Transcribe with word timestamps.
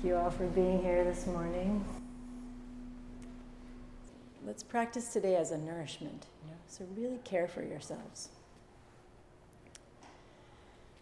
Thank 0.00 0.12
you 0.14 0.16
all 0.16 0.30
for 0.30 0.46
being 0.46 0.82
here 0.82 1.04
this 1.04 1.26
morning. 1.26 1.84
Let's 4.46 4.62
practice 4.62 5.12
today 5.12 5.36
as 5.36 5.50
a 5.50 5.58
nourishment, 5.58 6.24
you 6.42 6.52
know, 6.52 6.56
so 6.66 6.86
really 6.96 7.18
care 7.22 7.46
for 7.46 7.62
yourselves. 7.62 8.30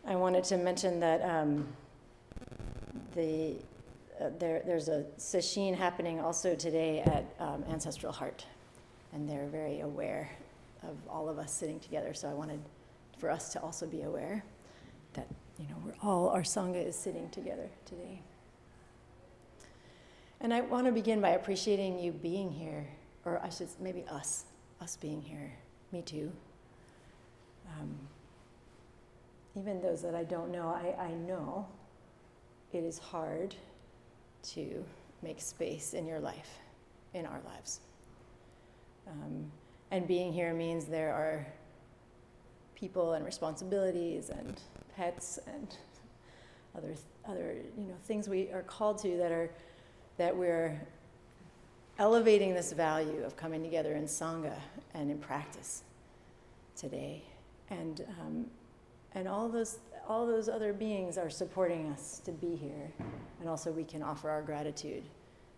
I 0.05 0.17
wanted 0.17 0.43
to 0.45 0.57
mention 0.57 0.99
that 0.99 1.23
um, 1.23 1.69
the, 3.15 3.55
uh, 4.21 4.31
there, 4.41 4.63
there's 4.67 4.89
a 4.89 5.05
sesshin 5.17 5.77
happening 5.77 6.19
also 6.19 6.57
today 6.57 6.99
at 7.03 7.25
um, 7.39 7.63
Ancestral 7.71 8.13
Heart, 8.13 8.47
and 9.13 9.29
they're 9.31 9.47
very 9.47 9.79
aware 9.79 10.29
of 10.83 10.97
all 11.09 11.29
of 11.29 11.39
us 11.39 11.55
sitting 11.55 11.79
together. 11.79 12.15
So 12.15 12.29
I 12.29 12.35
wanted 12.35 12.59
for 13.17 13.31
us 13.31 13.53
to 13.53 13.63
also 13.63 13.87
be 13.87 14.03
aware 14.03 14.43
that 15.13 15.29
you 15.57 15.69
know 15.69 15.77
we're 15.85 15.95
all 16.03 16.31
our 16.31 16.43
sangha 16.43 16.85
is 16.85 16.97
sitting 16.97 17.31
together 17.31 17.69
today. 17.87 18.23
And 20.41 20.55
I 20.55 20.61
want 20.61 20.87
to 20.87 20.93
begin 20.93 21.21
by 21.21 21.31
appreciating 21.31 21.99
you 21.99 22.13
being 22.13 22.51
here, 22.51 22.87
or 23.25 23.41
I 23.43 23.49
should 23.49 23.69
maybe 23.81 24.05
us, 24.09 24.45
us 24.81 24.97
being 24.97 25.21
here. 25.21 25.53
Me 25.91 26.01
too. 26.03 26.31
Um, 27.79 27.97
even 29.57 29.83
those 29.83 30.01
that 30.03 30.15
I 30.15 30.23
don't 30.25 30.53
know, 30.53 30.69
I, 30.69 30.95
I 31.03 31.11
know 31.13 31.67
it 32.73 32.85
is 32.85 32.99
hard 32.99 33.55
to 34.43 34.85
make 35.23 35.41
space 35.41 35.95
in 35.95 36.07
your 36.07 36.21
life, 36.21 36.59
in 37.15 37.27
our 37.27 37.41
lives. 37.45 37.81
Um, 39.09 39.51
and 39.91 40.07
being 40.07 40.33
here 40.33 40.55
means 40.55 40.85
there 40.85 41.13
are 41.13 41.47
people 42.77 43.15
and 43.15 43.25
responsibilities 43.25 44.31
and 44.31 44.61
pets 44.95 45.41
and 45.49 45.75
other, 46.77 46.95
other 47.29 47.57
you 47.77 47.87
know, 47.87 47.95
things 48.05 48.29
we 48.29 48.53
are 48.53 48.63
called 48.63 48.99
to 48.99 49.17
that, 49.17 49.33
are, 49.33 49.51
that 50.19 50.37
we're 50.37 50.79
elevating 51.99 52.55
this 52.55 52.73
value 52.73 53.23
of 53.25 53.37
coming 53.37 53.63
together 53.63 53.95
in 53.95 54.05
Sangha 54.05 54.55
and 54.95 55.11
in 55.11 55.19
practice 55.19 55.83
today. 56.77 57.23
And, 57.71 58.05
um, 58.21 58.47
and 59.15 59.27
all 59.27 59.49
those, 59.49 59.79
all 60.09 60.27
those 60.27 60.49
other 60.49 60.73
beings 60.73 61.19
are 61.19 61.31
supporting 61.31 61.89
us 61.91 62.21
to 62.25 62.33
be 62.33 62.55
here. 62.55 62.93
And 63.41 63.49
also 63.49 63.71
we 63.73 63.85
can 63.85 64.03
offer 64.03 64.29
our 64.31 64.43
gratitude 64.43 65.05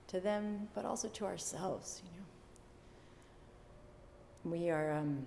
to 0.09 0.21
them, 0.21 0.69
but 0.75 0.85
also 0.85 1.09
to 1.09 1.25
ourselves, 1.25 2.03
you 2.05 2.11
know. 2.11 2.17
We 4.57 4.71
are 4.71 4.93
um, 4.93 5.27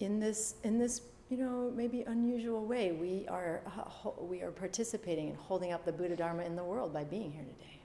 in 0.00 0.20
this, 0.20 0.54
in 0.62 0.78
this, 0.78 1.00
you 1.30 1.36
know, 1.36 1.72
maybe 1.74 2.02
unusual 2.02 2.64
way, 2.64 2.92
we 2.92 3.26
are, 3.28 3.62
uh, 3.66 4.10
we 4.20 4.42
are 4.42 4.50
participating 4.50 5.28
and 5.28 5.36
holding 5.38 5.72
up 5.72 5.84
the 5.84 5.92
Buddha 5.92 6.16
Dharma 6.16 6.42
in 6.42 6.54
the 6.54 6.64
world 6.64 6.92
by 6.92 7.04
being 7.04 7.32
here 7.32 7.44
today. 7.44 7.80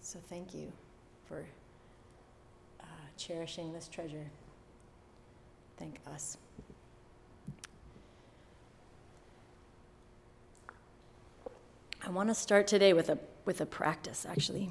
So 0.00 0.18
thank 0.28 0.54
you 0.54 0.72
for 1.26 1.46
uh, 2.80 2.84
cherishing 3.16 3.72
this 3.72 3.88
treasure. 3.88 4.26
Thank 5.78 6.00
us. 6.12 6.38
I 12.04 12.10
want 12.10 12.28
to 12.28 12.34
start 12.34 12.66
today 12.66 12.92
with 12.92 13.08
a, 13.08 13.18
with 13.44 13.60
a 13.60 13.66
practice, 13.66 14.26
actually. 14.28 14.70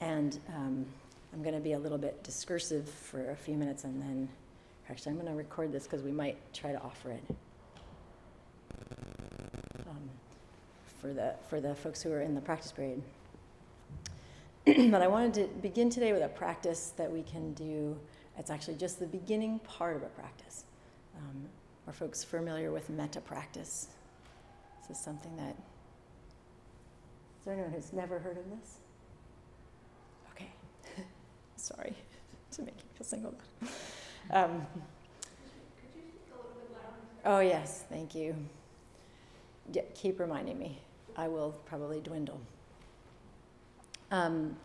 And 0.00 0.38
um, 0.54 0.86
I'm 1.32 1.42
going 1.42 1.54
to 1.54 1.60
be 1.60 1.72
a 1.72 1.78
little 1.78 1.98
bit 1.98 2.22
discursive 2.22 2.88
for 2.88 3.30
a 3.30 3.36
few 3.36 3.54
minutes 3.54 3.84
and 3.84 4.00
then 4.00 4.28
Actually, 4.90 5.10
I'm 5.10 5.18
going 5.18 5.30
to 5.30 5.36
record 5.36 5.70
this 5.70 5.84
because 5.84 6.02
we 6.02 6.12
might 6.12 6.36
try 6.54 6.72
to 6.72 6.80
offer 6.80 7.10
it 7.10 7.22
um, 9.88 10.08
for, 11.00 11.12
the, 11.12 11.34
for 11.48 11.60
the 11.60 11.74
folks 11.74 12.02
who 12.02 12.10
are 12.10 12.22
in 12.22 12.34
the 12.34 12.40
practice 12.40 12.72
period. 12.72 13.02
but 14.90 15.02
I 15.02 15.06
wanted 15.06 15.34
to 15.34 15.44
begin 15.60 15.90
today 15.90 16.12
with 16.12 16.22
a 16.22 16.28
practice 16.28 16.92
that 16.96 17.10
we 17.10 17.22
can 17.22 17.52
do. 17.52 17.98
It's 18.38 18.50
actually 18.50 18.76
just 18.76 18.98
the 18.98 19.06
beginning 19.06 19.58
part 19.60 19.96
of 19.96 20.02
a 20.02 20.08
practice. 20.08 20.64
Um, 21.16 21.48
are 21.86 21.92
folks 21.92 22.24
familiar 22.24 22.72
with 22.72 22.88
metta 22.88 23.20
practice? 23.20 23.88
This 24.80 24.96
is 24.96 25.02
something 25.02 25.36
that. 25.36 25.56
Is 27.38 27.44
there 27.44 27.54
anyone 27.54 27.72
who's 27.72 27.92
never 27.92 28.18
heard 28.18 28.38
of 28.38 28.44
this? 28.50 28.76
Okay. 30.32 30.48
Sorry 31.56 31.94
to 32.52 32.62
make 32.62 32.76
you 32.76 32.88
feel 32.94 33.06
single. 33.06 33.34
Um, 34.30 34.66
oh, 37.24 37.40
yes, 37.40 37.84
thank 37.88 38.14
you. 38.14 38.34
Yeah, 39.72 39.82
keep 39.94 40.20
reminding 40.20 40.58
me. 40.58 40.78
I 41.16 41.28
will 41.28 41.52
probably 41.64 42.00
dwindle. 42.00 42.40
Um, 44.10 44.56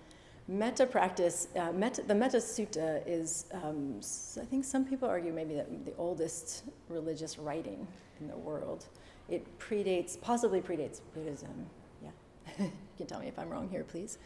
metta 0.48 0.86
practice, 0.86 1.48
uh, 1.58 1.72
the 1.72 2.16
Metta 2.16 2.38
Sutta 2.38 3.02
is, 3.08 3.46
um, 3.54 4.00
I 4.40 4.46
think 4.46 4.66
some 4.66 4.86
people 4.86 5.08
argue 5.08 5.32
maybe 5.32 5.56
the 5.56 5.94
oldest 5.98 6.64
religious 6.90 7.38
writing 7.38 7.88
in 8.20 8.28
the 8.28 8.38
world. 8.38 8.86
It 9.30 9.46
predates, 9.60 10.20
possibly 10.20 10.62
predates 10.62 11.00
Buddhism. 11.14 11.68
Yeah, 12.02 12.10
you 12.60 12.72
can 12.98 13.08
tell 13.08 13.20
me 13.20 13.28
if 13.28 13.40
I'm 13.40 13.50
wrong 13.50 13.70
here, 13.70 13.84
please. 13.84 14.18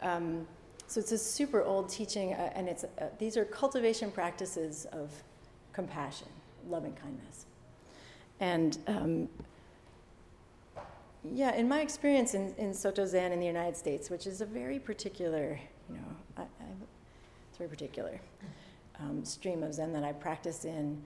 Um, 0.00 0.46
so 0.88 0.98
it's 1.00 1.12
a 1.12 1.18
super 1.18 1.62
old 1.62 1.88
teaching, 1.88 2.34
uh, 2.34 2.50
and 2.54 2.68
it's, 2.68 2.84
uh, 2.84 3.08
these 3.18 3.36
are 3.36 3.44
cultivation 3.44 4.10
practices 4.10 4.86
of 4.90 5.10
compassion, 5.72 6.28
loving 6.68 6.94
kindness. 6.94 7.46
And 8.40 8.78
um, 8.86 9.28
yeah, 11.22 11.54
in 11.54 11.68
my 11.68 11.80
experience 11.80 12.34
in, 12.34 12.54
in 12.58 12.74
Soto 12.74 13.04
Zen 13.04 13.30
in 13.32 13.38
the 13.38 13.46
United 13.46 13.76
States, 13.76 14.10
which 14.10 14.26
is 14.26 14.40
a 14.40 14.46
very 14.46 14.78
particular, 14.78 15.60
you 15.88 15.96
know, 15.96 16.42
I, 16.42 16.44
very 17.58 17.68
particular 17.68 18.20
um, 19.00 19.24
stream 19.24 19.62
of 19.62 19.74
Zen 19.74 19.92
that 19.92 20.04
I 20.04 20.12
practice 20.12 20.64
in, 20.64 21.02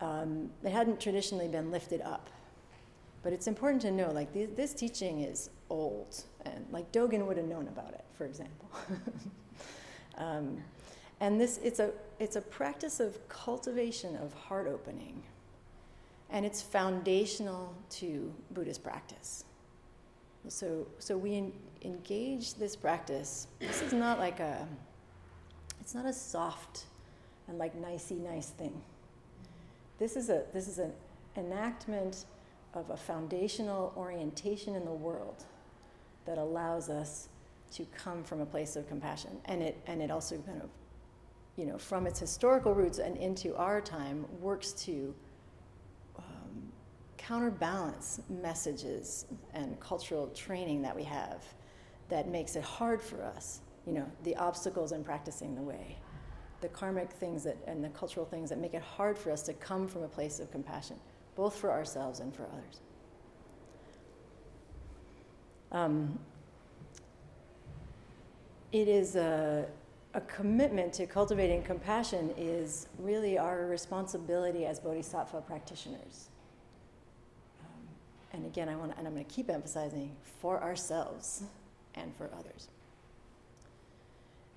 um, 0.00 0.50
it 0.62 0.70
hadn't 0.70 1.00
traditionally 1.00 1.48
been 1.48 1.70
lifted 1.70 2.00
up. 2.00 2.30
But 3.22 3.32
it's 3.32 3.48
important 3.48 3.82
to 3.82 3.90
know, 3.90 4.12
like, 4.12 4.32
this, 4.32 4.48
this 4.54 4.74
teaching 4.74 5.20
is 5.20 5.50
old, 5.68 6.22
and 6.54 6.66
like 6.70 6.90
Dogen 6.92 7.26
would 7.26 7.36
have 7.36 7.46
known 7.46 7.68
about 7.68 7.92
it 7.92 8.04
for 8.16 8.24
example. 8.24 8.68
um, 10.18 10.62
and 11.20 11.40
this, 11.40 11.58
it's 11.62 11.78
a, 11.78 11.90
it's 12.18 12.36
a 12.36 12.40
practice 12.40 13.00
of 13.00 13.28
cultivation 13.28 14.16
of 14.16 14.32
heart 14.34 14.66
opening. 14.66 15.22
And 16.30 16.44
it's 16.44 16.60
foundational 16.60 17.74
to 17.90 18.32
Buddhist 18.50 18.82
practice. 18.82 19.44
So, 20.48 20.86
so 20.98 21.16
we 21.16 21.36
en- 21.36 21.52
engage 21.82 22.54
this 22.54 22.74
practice. 22.74 23.46
This 23.60 23.82
is 23.82 23.92
not 23.92 24.18
like 24.18 24.40
a, 24.40 24.66
it's 25.80 25.94
not 25.94 26.06
a 26.06 26.12
soft 26.12 26.84
and 27.48 27.58
like 27.58 27.74
nicey 27.76 28.16
nice 28.16 28.50
thing. 28.50 28.80
This 29.98 30.16
is 30.16 30.28
a, 30.28 30.44
this 30.52 30.68
is 30.68 30.78
an 30.78 30.92
enactment 31.36 32.24
of 32.74 32.90
a 32.90 32.96
foundational 32.96 33.92
orientation 33.96 34.74
in 34.74 34.84
the 34.84 34.92
world 34.92 35.44
that 36.26 36.38
allows 36.38 36.90
us 36.90 37.28
to 37.72 37.84
come 37.96 38.22
from 38.22 38.40
a 38.40 38.46
place 38.46 38.76
of 38.76 38.88
compassion. 38.88 39.30
And 39.46 39.62
it, 39.62 39.78
and 39.86 40.02
it 40.02 40.10
also 40.10 40.36
kind 40.38 40.60
of, 40.62 40.68
you 41.56 41.66
know, 41.66 41.78
from 41.78 42.06
its 42.06 42.20
historical 42.20 42.74
roots 42.74 42.98
and 42.98 43.16
into 43.16 43.56
our 43.56 43.80
time, 43.80 44.26
works 44.40 44.72
to 44.72 45.14
um, 46.18 46.72
counterbalance 47.16 48.20
messages 48.28 49.26
and 49.54 49.78
cultural 49.80 50.28
training 50.28 50.82
that 50.82 50.94
we 50.94 51.02
have 51.04 51.44
that 52.08 52.28
makes 52.28 52.56
it 52.56 52.62
hard 52.62 53.02
for 53.02 53.22
us, 53.22 53.60
you 53.86 53.92
know, 53.92 54.06
the 54.22 54.36
obstacles 54.36 54.92
in 54.92 55.02
practicing 55.02 55.54
the 55.54 55.62
way, 55.62 55.96
the 56.60 56.68
karmic 56.68 57.10
things 57.10 57.42
that, 57.44 57.56
and 57.66 57.82
the 57.82 57.88
cultural 57.90 58.26
things 58.26 58.48
that 58.50 58.58
make 58.58 58.74
it 58.74 58.82
hard 58.82 59.18
for 59.18 59.30
us 59.30 59.42
to 59.42 59.52
come 59.54 59.88
from 59.88 60.02
a 60.02 60.08
place 60.08 60.38
of 60.38 60.50
compassion, 60.52 60.96
both 61.34 61.56
for 61.56 61.70
ourselves 61.70 62.20
and 62.20 62.34
for 62.34 62.44
others. 62.52 62.80
Um, 65.72 66.18
it 68.72 68.88
is 68.88 69.16
a, 69.16 69.66
a 70.14 70.20
commitment 70.22 70.92
to 70.94 71.06
cultivating 71.06 71.62
compassion 71.62 72.32
is 72.36 72.88
really 72.98 73.38
our 73.38 73.66
responsibility 73.66 74.66
as 74.66 74.80
bodhisattva 74.80 75.40
practitioners. 75.42 76.28
Um, 77.60 77.88
and 78.32 78.46
again, 78.46 78.68
I 78.68 78.76
want 78.76 78.92
and 78.98 79.06
I'm 79.06 79.14
going 79.14 79.24
to 79.24 79.32
keep 79.32 79.50
emphasizing 79.50 80.14
for 80.40 80.62
ourselves 80.62 81.44
and 81.94 82.14
for 82.16 82.30
others. 82.38 82.68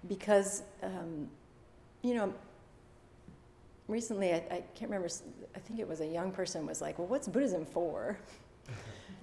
Because, 0.08 0.64
um, 0.82 1.30
you 2.02 2.14
know, 2.14 2.34
recently, 3.88 4.34
I, 4.34 4.38
I, 4.38 4.64
can't 4.76 4.90
remember, 4.92 5.10
I 5.56 5.60
think 5.60 5.80
it 5.80 5.88
was 5.88 6.00
a 6.00 6.08
young 6.08 6.32
person 6.32 6.66
was 6.66 6.82
like, 6.82 7.00
well, 7.00 7.08
what's 7.08 7.28
Buddhism 7.28 7.66
for? 7.66 8.18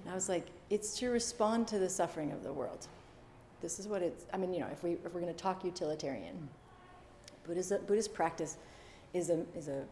and 0.07 0.13
I 0.13 0.15
was 0.15 0.29
like, 0.29 0.47
it's 0.69 0.97
to 0.99 1.09
respond 1.09 1.67
to 1.67 1.79
the 1.79 1.89
suffering 1.89 2.31
of 2.31 2.41
the 2.41 2.53
world. 2.53 2.87
This 3.61 3.77
is 3.77 3.89
what 3.89 4.01
it's, 4.01 4.25
I 4.33 4.37
mean, 4.37 4.53
you 4.53 4.61
know, 4.61 4.69
if, 4.71 4.81
we, 4.81 4.93
if 4.93 5.13
we're 5.13 5.19
going 5.19 5.33
to 5.33 5.37
talk 5.37 5.65
utilitarian, 5.65 6.47
Buddhist, 7.45 7.73
Buddhist 7.85 8.13
practice 8.13 8.55
is 9.13 9.29
a, 9.29 9.45
is 9.53 9.67
a 9.67 9.83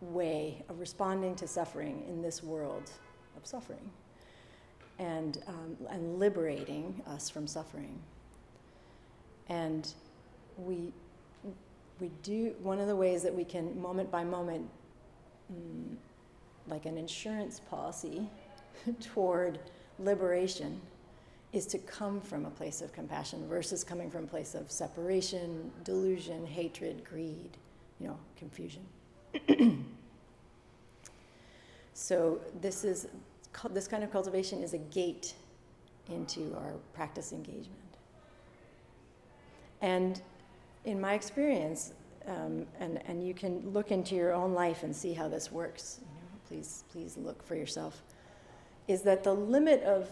way 0.00 0.64
of 0.68 0.80
responding 0.80 1.36
to 1.36 1.46
suffering 1.46 2.04
in 2.08 2.20
this 2.20 2.42
world 2.42 2.90
of 3.36 3.46
suffering. 3.46 3.92
and, 4.98 5.42
um, 5.46 5.76
and 5.90 6.18
liberating 6.18 7.00
us 7.06 7.30
from 7.30 7.46
suffering. 7.46 7.98
And 9.48 9.92
we, 10.56 10.92
we 12.00 12.10
do, 12.22 12.54
one 12.62 12.80
of 12.80 12.88
the 12.88 12.96
ways 12.96 13.22
that 13.22 13.34
we 13.34 13.44
can, 13.44 13.80
moment 13.80 14.10
by 14.10 14.24
moment, 14.24 14.68
mm, 15.52 15.96
like 16.66 16.84
an 16.84 16.98
insurance 16.98 17.60
policy 17.70 18.28
toward 19.00 19.58
liberation, 19.98 20.80
is 21.52 21.66
to 21.66 21.78
come 21.78 22.20
from 22.20 22.44
a 22.44 22.50
place 22.50 22.82
of 22.82 22.92
compassion 22.92 23.46
versus 23.48 23.82
coming 23.82 24.10
from 24.10 24.24
a 24.24 24.26
place 24.26 24.54
of 24.54 24.70
separation, 24.70 25.70
delusion, 25.82 26.46
hatred, 26.46 27.02
greed, 27.08 27.56
you 27.98 28.06
know, 28.06 28.18
confusion. 28.36 28.84
so 31.94 32.40
this 32.60 32.84
is 32.84 33.08
this 33.70 33.88
kind 33.88 34.04
of 34.04 34.12
cultivation 34.12 34.62
is 34.62 34.74
a 34.74 34.78
gate 34.78 35.34
into 36.10 36.54
our 36.56 36.74
practice 36.92 37.32
engagement. 37.32 37.72
And 39.80 40.20
in 40.84 41.00
my 41.00 41.14
experience, 41.14 41.92
um, 42.26 42.66
and, 42.78 43.00
and 43.06 43.26
you 43.26 43.34
can 43.34 43.70
look 43.72 43.90
into 43.90 44.14
your 44.14 44.32
own 44.32 44.52
life 44.52 44.82
and 44.82 44.94
see 44.94 45.12
how 45.12 45.28
this 45.28 45.50
works. 45.50 46.00
You 46.00 46.06
know, 46.06 46.40
please, 46.46 46.84
please 46.90 47.16
look 47.16 47.42
for 47.42 47.54
yourself. 47.54 48.02
Is 48.88 49.02
that 49.02 49.22
the 49.22 49.34
limit 49.34 49.82
of 49.84 50.08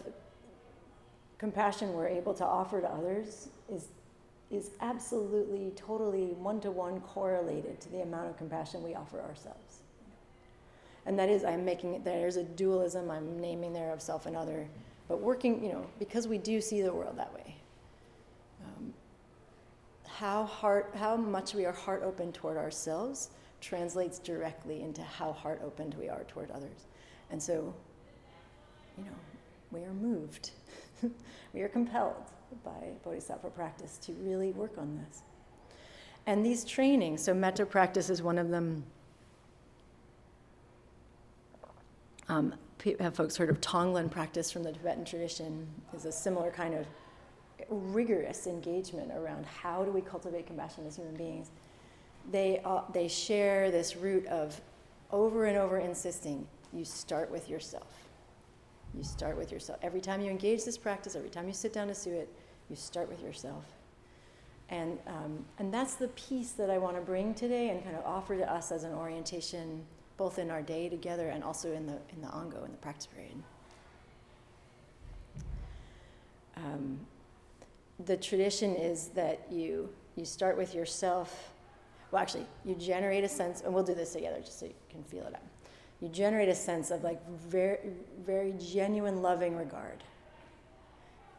compassion 1.38 1.92
we're 1.92 2.08
able 2.08 2.34
to 2.34 2.44
offer 2.44 2.80
to 2.80 2.88
others 2.88 3.48
is, 3.70 3.88
is 4.50 4.70
absolutely, 4.80 5.72
totally 5.76 6.28
one 6.38 6.60
to 6.60 6.70
one 6.70 7.00
correlated 7.00 7.80
to 7.80 7.90
the 7.90 8.02
amount 8.02 8.28
of 8.28 8.36
compassion 8.36 8.82
we 8.82 8.94
offer 8.94 9.20
ourselves. 9.20 9.80
And 11.04 11.18
that 11.18 11.28
is, 11.28 11.44
I'm 11.44 11.64
making 11.64 11.94
it, 11.94 12.04
there's 12.04 12.36
a 12.36 12.42
dualism, 12.42 13.10
I'm 13.10 13.38
naming 13.40 13.72
there 13.72 13.92
of 13.92 14.02
self 14.02 14.26
and 14.26 14.36
other, 14.36 14.66
but 15.08 15.20
working, 15.20 15.62
you 15.62 15.72
know, 15.72 15.86
because 15.98 16.26
we 16.26 16.38
do 16.38 16.60
see 16.60 16.82
the 16.82 16.92
world 16.92 17.16
that 17.16 17.32
way. 17.32 17.56
Um, 18.64 18.92
how, 20.06 20.44
heart, 20.44 20.92
how 20.98 21.16
much 21.16 21.54
we 21.54 21.64
are 21.64 21.72
heart 21.72 22.02
open 22.02 22.32
toward 22.32 22.56
ourselves 22.56 23.30
translates 23.60 24.18
directly 24.18 24.82
into 24.82 25.02
how 25.02 25.32
heart 25.32 25.60
opened 25.64 25.94
we 25.94 26.08
are 26.08 26.24
toward 26.24 26.50
others. 26.50 26.86
And 27.30 27.40
so, 27.40 27.72
you 28.98 29.04
know, 29.04 29.16
we 29.72 29.80
are 29.80 29.92
moved, 29.92 30.50
we 31.52 31.62
are 31.62 31.68
compelled 31.68 32.14
by 32.64 32.90
Bodhisattva 33.04 33.50
practice 33.50 33.98
to 33.98 34.12
really 34.14 34.52
work 34.52 34.78
on 34.78 35.02
this. 35.04 35.22
And 36.26 36.44
these 36.44 36.64
trainings, 36.64 37.22
so 37.22 37.34
metta 37.34 37.66
practice 37.66 38.10
is 38.10 38.22
one 38.22 38.38
of 38.38 38.48
them. 38.48 38.84
Um, 42.28 42.54
have 43.00 43.14
folks 43.14 43.36
heard 43.36 43.50
of 43.50 43.60
Tonglen 43.60 44.10
practice 44.10 44.50
from 44.50 44.62
the 44.62 44.72
Tibetan 44.72 45.04
tradition? 45.04 45.66
Is 45.94 46.04
a 46.04 46.12
similar 46.12 46.50
kind 46.50 46.74
of 46.74 46.86
rigorous 47.68 48.46
engagement 48.46 49.12
around 49.12 49.44
how 49.46 49.84
do 49.84 49.90
we 49.90 50.00
cultivate 50.00 50.46
compassion 50.46 50.86
as 50.86 50.96
human 50.96 51.16
beings. 51.16 51.50
They, 52.30 52.60
uh, 52.64 52.82
they 52.92 53.08
share 53.08 53.70
this 53.70 53.96
root 53.96 54.26
of 54.26 54.60
over 55.10 55.46
and 55.46 55.56
over 55.56 55.78
insisting 55.78 56.46
you 56.72 56.84
start 56.84 57.30
with 57.30 57.48
yourself. 57.48 58.05
You 58.94 59.02
start 59.02 59.36
with 59.36 59.52
yourself. 59.52 59.78
Every 59.82 60.00
time 60.00 60.20
you 60.20 60.30
engage 60.30 60.64
this 60.64 60.78
practice, 60.78 61.16
every 61.16 61.28
time 61.28 61.46
you 61.46 61.52
sit 61.52 61.72
down 61.72 61.88
to 61.88 61.94
suit, 61.94 62.28
you 62.70 62.76
start 62.76 63.08
with 63.08 63.22
yourself. 63.22 63.64
And, 64.68 64.98
um, 65.06 65.44
and 65.58 65.72
that's 65.72 65.94
the 65.94 66.08
piece 66.08 66.52
that 66.52 66.70
I 66.70 66.78
want 66.78 66.96
to 66.96 67.02
bring 67.02 67.34
today 67.34 67.70
and 67.70 67.84
kind 67.84 67.96
of 67.96 68.04
offer 68.04 68.36
to 68.36 68.52
us 68.52 68.72
as 68.72 68.84
an 68.84 68.92
orientation 68.92 69.84
both 70.16 70.38
in 70.38 70.50
our 70.50 70.62
day 70.62 70.88
together 70.88 71.28
and 71.28 71.44
also 71.44 71.72
in 71.72 71.86
the, 71.86 71.98
in 72.12 72.20
the 72.22 72.28
ongo, 72.28 72.64
in 72.64 72.72
the 72.72 72.78
practice 72.78 73.06
period. 73.06 73.34
Um, 76.56 76.98
the 78.04 78.16
tradition 78.16 78.74
is 78.74 79.08
that 79.08 79.46
you, 79.50 79.90
you 80.16 80.24
start 80.24 80.56
with 80.56 80.74
yourself. 80.74 81.52
Well, 82.10 82.22
actually, 82.22 82.46
you 82.64 82.74
generate 82.74 83.24
a 83.24 83.28
sense, 83.28 83.60
and 83.60 83.74
we'll 83.74 83.84
do 83.84 83.94
this 83.94 84.14
together 84.14 84.40
just 84.40 84.58
so 84.58 84.66
you 84.66 84.74
can 84.88 85.02
feel 85.04 85.24
it 85.24 85.34
out. 85.34 85.42
You 86.00 86.08
generate 86.08 86.48
a 86.48 86.54
sense 86.54 86.90
of 86.90 87.04
like 87.04 87.26
very, 87.30 87.78
very 88.24 88.54
genuine 88.58 89.22
loving 89.22 89.56
regard. 89.56 90.02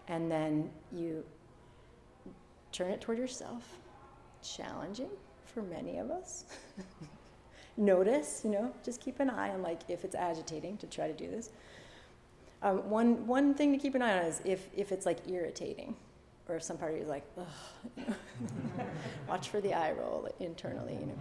And 0.08 0.32
then 0.32 0.70
you 0.92 1.24
turn 2.72 2.92
it 2.92 3.02
toward 3.02 3.18
yourself. 3.18 3.64
Challenging 4.42 5.10
for 5.46 5.62
many 5.62 5.98
of 5.98 6.10
us. 6.10 6.46
notice, 7.78 8.42
you 8.44 8.50
know, 8.50 8.74
just 8.84 9.00
keep 9.00 9.20
an 9.20 9.30
eye 9.30 9.50
on 9.50 9.62
like 9.62 9.82
if 9.88 10.04
it's 10.04 10.16
agitating 10.16 10.78
to 10.78 10.88
try 10.88 11.08
to 11.08 11.14
do 11.14 11.30
this. 11.30 11.52
Um, 12.64 12.90
one, 12.90 13.28
one 13.28 13.54
thing 13.54 13.72
to 13.72 13.78
keep 13.78 13.94
an 13.94 14.02
eye 14.02 14.20
on 14.20 14.26
is 14.26 14.42
if, 14.44 14.68
if 14.76 14.92
it's 14.92 15.06
like 15.06 15.20
irritating 15.30 15.96
or 16.50 16.56
if 16.56 16.64
some 16.64 16.78
part 16.78 16.92
of 16.92 16.98
you 16.98 17.04
is 17.04 17.10
like, 17.10 17.24
watch 19.30 19.50
for 19.50 19.62
the 19.62 19.74
eye 19.74 19.92
roll 19.92 20.28
internally, 20.40 20.94
you 20.94 21.06
know. 21.06 21.20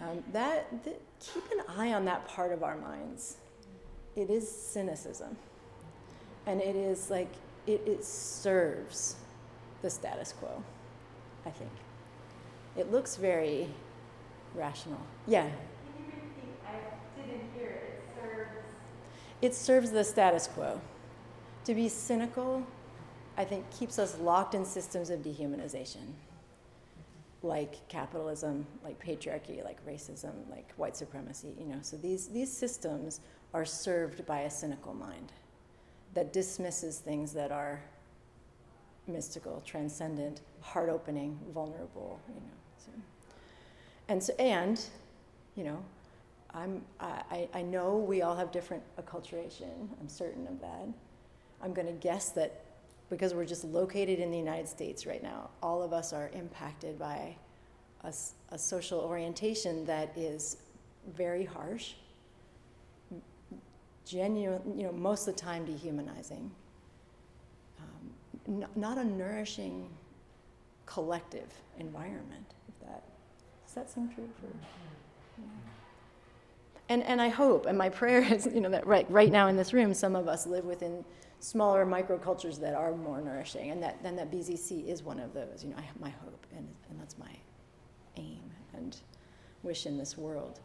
Um, 0.00 0.22
that, 0.32 0.84
that, 0.84 1.00
keep 1.20 1.44
an 1.52 1.64
eye 1.78 1.92
on 1.92 2.04
that 2.04 2.26
part 2.28 2.52
of 2.52 2.62
our 2.62 2.76
minds. 2.76 3.36
It 4.16 4.30
is 4.30 4.50
cynicism. 4.50 5.36
And 6.46 6.60
it 6.60 6.76
is 6.76 7.10
like, 7.10 7.32
it, 7.66 7.82
it 7.86 8.04
serves 8.04 9.16
the 9.82 9.90
status 9.90 10.32
quo, 10.32 10.62
I 11.46 11.50
think. 11.50 11.70
It 12.76 12.92
looks 12.92 13.16
very 13.16 13.68
rational. 14.54 15.00
Yeah. 15.26 15.48
it 19.44 19.54
serves 19.54 19.90
the 19.90 20.02
status 20.02 20.46
quo. 20.46 20.80
To 21.66 21.74
be 21.74 21.88
cynical, 21.88 22.66
I 23.36 23.44
think, 23.44 23.70
keeps 23.70 23.98
us 23.98 24.18
locked 24.18 24.54
in 24.54 24.64
systems 24.64 25.10
of 25.10 25.20
dehumanization, 25.20 26.12
like 27.44 27.86
capitalism, 27.88 28.66
like 28.82 28.98
patriarchy, 29.04 29.62
like 29.62 29.84
racism, 29.86 30.32
like 30.50 30.72
white 30.76 30.96
supremacy. 30.96 31.54
You 31.58 31.66
know, 31.66 31.78
so 31.82 31.96
these 31.96 32.28
these 32.28 32.50
systems 32.50 33.20
are 33.52 33.64
served 33.64 34.26
by 34.26 34.40
a 34.40 34.50
cynical 34.50 34.94
mind 34.94 35.32
that 36.14 36.32
dismisses 36.32 36.98
things 36.98 37.32
that 37.34 37.52
are 37.52 37.82
mystical, 39.06 39.62
transcendent, 39.66 40.40
heart-opening, 40.60 41.38
vulnerable. 41.52 42.18
You 42.28 42.40
know, 42.40 42.56
so. 42.78 42.90
and 44.08 44.22
so 44.22 44.32
and 44.38 44.80
you 45.54 45.64
know 45.64 45.84
I'm, 46.54 46.82
I, 47.00 47.48
I 47.52 47.62
know 47.62 47.96
we 47.96 48.22
all 48.22 48.36
have 48.36 48.52
different 48.52 48.82
acculturation. 48.96 49.88
I'm 50.00 50.08
certain 50.08 50.46
of 50.46 50.60
that. 50.60 50.86
I'm 51.60 51.74
going 51.74 51.88
to 51.88 51.92
guess 51.92 52.30
that 52.30 52.63
because 53.10 53.34
we're 53.34 53.44
just 53.44 53.64
located 53.64 54.18
in 54.18 54.30
the 54.30 54.38
United 54.38 54.68
States 54.68 55.06
right 55.06 55.22
now, 55.22 55.50
all 55.62 55.82
of 55.82 55.92
us 55.92 56.12
are 56.12 56.30
impacted 56.34 56.98
by 56.98 57.36
a, 58.02 58.12
a 58.50 58.58
social 58.58 59.00
orientation 59.00 59.84
that 59.84 60.16
is 60.16 60.58
very 61.14 61.44
harsh, 61.44 61.92
genuine, 64.06 64.78
you 64.78 64.84
know, 64.84 64.92
most 64.92 65.28
of 65.28 65.34
the 65.34 65.40
time 65.40 65.64
dehumanizing, 65.64 66.50
um, 67.78 68.64
not 68.74 68.98
a 68.98 69.04
nourishing 69.04 69.88
collective 70.86 71.48
environment. 71.78 72.54
If 72.68 72.86
that 72.86 73.02
does 73.66 73.74
that 73.74 73.90
seem 73.90 74.08
true 74.08 74.28
for? 74.40 74.46
Yeah. 74.46 75.44
And, 76.90 77.02
and 77.04 77.20
I 77.20 77.28
hope, 77.28 77.66
and 77.66 77.78
my 77.78 77.88
prayer 77.88 78.22
is, 78.22 78.46
you 78.52 78.60
know, 78.60 78.68
that 78.70 78.86
right, 78.86 79.10
right 79.10 79.32
now 79.32 79.48
in 79.48 79.56
this 79.56 79.72
room, 79.72 79.94
some 79.94 80.14
of 80.14 80.28
us 80.28 80.46
live 80.46 80.64
within 80.64 81.04
smaller 81.44 81.84
microcultures 81.84 82.58
that 82.58 82.72
are 82.72 82.96
more 82.96 83.20
nourishing, 83.20 83.70
and 83.70 83.82
that, 83.82 84.02
then 84.02 84.16
that 84.16 84.32
BZC 84.32 84.88
is 84.88 85.02
one 85.02 85.20
of 85.20 85.34
those. 85.34 85.62
You 85.62 85.68
know, 85.68 85.76
I 85.76 85.82
have 85.82 86.00
my 86.00 86.08
hope, 86.08 86.46
and, 86.56 86.66
and 86.88 86.98
that's 86.98 87.18
my 87.18 87.36
aim 88.16 88.40
and 88.72 88.96
wish 89.62 89.84
in 89.84 89.98
this 89.98 90.16
world. 90.16 90.60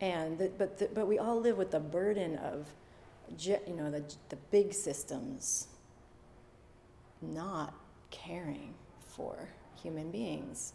And 0.00 0.38
the, 0.38 0.50
but, 0.56 0.78
the, 0.78 0.88
but 0.94 1.06
we 1.06 1.18
all 1.18 1.38
live 1.38 1.58
with 1.58 1.70
the 1.70 1.80
burden 1.80 2.36
of, 2.38 2.66
you 3.38 3.58
know, 3.76 3.90
the, 3.90 4.02
the 4.30 4.36
big 4.50 4.72
systems 4.72 5.68
not 7.20 7.74
caring 8.10 8.72
for 9.00 9.50
human 9.82 10.10
beings. 10.10 10.72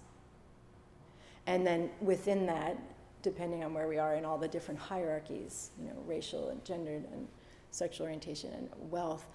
And 1.47 1.65
then 1.65 1.89
within 1.99 2.45
that, 2.45 2.77
depending 3.23 3.63
on 3.63 3.73
where 3.73 3.87
we 3.87 3.97
are 3.97 4.13
in 4.13 4.23
all 4.23 4.37
the 4.37 4.47
different 4.47 4.79
hierarchies, 4.79 5.71
you 5.79 5.87
know, 5.87 5.95
racial 6.05 6.49
and 6.49 6.63
gendered 6.63 7.05
and 7.11 7.27
sexual 7.71 8.05
orientation 8.05 8.53
and 8.53 8.69
wealth, 8.91 9.25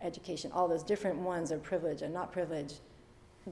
education, 0.00 0.50
all 0.52 0.68
those 0.68 0.82
different 0.82 1.18
ones 1.18 1.50
of 1.50 1.62
privilege 1.62 2.02
and 2.02 2.12
not 2.12 2.32
privilege, 2.32 2.74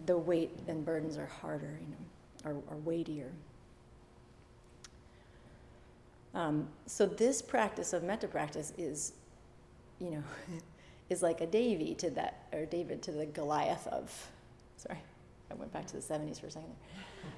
the 0.06 0.16
weight 0.16 0.50
and 0.68 0.84
burdens 0.84 1.16
are 1.16 1.26
harder, 1.26 1.78
you 1.80 1.88
know, 1.88 2.50
are, 2.50 2.74
are 2.74 2.78
weightier. 2.78 3.30
Um, 6.34 6.68
so 6.86 7.06
this 7.06 7.40
practice 7.40 7.92
of 7.92 8.02
metta 8.02 8.28
practice 8.28 8.72
is, 8.76 9.12
you 9.98 10.10
know, 10.10 10.22
is 11.08 11.22
like 11.22 11.40
a 11.40 11.46
Davy 11.46 11.94
to 11.94 12.10
that, 12.10 12.46
or 12.52 12.66
David 12.66 13.02
to 13.02 13.12
the 13.12 13.26
Goliath 13.26 13.86
of, 13.86 14.28
sorry, 14.76 14.98
I 15.50 15.54
went 15.54 15.72
back 15.72 15.86
to 15.86 15.92
the 15.94 16.02
70s 16.02 16.40
for 16.40 16.48
a 16.48 16.50
second 16.50 16.70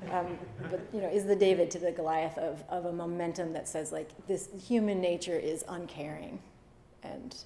there. 0.02 0.18
Um, 0.18 0.38
but 0.70 0.80
you 0.92 1.00
know, 1.00 1.08
is 1.08 1.24
the 1.24 1.36
David 1.36 1.70
to 1.72 1.78
the 1.78 1.92
Goliath 1.92 2.38
of, 2.38 2.62
of 2.68 2.86
a 2.86 2.92
momentum 2.92 3.52
that 3.52 3.68
says 3.68 3.92
like 3.92 4.10
this 4.26 4.48
human 4.66 5.00
nature 5.00 5.36
is 5.36 5.64
uncaring, 5.68 6.40
and 7.02 7.36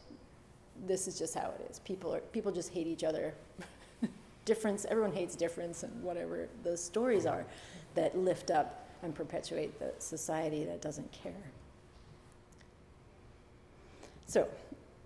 this 0.83 1.07
is 1.07 1.19
just 1.19 1.35
how 1.35 1.53
it 1.59 1.71
is. 1.71 1.79
People 1.81 2.15
are 2.15 2.21
people 2.21 2.53
just 2.53 2.73
hate 2.73 2.87
each 2.87 3.05
other. 3.05 3.35
difference, 4.45 4.85
everyone 4.89 5.13
hates 5.13 5.37
difference 5.37 5.83
and 5.83 6.03
whatever 6.03 6.49
the 6.65 6.77
stories 6.77 7.27
are 7.27 7.47
that 7.95 8.17
lift 8.17 8.51
up 8.51 8.89
and 9.03 9.15
perpetuate 9.15 9.79
the 9.79 9.93
society 9.99 10.65
that 10.65 10.81
doesn't 10.81 11.11
care. 11.13 11.33
So, 14.27 14.49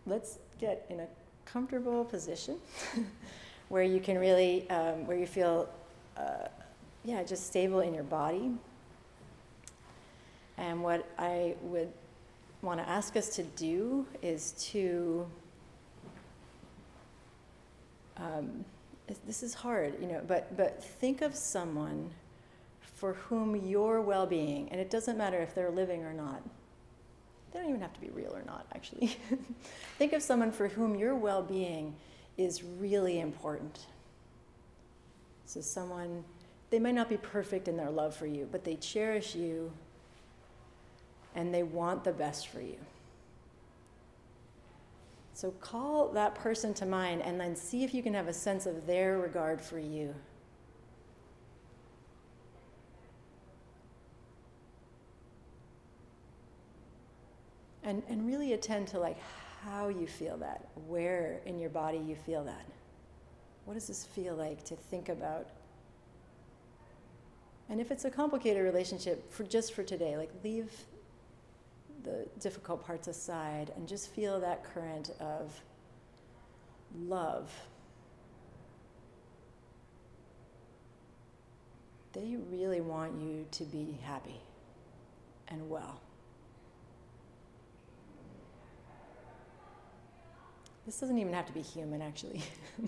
let's 0.07 0.39
get 0.61 0.87
in 0.89 1.01
a 1.01 1.07
comfortable 1.45 2.05
position 2.05 2.59
where 3.69 3.83
you 3.83 4.01
can 4.01 4.19
really, 4.19 4.69
um, 4.71 5.07
where 5.07 5.17
you 5.17 5.27
feel, 5.27 5.69
uh, 6.17 6.49
yeah, 7.05 7.23
just 7.25 7.47
stable 7.47 7.81
in 7.81 7.93
your 7.95 8.05
body. 8.05 8.53
And 10.59 10.83
what 10.83 11.07
I 11.19 11.55
would 11.63 11.93
want 12.63 12.81
to 12.81 12.89
ask 12.89 13.17
us 13.17 13.31
to 13.37 13.43
do 13.43 14.07
is 14.23 14.53
to, 14.73 15.27
um, 18.17 18.65
this 19.27 19.43
is 19.43 19.55
hard, 19.55 19.95
you 20.01 20.09
know, 20.09 20.21
but, 20.27 20.57
but 20.57 20.83
think 20.83 21.23
of 21.23 21.35
someone 21.35 22.11
for 22.97 23.15
whom 23.15 23.55
your 23.57 24.01
well 24.01 24.27
being, 24.27 24.69
and 24.71 24.81
it 24.81 24.91
doesn't 24.91 25.17
matter 25.17 25.39
if 25.41 25.55
they're 25.55 25.71
living 25.71 26.03
or 26.03 26.13
not, 26.13 26.43
they 27.53 27.61
don't 27.61 27.69
even 27.69 27.81
have 27.81 27.93
to 27.93 28.01
be 28.01 28.09
real 28.11 28.35
or 28.35 28.43
not, 28.43 28.67
actually. 28.75 29.17
think 29.99 30.13
of 30.13 30.23
someone 30.23 30.51
for 30.51 30.69
whom 30.69 30.97
your 30.97 31.15
well 31.15 31.43
being 31.43 31.95
is 32.37 32.63
really 32.63 33.21
important. 33.21 33.87
So, 35.45 35.61
someone, 35.61 36.25
they 36.71 36.79
might 36.79 36.95
not 36.95 37.09
be 37.09 37.19
perfect 37.19 37.69
in 37.69 37.77
their 37.77 37.91
love 37.91 38.17
for 38.17 38.27
you, 38.27 38.49
but 38.51 38.65
they 38.65 38.75
cherish 38.75 39.35
you 39.35 39.73
and 41.35 41.55
they 41.55 41.63
want 41.63 42.03
the 42.03 42.13
best 42.13 42.49
for 42.49 42.61
you. 42.61 42.79
So, 45.37 45.51
call 45.51 46.09
that 46.13 46.35
person 46.35 46.73
to 46.73 46.87
mind 46.87 47.21
and 47.21 47.39
then 47.39 47.55
see 47.55 47.85
if 47.85 47.93
you 47.93 48.03
can 48.03 48.15
have 48.15 48.27
a 48.27 48.33
sense 48.33 48.65
of 48.65 48.87
their 48.87 49.19
regard 49.19 49.61
for 49.61 49.79
you. 49.79 50.15
And, 57.83 58.03
and 58.09 58.27
really 58.27 58.55
attend 58.55 58.89
to 58.89 58.99
like 58.99 59.19
how 59.63 59.89
you 59.89 60.07
feel 60.07 60.39
that, 60.39 60.69
where 60.89 61.43
in 61.45 61.59
your 61.59 61.69
body 61.69 61.99
you 61.99 62.17
feel 62.17 62.43
that. 62.45 62.65
What 63.67 63.75
does 63.75 63.89
this 63.89 64.07
feel 64.07 64.37
like 64.37 64.65
to 64.65 64.75
think 64.75 65.11
about? 65.11 65.49
And 67.69 67.79
if 67.79 67.91
it's 67.91 68.07
a 68.07 68.11
complicated 68.11 68.65
relationship, 68.65 69.31
for 69.31 69.45
just 69.45 69.75
for 69.75 69.83
today, 69.83 70.17
like 70.17 70.31
leave 70.43 70.73
the 72.07 72.27
difficult 72.41 72.87
parts 72.87 73.09
aside 73.09 73.73
and 73.77 73.87
just 73.87 74.11
feel 74.15 74.41
that 74.41 74.63
current 74.65 75.11
of 75.21 75.61
love. 77.01 77.53
They 82.13 82.37
really 82.51 82.81
want 82.81 83.21
you 83.21 83.45
to 83.51 83.65
be 83.65 83.99
happy 84.05 84.41
and 85.49 85.69
well. 85.69 86.01
This 90.87 91.01
doesn't 91.01 91.19
even 91.19 91.33
have 91.33 91.47
to 91.47 91.53
be 91.53 91.61
human, 91.61 92.01
actually. 92.01 92.43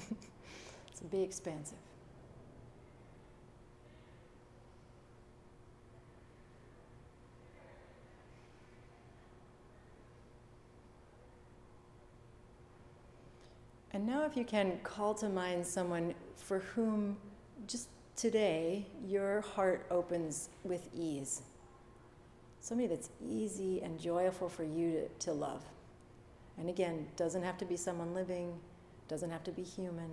it's 0.88 1.00
be 1.10 1.22
expansive. 1.22 1.78
And 13.92 14.07
now, 14.07 14.25
if 14.25 14.37
you 14.37 14.45
can 14.45 14.78
call 14.83 15.14
to 15.14 15.28
mind 15.28 15.66
someone 15.66 16.14
for 16.37 16.59
whom 16.59 17.16
just 17.66 17.88
today 18.16 18.87
your 19.07 19.40
heart 19.40 19.87
opens 19.90 20.50
with 20.62 20.88
ease, 20.95 21.42
somebody 22.61 22.87
that's 22.87 23.11
easy 23.26 23.80
and 23.83 23.99
joyful 23.99 24.49
for 24.49 24.64
you 24.64 24.92
to, 24.92 25.09
to 25.26 25.33
love. 25.33 25.64
And 26.59 26.68
again, 26.68 27.07
doesn't 27.16 27.42
have 27.42 27.57
to 27.59 27.64
be 27.64 27.76
someone 27.76 28.12
living, 28.12 28.59
doesn't 29.09 29.30
have 29.30 29.45
to 29.45 29.52
be 29.52 29.62
human. 29.62 30.11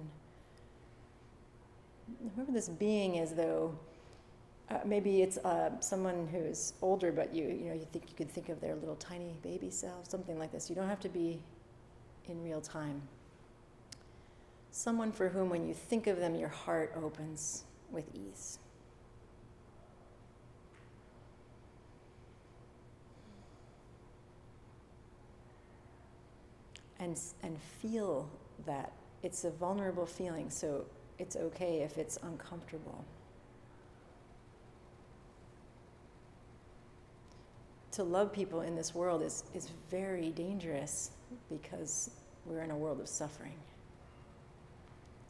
Whoever 2.35 2.51
this 2.51 2.69
being 2.69 3.15
is, 3.15 3.33
though, 3.33 3.77
uh, 4.69 4.79
maybe 4.85 5.21
it's 5.21 5.37
uh, 5.39 5.71
someone 5.79 6.27
who's 6.27 6.73
older, 6.81 7.11
but 7.11 7.33
you 7.33 7.45
you 7.45 7.69
know 7.69 7.73
you 7.73 7.87
think 7.91 8.05
you 8.09 8.15
could 8.15 8.31
think 8.31 8.49
of 8.49 8.61
their 8.61 8.75
little 8.75 8.95
tiny 8.95 9.35
baby 9.43 9.69
self, 9.69 10.09
something 10.09 10.39
like 10.39 10.51
this. 10.51 10.69
You 10.69 10.75
don't 10.75 10.87
have 10.87 10.99
to 11.01 11.09
be 11.09 11.41
in 12.27 12.43
real 12.43 12.61
time. 12.61 13.01
Someone 14.77 15.13
for 15.13 15.29
whom, 15.29 15.49
when 15.49 15.65
you 15.65 15.73
think 15.73 16.05
of 16.05 16.17
them, 16.17 16.35
your 16.35 16.49
heart 16.49 16.91
opens 16.97 17.63
with 17.91 18.03
ease. 18.13 18.59
and, 26.99 27.19
and 27.43 27.57
feel 27.81 28.29
that. 28.65 28.91
It's 29.23 29.43
a 29.43 29.49
vulnerable 29.49 30.05
feeling, 30.05 30.49
so 30.49 30.85
it's 31.17 31.35
okay 31.35 31.81
if 31.81 31.97
it's 31.97 32.17
uncomfortable. 32.21 33.03
To 37.93 38.03
love 38.03 38.33
people 38.33 38.61
in 38.61 38.75
this 38.75 38.93
world 38.93 39.23
is, 39.23 39.45
is 39.53 39.71
very 39.89 40.31
dangerous 40.31 41.11
because 41.49 42.11
we're 42.45 42.61
in 42.61 42.71
a 42.71 42.77
world 42.77 42.99
of 42.99 43.07
suffering. 43.07 43.55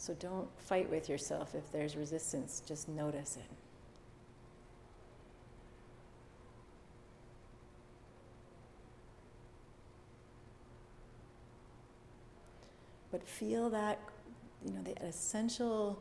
So 0.06 0.14
don't 0.20 0.48
fight 0.60 0.88
with 0.92 1.10
yourself 1.10 1.56
if 1.56 1.72
there's 1.72 1.96
resistance, 1.96 2.62
just 2.68 2.88
notice 2.88 3.38
it. 3.38 3.50
but 13.12 13.26
feel 13.26 13.70
that, 13.70 13.98
you 14.66 14.74
know, 14.74 14.82
the 14.84 15.02
essential 15.02 15.98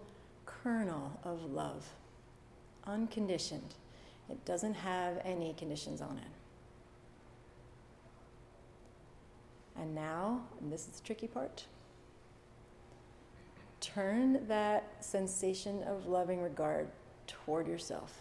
kernel 0.46 1.16
of 1.22 1.44
love, 1.44 1.88
unconditioned. 2.88 3.76
It 4.28 4.44
doesn't 4.44 4.74
have 4.74 5.20
any 5.24 5.54
conditions 5.54 6.00
on 6.00 6.18
it. 6.18 6.24
And 9.80 9.94
now, 9.94 10.42
and 10.60 10.72
this 10.72 10.88
is 10.88 10.98
the 10.98 11.06
tricky 11.06 11.28
part, 11.28 11.66
turn 13.84 14.46
that 14.48 15.04
sensation 15.04 15.82
of 15.82 16.06
loving 16.06 16.40
regard 16.40 16.88
toward 17.26 17.68
yourself. 17.68 18.12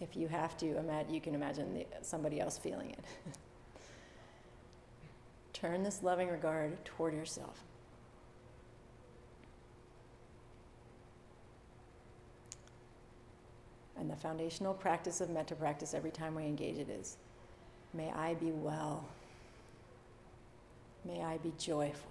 If 0.00 0.16
you 0.16 0.28
have 0.28 0.56
to, 0.58 0.78
imagine, 0.78 1.14
you 1.14 1.20
can 1.20 1.34
imagine 1.34 1.74
the, 1.74 1.86
somebody 2.00 2.40
else 2.40 2.58
feeling 2.58 2.90
it. 2.90 3.04
Turn 5.52 5.84
this 5.84 6.02
loving 6.02 6.28
regard 6.28 6.84
toward 6.84 7.14
yourself. 7.14 7.62
And 13.96 14.10
the 14.10 14.16
foundational 14.16 14.74
practice 14.74 15.20
of 15.20 15.30
metta 15.30 15.54
practice 15.54 15.94
every 15.94 16.10
time 16.10 16.34
we 16.34 16.42
engage 16.44 16.78
it 16.78 16.88
is 16.88 17.18
may 17.94 18.10
I 18.10 18.34
be 18.34 18.50
well. 18.50 19.06
May 21.04 21.22
I 21.22 21.38
be 21.38 21.52
joyful. 21.58 22.10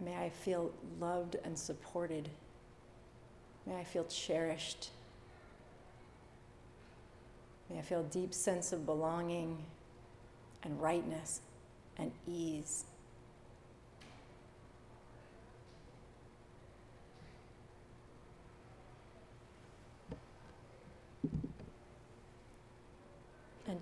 May 0.00 0.16
I 0.16 0.30
feel 0.30 0.72
loved 1.00 1.36
and 1.44 1.58
supported. 1.58 2.28
May 3.66 3.76
I 3.76 3.84
feel 3.84 4.04
cherished 4.04 4.90
May 7.72 7.78
I 7.78 7.82
feel 7.82 8.00
a 8.00 8.04
deep 8.04 8.34
sense 8.34 8.72
of 8.72 8.84
belonging 8.84 9.56
and 10.62 10.80
rightness 10.80 11.40
and 11.96 12.12
ease. 12.28 12.84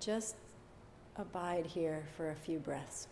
Just 0.00 0.34
abide 1.16 1.66
here 1.66 2.04
for 2.16 2.30
a 2.30 2.34
few 2.34 2.58
breaths. 2.58 3.06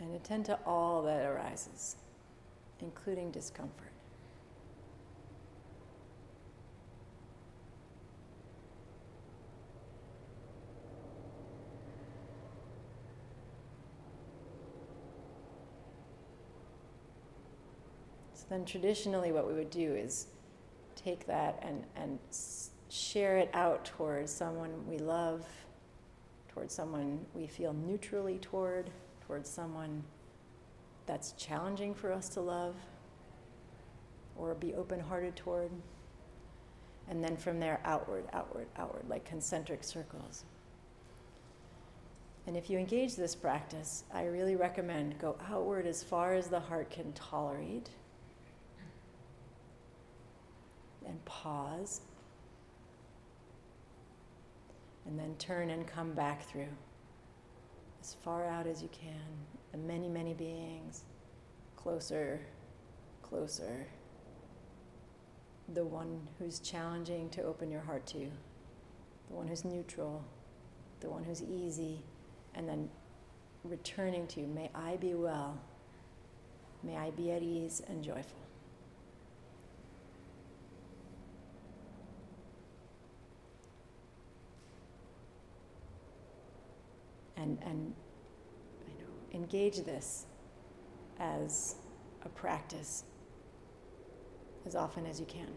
and 0.00 0.14
attend 0.14 0.46
to 0.46 0.58
all 0.64 1.02
that 1.02 1.26
arises, 1.26 1.96
including 2.80 3.30
discomfort. 3.30 3.90
So 18.34 18.39
then 18.50 18.64
traditionally 18.64 19.32
what 19.32 19.46
we 19.46 19.54
would 19.54 19.70
do 19.70 19.94
is 19.94 20.26
take 20.96 21.26
that 21.26 21.58
and, 21.62 21.84
and 21.96 22.18
share 22.90 23.38
it 23.38 23.48
out 23.54 23.84
towards 23.84 24.30
someone 24.30 24.72
we 24.86 24.98
love, 24.98 25.46
towards 26.48 26.74
someone 26.74 27.24
we 27.32 27.46
feel 27.46 27.72
neutrally 27.72 28.38
toward, 28.38 28.90
towards 29.26 29.48
someone 29.48 30.02
that's 31.06 31.32
challenging 31.32 31.94
for 31.94 32.12
us 32.12 32.28
to 32.28 32.40
love 32.40 32.74
or 34.36 34.54
be 34.54 34.74
open 34.74 34.98
hearted 35.00 35.36
toward. 35.36 35.70
And 37.08 37.22
then 37.22 37.36
from 37.36 37.58
there, 37.60 37.80
outward, 37.84 38.24
outward, 38.32 38.66
outward, 38.76 39.08
like 39.08 39.24
concentric 39.24 39.84
circles. 39.84 40.44
And 42.46 42.56
if 42.56 42.70
you 42.70 42.78
engage 42.78 43.16
this 43.16 43.34
practice, 43.34 44.04
I 44.12 44.24
really 44.24 44.56
recommend 44.56 45.18
go 45.18 45.36
outward 45.48 45.86
as 45.86 46.02
far 46.02 46.34
as 46.34 46.48
the 46.48 46.60
heart 46.60 46.90
can 46.90 47.12
tolerate. 47.12 47.90
And 51.06 51.24
pause. 51.24 52.02
And 55.06 55.18
then 55.18 55.34
turn 55.38 55.70
and 55.70 55.86
come 55.86 56.12
back 56.12 56.48
through 56.48 56.68
as 58.00 58.14
far 58.22 58.46
out 58.46 58.66
as 58.66 58.82
you 58.82 58.88
can. 58.88 59.12
The 59.72 59.78
many, 59.78 60.08
many 60.08 60.34
beings. 60.34 61.04
Closer, 61.76 62.40
closer. 63.22 63.86
The 65.72 65.84
one 65.84 66.26
who's 66.38 66.58
challenging 66.58 67.30
to 67.30 67.42
open 67.42 67.70
your 67.70 67.80
heart 67.80 68.06
to. 68.08 68.18
The 68.18 69.34
one 69.34 69.48
who's 69.48 69.64
neutral. 69.64 70.24
The 71.00 71.08
one 71.08 71.24
who's 71.24 71.42
easy 71.42 72.02
and 72.54 72.68
then 72.68 72.88
returning 73.64 74.26
to, 74.28 74.40
you. 74.40 74.46
may 74.46 74.70
I 74.74 74.96
be 74.96 75.14
well, 75.14 75.58
may 76.82 76.96
I 76.96 77.10
be 77.10 77.30
at 77.32 77.42
ease 77.42 77.82
and 77.88 78.02
joyful. 78.02 78.38
And, 87.40 87.58
and 87.64 87.94
you 88.86 88.94
know, 89.02 89.38
engage 89.38 89.78
this 89.78 90.26
as 91.18 91.76
a 92.24 92.28
practice 92.28 93.04
as 94.66 94.76
often 94.76 95.06
as 95.06 95.18
you 95.18 95.26
can. 95.26 95.48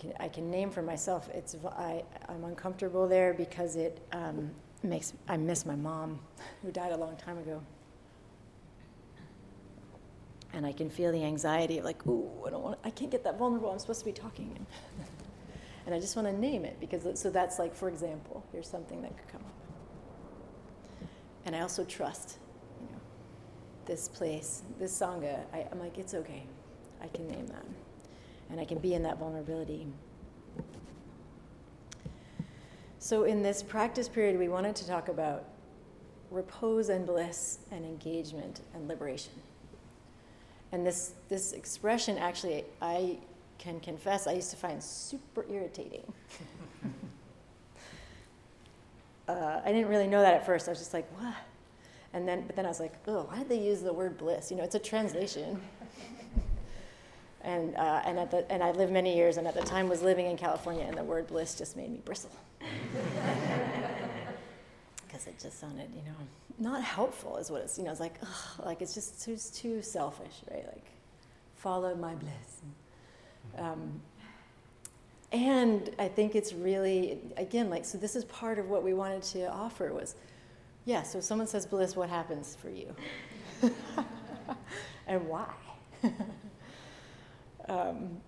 can, 0.00 0.12
I 0.18 0.28
can 0.28 0.50
name 0.50 0.70
for 0.70 0.82
myself. 0.82 1.28
It's 1.34 1.54
I, 1.76 2.02
I'm 2.28 2.44
uncomfortable 2.44 3.06
there 3.06 3.34
because 3.34 3.76
it 3.76 4.00
um, 4.12 4.50
makes 4.82 5.12
I 5.28 5.36
miss 5.36 5.66
my 5.66 5.76
mom, 5.76 6.18
who 6.62 6.72
died 6.72 6.92
a 6.92 6.96
long 6.96 7.16
time 7.16 7.38
ago, 7.38 7.62
and 10.52 10.66
I 10.66 10.72
can 10.72 10.90
feel 10.90 11.12
the 11.12 11.24
anxiety 11.24 11.78
of 11.78 11.84
like, 11.84 12.06
ooh, 12.06 12.28
I 12.46 12.50
don't 12.50 12.62
want, 12.62 12.78
I 12.84 12.90
can't 12.90 13.10
get 13.10 13.24
that 13.24 13.38
vulnerable. 13.38 13.70
I'm 13.70 13.78
supposed 13.78 14.00
to 14.00 14.06
be 14.06 14.12
talking, 14.12 14.66
and 15.86 15.94
I 15.94 16.00
just 16.00 16.16
want 16.16 16.28
to 16.28 16.36
name 16.36 16.64
it 16.64 16.78
because 16.80 17.18
so 17.18 17.30
that's 17.30 17.58
like, 17.58 17.74
for 17.74 17.88
example, 17.88 18.44
here's 18.52 18.68
something 18.68 19.02
that 19.02 19.16
could 19.16 19.28
come 19.28 19.42
up, 19.42 21.08
and 21.46 21.54
I 21.54 21.60
also 21.60 21.84
trust, 21.84 22.38
you 22.80 22.86
know, 22.86 23.00
this 23.86 24.08
place, 24.08 24.62
this 24.78 24.98
sangha. 24.98 25.38
Uh, 25.38 25.56
I, 25.56 25.66
I'm 25.70 25.78
like, 25.80 25.98
it's 25.98 26.14
okay, 26.14 26.44
I 27.02 27.08
can 27.08 27.28
name 27.28 27.46
that 27.48 27.64
and 28.50 28.60
I 28.60 28.64
can 28.64 28.78
be 28.78 28.94
in 28.94 29.02
that 29.04 29.18
vulnerability. 29.18 29.86
So, 32.98 33.24
in 33.24 33.42
this 33.42 33.62
practice 33.62 34.08
period, 34.08 34.38
we 34.38 34.48
wanted 34.48 34.76
to 34.76 34.86
talk 34.86 35.08
about 35.08 35.44
repose 36.30 36.90
and 36.90 37.06
bliss 37.06 37.60
and 37.70 37.84
engagement 37.84 38.60
and 38.74 38.86
liberation. 38.88 39.32
And 40.72 40.86
this, 40.86 41.14
this 41.28 41.52
expression, 41.52 42.16
actually, 42.18 42.64
I 42.80 43.18
can 43.58 43.80
confess, 43.80 44.26
I 44.26 44.32
used 44.32 44.50
to 44.50 44.56
find 44.56 44.82
super 44.82 45.44
irritating. 45.50 46.12
uh, 49.28 49.60
I 49.64 49.72
didn't 49.72 49.88
really 49.88 50.06
know 50.06 50.20
that 50.20 50.34
at 50.34 50.46
first. 50.46 50.68
I 50.68 50.70
was 50.70 50.78
just 50.78 50.94
like, 50.94 51.10
what? 51.20 51.34
And 52.12 52.26
then, 52.26 52.44
but 52.46 52.56
then 52.56 52.64
I 52.64 52.68
was 52.68 52.80
like, 52.80 52.94
oh, 53.06 53.26
why 53.28 53.38
did 53.38 53.48
they 53.48 53.60
use 53.60 53.82
the 53.82 53.92
word 53.92 54.16
bliss? 54.16 54.50
You 54.50 54.56
know, 54.56 54.64
it's 54.64 54.74
a 54.74 54.80
translation. 54.80 55.60
And, 57.42 57.74
uh, 57.76 58.02
and, 58.04 58.18
at 58.18 58.30
the, 58.30 58.52
and 58.52 58.62
I 58.62 58.72
lived 58.72 58.92
many 58.92 59.16
years, 59.16 59.38
and 59.38 59.46
at 59.46 59.54
the 59.54 59.62
time 59.62 59.88
was 59.88 60.02
living 60.02 60.26
in 60.26 60.36
California, 60.36 60.84
and 60.86 60.94
the 60.94 61.02
word 61.02 61.26
bliss 61.26 61.54
just 61.54 61.74
made 61.74 61.90
me 61.90 62.02
bristle. 62.04 62.30
Because 65.20 65.34
it 65.34 65.42
just 65.42 65.60
sounded, 65.60 65.88
you 65.94 66.02
know, 66.02 66.16
not 66.58 66.82
helpful 66.82 67.36
is 67.36 67.50
what 67.50 67.60
it's, 67.62 67.76
you 67.76 67.84
know, 67.84 67.90
it's 67.90 68.00
like, 68.00 68.14
ugh, 68.22 68.64
like 68.64 68.80
it's 68.80 68.94
just 68.94 69.22
too, 69.22 69.36
too 69.36 69.82
selfish, 69.82 70.42
right? 70.50 70.64
Like, 70.66 70.86
follow 71.56 71.94
my 71.94 72.14
bliss. 72.14 72.62
Um, 73.58 74.00
and 75.32 75.90
I 75.98 76.08
think 76.08 76.34
it's 76.34 76.52
really, 76.52 77.18
again, 77.36 77.68
like, 77.68 77.84
so 77.84 77.98
this 77.98 78.16
is 78.16 78.24
part 78.24 78.58
of 78.58 78.70
what 78.70 78.82
we 78.82 78.94
wanted 78.94 79.22
to 79.24 79.50
offer 79.50 79.92
was, 79.92 80.14
yeah, 80.86 81.02
so 81.02 81.18
if 81.18 81.24
someone 81.24 81.46
says 81.46 81.66
bliss, 81.66 81.96
what 81.96 82.08
happens 82.08 82.56
for 82.60 82.70
you? 82.70 82.94
and 85.06 85.26
why? 85.28 85.46
Um, 87.68 88.20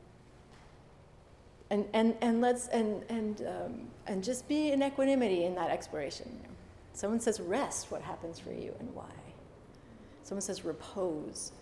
and, 1.71 1.85
and, 1.95 2.15
and 2.21 2.41
let's 2.41 2.69
and, 2.69 3.03
and, 3.09 3.41
um, 3.41 3.89
and 4.07 4.23
just 4.23 4.47
be 4.47 4.71
in 4.71 4.85
equanimity 4.85 5.47
in 5.47 5.57
that 5.57 5.71
exploration. 5.71 6.29
Someone 6.95 7.21
says 7.21 7.41
rest, 7.41 7.91
what 7.91 8.03
happens 8.03 8.39
for 8.39 8.53
you 8.53 8.75
and 8.79 8.95
why? 8.95 9.09
Someone 10.23 10.43
says 10.43 10.65
repose. 10.65 11.53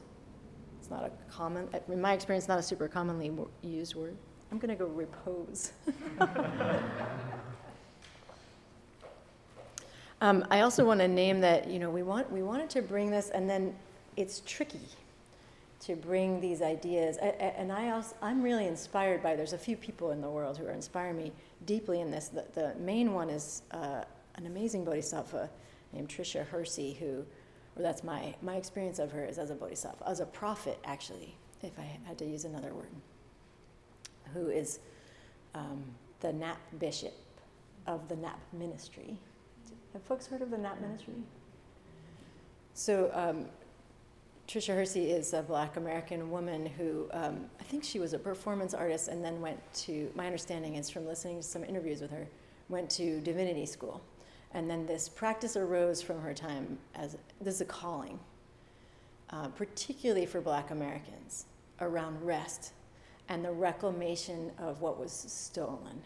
It's 0.79 0.91
not 0.91 1.05
a 1.05 1.11
common, 1.31 1.69
in 1.89 2.01
my 2.01 2.15
experience, 2.15 2.49
not 2.49 2.59
a 2.59 2.63
super 2.63 2.89
commonly 2.89 3.31
used 3.63 3.95
word. 3.95 4.17
I'm 4.51 4.59
going 4.59 4.77
to 4.77 4.85
go 4.85 4.87
repose. 4.87 5.73
um, 10.21 10.45
I 10.51 10.61
also 10.63 10.85
want 10.85 11.01
to 11.01 11.09
name 11.09 11.41
that, 11.41 11.71
you 11.71 11.79
know, 11.79 11.91
we, 11.91 12.03
want, 12.03 12.31
we 12.33 12.43
wanted 12.43 12.69
to 12.71 12.83
bring 12.83 13.11
this, 13.11 13.31
and 13.31 13.49
then 13.49 13.75
it's 14.17 14.43
tricky 14.45 14.89
to 15.81 15.95
bring 15.95 16.41
these 16.41 16.61
ideas. 16.61 17.17
And 17.19 17.71
I 17.73 17.91
also, 17.91 18.17
I'm 18.21 18.43
really 18.43 18.67
inspired 18.67 19.23
by, 19.23 19.37
there's 19.37 19.53
a 19.53 19.59
few 19.59 19.77
people 19.77 20.11
in 20.11 20.21
the 20.21 20.29
world 20.29 20.59
who 20.59 20.67
are 20.67 20.73
inspiring 20.73 21.17
me 21.17 21.33
deeply 21.65 22.01
in 22.01 22.11
this. 22.11 22.29
The, 22.29 22.45
the 22.55 22.75
main 22.81 23.15
one 23.15 23.31
is 23.31 23.63
uh, 23.71 24.03
an 24.37 24.47
amazing 24.47 24.85
bodhisattva 24.85 25.51
named 25.93 26.09
Tricia 26.09 26.47
Hersey, 26.47 26.95
who, 26.95 27.25
or 27.77 27.83
that's 27.83 28.05
my, 28.05 28.35
my 28.43 28.57
experience 28.57 28.99
of 28.99 29.11
her 29.13 29.25
is 29.25 29.39
as 29.39 29.51
a 29.51 29.55
bodhisattva, 29.55 30.09
as 30.09 30.21
a 30.21 30.27
prophet, 30.27 30.79
actually, 30.85 31.37
if 31.63 31.79
I 31.79 31.99
had 32.05 32.19
to 32.19 32.25
use 32.25 32.45
another 32.45 32.73
word, 32.75 32.91
who 34.33 34.49
is 34.49 34.81
um, 35.55 35.83
the 36.21 36.33
Nap 36.33 36.59
bishop 36.79 37.15
of 37.87 38.09
the 38.09 38.17
Nap 38.17 38.41
ministry. 38.53 39.17
Have 39.93 40.03
folks 40.03 40.27
heard 40.27 40.43
of 40.43 40.51
the 40.51 40.59
Nap 40.59 40.81
ministry? 40.81 41.15
So 42.75 43.11
um, 43.13 43.47
Hersey 44.49 45.11
is 45.11 45.33
a 45.33 45.43
black 45.43 45.77
American 45.77 46.31
woman 46.31 46.67
who 46.67 47.09
um, 47.13 47.47
I 47.61 47.65
think 47.65 47.85
she 47.85 47.99
was 47.99 48.13
a 48.13 48.19
performance 48.19 48.75
artist 48.75 49.09
and 49.09 49.25
then 49.25 49.41
went 49.41 49.61
to, 49.75 50.11
my 50.15 50.27
understanding 50.27 50.77
is 50.77 50.91
from 50.91 51.07
listening 51.07 51.37
to 51.39 51.43
some 51.43 51.63
interviews 51.65 52.01
with 52.01 52.11
her, 52.11 52.27
went 52.69 52.91
to 52.91 53.21
divinity 53.21 53.67
school. 53.67 54.01
And 54.53 54.69
then 54.69 54.87
this 54.87 55.09
practice 55.09 55.57
arose 55.57 56.03
from 56.03 56.21
her 56.21 56.35
time 56.35 56.79
as 56.95 57.17
this 57.41 57.57
is 57.57 57.61
a 57.61 57.65
calling, 57.65 58.19
uh, 59.31 59.49
particularly 59.49 60.27
for 60.27 60.41
black 60.41 60.71
Americans, 60.71 61.47
around 61.81 62.21
rest 62.25 62.73
and 63.29 63.45
the 63.45 63.53
reclamation 63.53 64.51
of 64.59 64.81
what 64.81 64.99
was 64.99 65.13
stolen. 65.13 66.03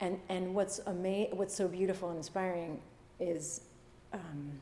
And, 0.00 0.20
and 0.28 0.54
what's, 0.54 0.80
ama- 0.86 1.34
what's 1.34 1.54
so 1.54 1.66
beautiful 1.66 2.08
and 2.10 2.18
inspiring 2.18 2.80
is. 3.18 3.62
Um, 4.12 4.52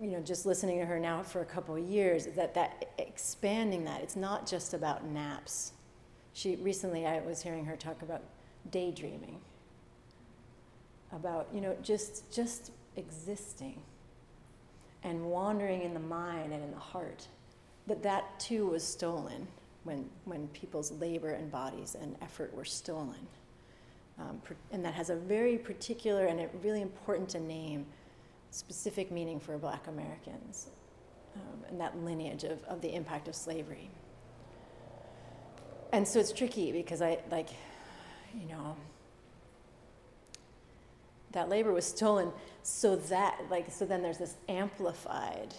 you 0.00 0.10
know, 0.10 0.20
just 0.20 0.46
listening 0.46 0.80
to 0.80 0.84
her 0.84 0.98
now 0.98 1.22
for 1.22 1.42
a 1.42 1.44
couple 1.44 1.76
of 1.76 1.84
years, 1.84 2.26
that 2.34 2.54
that 2.54 2.92
expanding 2.98 3.84
that 3.84 4.02
it's 4.02 4.16
not 4.16 4.48
just 4.48 4.74
about 4.74 5.06
naps. 5.06 5.72
She 6.32 6.56
recently 6.56 7.06
I 7.06 7.20
was 7.20 7.40
hearing 7.40 7.64
her 7.66 7.76
talk 7.76 8.02
about 8.02 8.20
daydreaming, 8.72 9.38
about 11.12 11.48
you 11.52 11.60
know 11.60 11.76
just 11.82 12.32
just 12.32 12.72
existing, 12.96 13.80
and 15.02 15.24
wandering 15.24 15.82
in 15.82 15.94
the 15.94 16.00
mind 16.00 16.52
and 16.52 16.62
in 16.62 16.70
the 16.70 16.78
heart. 16.78 17.26
That 17.86 18.02
that 18.02 18.38
too 18.38 18.66
was 18.66 18.84
stolen 18.84 19.48
when 19.84 20.08
when 20.24 20.48
people's 20.48 20.92
labor 20.92 21.30
and 21.30 21.50
bodies 21.50 21.96
and 22.00 22.16
effort 22.22 22.54
were 22.54 22.64
stolen, 22.64 23.26
um, 24.18 24.40
and 24.70 24.84
that 24.84 24.94
has 24.94 25.10
a 25.10 25.16
very 25.16 25.58
particular 25.58 26.26
and 26.26 26.48
really 26.62 26.82
important 26.82 27.28
to 27.30 27.40
name 27.40 27.86
specific 28.50 29.10
meaning 29.10 29.40
for 29.40 29.56
black 29.56 29.88
Americans 29.88 30.68
um, 31.34 31.64
and 31.68 31.80
that 31.80 31.96
lineage 31.98 32.44
of, 32.44 32.62
of 32.64 32.80
the 32.80 32.94
impact 32.94 33.28
of 33.28 33.34
slavery. 33.34 33.90
And 35.92 36.06
so 36.06 36.20
it's 36.20 36.32
tricky 36.32 36.72
because 36.72 37.02
I 37.02 37.18
like, 37.30 37.48
you 38.34 38.46
know, 38.48 38.76
that 41.32 41.48
labor 41.48 41.72
was 41.72 41.84
stolen 41.84 42.30
so 42.62 42.96
that, 42.96 43.38
like, 43.50 43.70
so 43.70 43.84
then 43.84 44.02
there's 44.02 44.18
this 44.18 44.36
amplified 44.48 45.54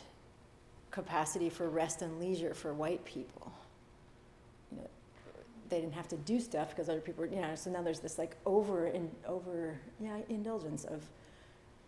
capacity 0.92 1.50
for 1.50 1.70
rest 1.70 2.02
and 2.02 2.20
leisure 2.20 2.54
for 2.54 2.74
white 2.74 3.04
people. 3.04 3.52
You 4.72 4.78
know, 4.78 4.88
they 5.70 5.82
didn't 5.82 5.96
have 5.96 6.08
to 6.10 6.18
do 6.18 6.40
stuff 6.40 6.70
because 6.70 6.88
other 6.88 7.02
people 7.02 7.26
you 7.26 7.42
know, 7.42 7.56
so 7.56 7.72
now 7.72 7.82
there's 7.82 8.00
this 8.00 8.18
like 8.18 8.38
over, 8.46 8.88
in, 8.88 9.10
over, 9.28 9.80
yeah, 10.00 10.18
indulgence 10.30 10.86
of 10.86 11.02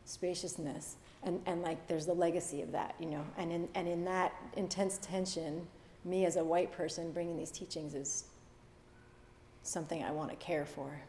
spaciousness. 0.06 0.98
And, 1.24 1.42
and 1.46 1.62
like 1.62 1.88
there's 1.88 2.06
the 2.06 2.14
legacy 2.14 2.62
of 2.62 2.72
that, 2.72 2.96
you 3.00 3.08
know, 3.08 3.24
and 3.38 3.52
in, 3.52 3.70
and 3.76 3.88
in 3.88 4.04
that 4.06 4.34
intense 4.58 5.00
tension, 5.02 5.66
me 6.04 6.26
as 6.26 6.36
a 6.36 6.44
white 6.44 6.72
person 6.72 7.12
bringing 7.12 7.38
these 7.38 7.52
teachings 7.52 7.96
is 7.96 8.26
something 9.64 10.04
I 10.04 10.12
want 10.12 10.30
to 10.30 10.36
care 10.36 10.66
for. 10.66 11.00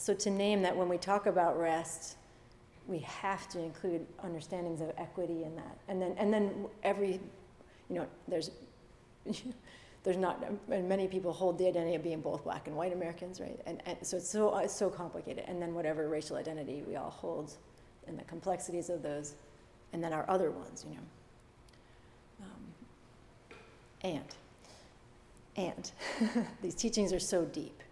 So, 0.00 0.14
to 0.14 0.30
name 0.30 0.62
that 0.62 0.74
when 0.74 0.88
we 0.88 0.96
talk 0.96 1.26
about 1.26 1.60
rest, 1.60 2.16
we 2.86 3.00
have 3.00 3.46
to 3.50 3.62
include 3.62 4.06
understandings 4.24 4.80
of 4.80 4.90
equity 4.96 5.44
in 5.44 5.54
that. 5.56 5.76
And 5.88 6.00
then, 6.00 6.14
and 6.16 6.32
then 6.32 6.64
every, 6.82 7.20
you 7.90 7.96
know, 7.96 8.06
there's, 8.26 8.50
there's 10.02 10.16
not, 10.16 10.42
and 10.70 10.88
many 10.88 11.06
people 11.06 11.34
hold 11.34 11.58
the 11.58 11.68
identity 11.68 11.96
of 11.96 12.02
being 12.02 12.22
both 12.22 12.44
black 12.44 12.66
and 12.66 12.74
white 12.74 12.94
Americans, 12.94 13.42
right? 13.42 13.60
And, 13.66 13.82
and 13.84 13.98
so 14.00 14.16
it's 14.16 14.30
so, 14.30 14.56
it's 14.56 14.74
so 14.74 14.88
complicated. 14.88 15.44
And 15.46 15.60
then 15.60 15.74
whatever 15.74 16.08
racial 16.08 16.38
identity 16.38 16.82
we 16.88 16.96
all 16.96 17.10
hold 17.10 17.52
and 18.06 18.18
the 18.18 18.24
complexities 18.24 18.88
of 18.88 19.02
those, 19.02 19.34
and 19.92 20.02
then 20.02 20.14
our 20.14 20.24
other 20.30 20.50
ones, 20.50 20.86
you 20.88 20.94
know. 20.94 22.46
Um, 22.46 23.60
and 24.02 24.34
and 25.56 25.90
these 26.62 26.74
teachings 26.74 27.12
are 27.12 27.20
so 27.20 27.44
deep, 27.44 27.82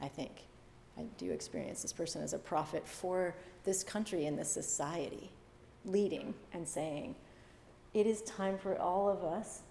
I 0.00 0.08
think. 0.08 0.32
I 0.98 1.02
do 1.18 1.30
experience 1.30 1.82
this 1.82 1.92
person 1.92 2.22
as 2.22 2.32
a 2.32 2.38
prophet 2.38 2.86
for 2.86 3.34
this 3.64 3.82
country 3.82 4.26
and 4.26 4.38
this 4.38 4.50
society, 4.50 5.30
leading 5.84 6.34
and 6.52 6.66
saying, 6.66 7.14
it 7.94 8.06
is 8.06 8.22
time 8.22 8.58
for 8.58 8.78
all 8.80 9.08
of 9.08 9.24
us 9.24 9.62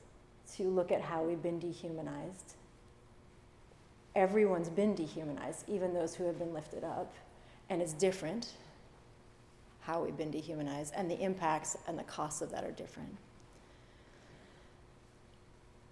to 0.55 0.63
look 0.63 0.91
at 0.91 1.01
how 1.01 1.23
we've 1.23 1.41
been 1.41 1.59
dehumanized. 1.59 2.55
Everyone's 4.15 4.69
been 4.69 4.93
dehumanized, 4.95 5.67
even 5.67 5.93
those 5.93 6.13
who 6.15 6.25
have 6.25 6.37
been 6.37 6.53
lifted 6.53 6.83
up. 6.83 7.13
And 7.69 7.81
it's 7.81 7.93
different 7.93 8.53
how 9.81 10.01
we've 10.03 10.15
been 10.15 10.31
dehumanized, 10.31 10.93
and 10.95 11.11
the 11.11 11.19
impacts 11.19 11.77
and 11.87 11.99
the 11.99 12.03
costs 12.03 12.41
of 12.41 12.51
that 12.51 12.63
are 12.63 12.71
different. 12.71 13.17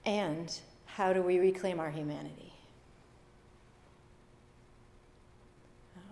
And 0.06 0.58
how 0.86 1.12
do 1.14 1.22
we 1.22 1.40
reclaim 1.40 1.80
our 1.80 1.92
humanity? 1.92 2.54
Um, 5.98 6.04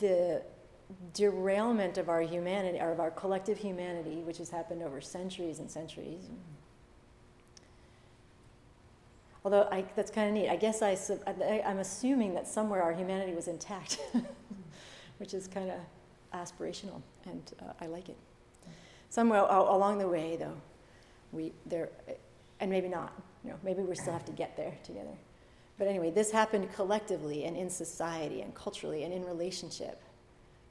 the 0.00 0.42
derailment 1.12 1.98
of 1.98 2.08
our 2.08 2.20
humanity, 2.20 2.78
or 2.80 2.92
of 2.92 3.00
our 3.00 3.10
collective 3.10 3.58
humanity, 3.58 4.22
which 4.22 4.38
has 4.38 4.50
happened 4.50 4.82
over 4.82 5.00
centuries 5.00 5.58
and 5.58 5.70
centuries. 5.70 6.28
Although 9.44 9.68
I, 9.70 9.84
that's 9.94 10.10
kind 10.10 10.28
of 10.28 10.34
neat. 10.34 10.48
I 10.48 10.56
guess 10.56 10.82
I, 10.82 10.96
I'm 11.64 11.78
assuming 11.78 12.34
that 12.34 12.48
somewhere 12.48 12.82
our 12.82 12.92
humanity 12.92 13.32
was 13.32 13.46
intact, 13.46 14.00
which 15.18 15.34
is 15.34 15.46
kind 15.46 15.70
of 15.70 15.78
aspirational, 16.34 17.00
and 17.24 17.52
uh, 17.60 17.72
I 17.80 17.86
like 17.86 18.08
it. 18.08 18.16
Somewhere 19.08 19.40
along 19.40 19.98
the 19.98 20.08
way, 20.08 20.36
though, 20.36 20.56
we 21.32 21.52
there, 21.64 21.90
and 22.58 22.70
maybe 22.70 22.88
not. 22.88 23.12
You 23.44 23.50
know, 23.50 23.56
maybe 23.62 23.82
we 23.82 23.94
still 23.94 24.12
have 24.12 24.24
to 24.24 24.32
get 24.32 24.56
there 24.56 24.74
together. 24.82 25.16
But 25.78 25.88
anyway, 25.88 26.10
this 26.10 26.30
happened 26.30 26.72
collectively 26.74 27.44
and 27.44 27.56
in 27.56 27.68
society 27.68 28.40
and 28.40 28.54
culturally 28.54 29.04
and 29.04 29.12
in 29.12 29.24
relationship. 29.24 30.02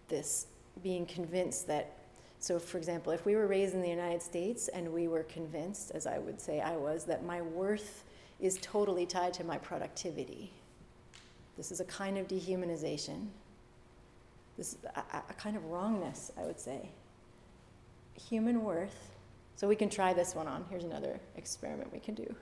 This 0.07 0.47
being 0.83 1.05
convinced 1.05 1.67
that, 1.67 1.97
so 2.39 2.59
for 2.59 2.77
example, 2.77 3.11
if 3.11 3.25
we 3.25 3.35
were 3.35 3.47
raised 3.47 3.75
in 3.75 3.81
the 3.81 3.89
United 3.89 4.21
States 4.21 4.67
and 4.67 4.91
we 4.91 5.07
were 5.07 5.23
convinced, 5.23 5.91
as 5.91 6.07
I 6.07 6.17
would 6.17 6.41
say 6.41 6.59
I 6.59 6.75
was, 6.75 7.05
that 7.05 7.23
my 7.23 7.41
worth 7.41 8.03
is 8.39 8.57
totally 8.61 9.05
tied 9.05 9.33
to 9.35 9.43
my 9.43 9.57
productivity. 9.57 10.51
This 11.55 11.71
is 11.71 11.79
a 11.79 11.85
kind 11.85 12.17
of 12.17 12.27
dehumanization. 12.27 13.27
This 14.57 14.73
is 14.73 14.77
a, 14.95 15.17
a 15.29 15.33
kind 15.33 15.55
of 15.55 15.65
wrongness, 15.65 16.31
I 16.37 16.43
would 16.43 16.59
say. 16.59 16.89
Human 18.15 18.63
worth 18.63 19.15
so 19.55 19.67
we 19.67 19.75
can 19.75 19.89
try 19.89 20.13
this 20.13 20.35
one 20.35 20.47
on. 20.47 20.65
Here's 20.69 20.83
another 20.83 21.19
experiment 21.37 21.91
we 21.93 21.99
can 21.99 22.13
do. 22.13 22.35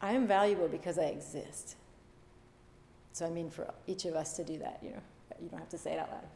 I 0.00 0.12
am 0.12 0.26
valuable 0.26 0.68
because 0.68 0.98
I 0.98 1.04
exist. 1.04 1.76
So 3.12 3.26
I 3.26 3.30
mean 3.30 3.50
for 3.50 3.72
each 3.86 4.04
of 4.04 4.14
us 4.14 4.34
to 4.36 4.44
do 4.44 4.58
that, 4.58 4.78
you 4.82 4.90
know, 4.90 5.02
you 5.40 5.48
don't 5.48 5.58
have 5.58 5.68
to 5.70 5.78
say 5.78 5.92
it 5.92 5.98
out 5.98 6.10
loud. 6.10 6.26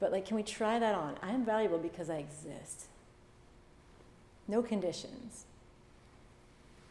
But 0.00 0.12
like, 0.12 0.26
can 0.26 0.36
we 0.36 0.42
try 0.42 0.78
that 0.78 0.94
on? 0.94 1.16
I 1.22 1.30
am 1.30 1.44
valuable 1.44 1.78
because 1.78 2.10
I 2.10 2.16
exist. 2.16 2.86
No 4.48 4.62
conditions. 4.62 5.44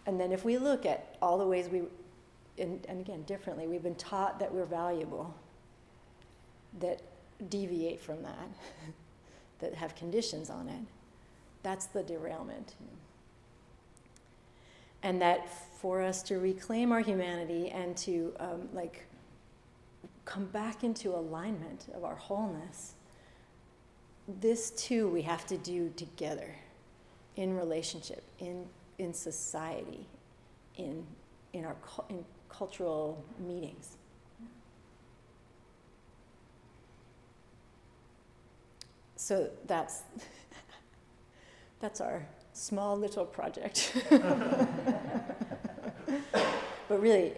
And 0.05 0.19
then 0.19 0.31
if 0.31 0.43
we 0.43 0.57
look 0.57 0.85
at 0.85 1.15
all 1.21 1.37
the 1.37 1.45
ways 1.45 1.67
we, 1.69 1.83
and, 2.57 2.85
and 2.87 2.99
again, 2.99 3.23
differently, 3.23 3.67
we've 3.67 3.83
been 3.83 3.95
taught 3.95 4.39
that 4.39 4.53
we're 4.53 4.65
valuable, 4.65 5.33
that 6.79 7.01
deviate 7.49 8.01
from 8.01 8.21
that, 8.23 8.47
that 9.59 9.75
have 9.75 9.95
conditions 9.95 10.49
on 10.49 10.67
it 10.67 10.83
that's 11.63 11.85
the 11.87 12.03
derailment. 12.03 12.75
And 15.03 15.21
that 15.21 15.49
for 15.79 16.01
us 16.01 16.23
to 16.23 16.39
reclaim 16.39 16.91
our 16.91 17.01
humanity 17.01 17.69
and 17.69 17.95
to 17.97 18.33
um, 18.39 18.69
like 18.73 19.05
come 20.25 20.45
back 20.45 20.83
into 20.83 21.09
alignment 21.09 21.87
of 21.93 22.03
our 22.03 22.15
wholeness, 22.15 22.93
this 24.39 24.71
too 24.71 25.09
we 25.09 25.21
have 25.21 25.45
to 25.47 25.57
do 25.57 25.91
together 25.97 26.55
in 27.35 27.57
relationship, 27.57 28.23
in, 28.39 28.65
in 28.97 29.13
society, 29.13 30.07
in, 30.77 31.05
in 31.51 31.65
our 31.65 31.75
in 32.09 32.23
cultural 32.49 33.23
meetings. 33.39 33.97
So 39.15 39.49
that's 39.67 40.03
that's 41.79 42.01
our 42.01 42.25
small 42.53 42.97
little 42.97 43.25
project. 43.25 43.93
but 44.09 45.27
really, 46.89 47.33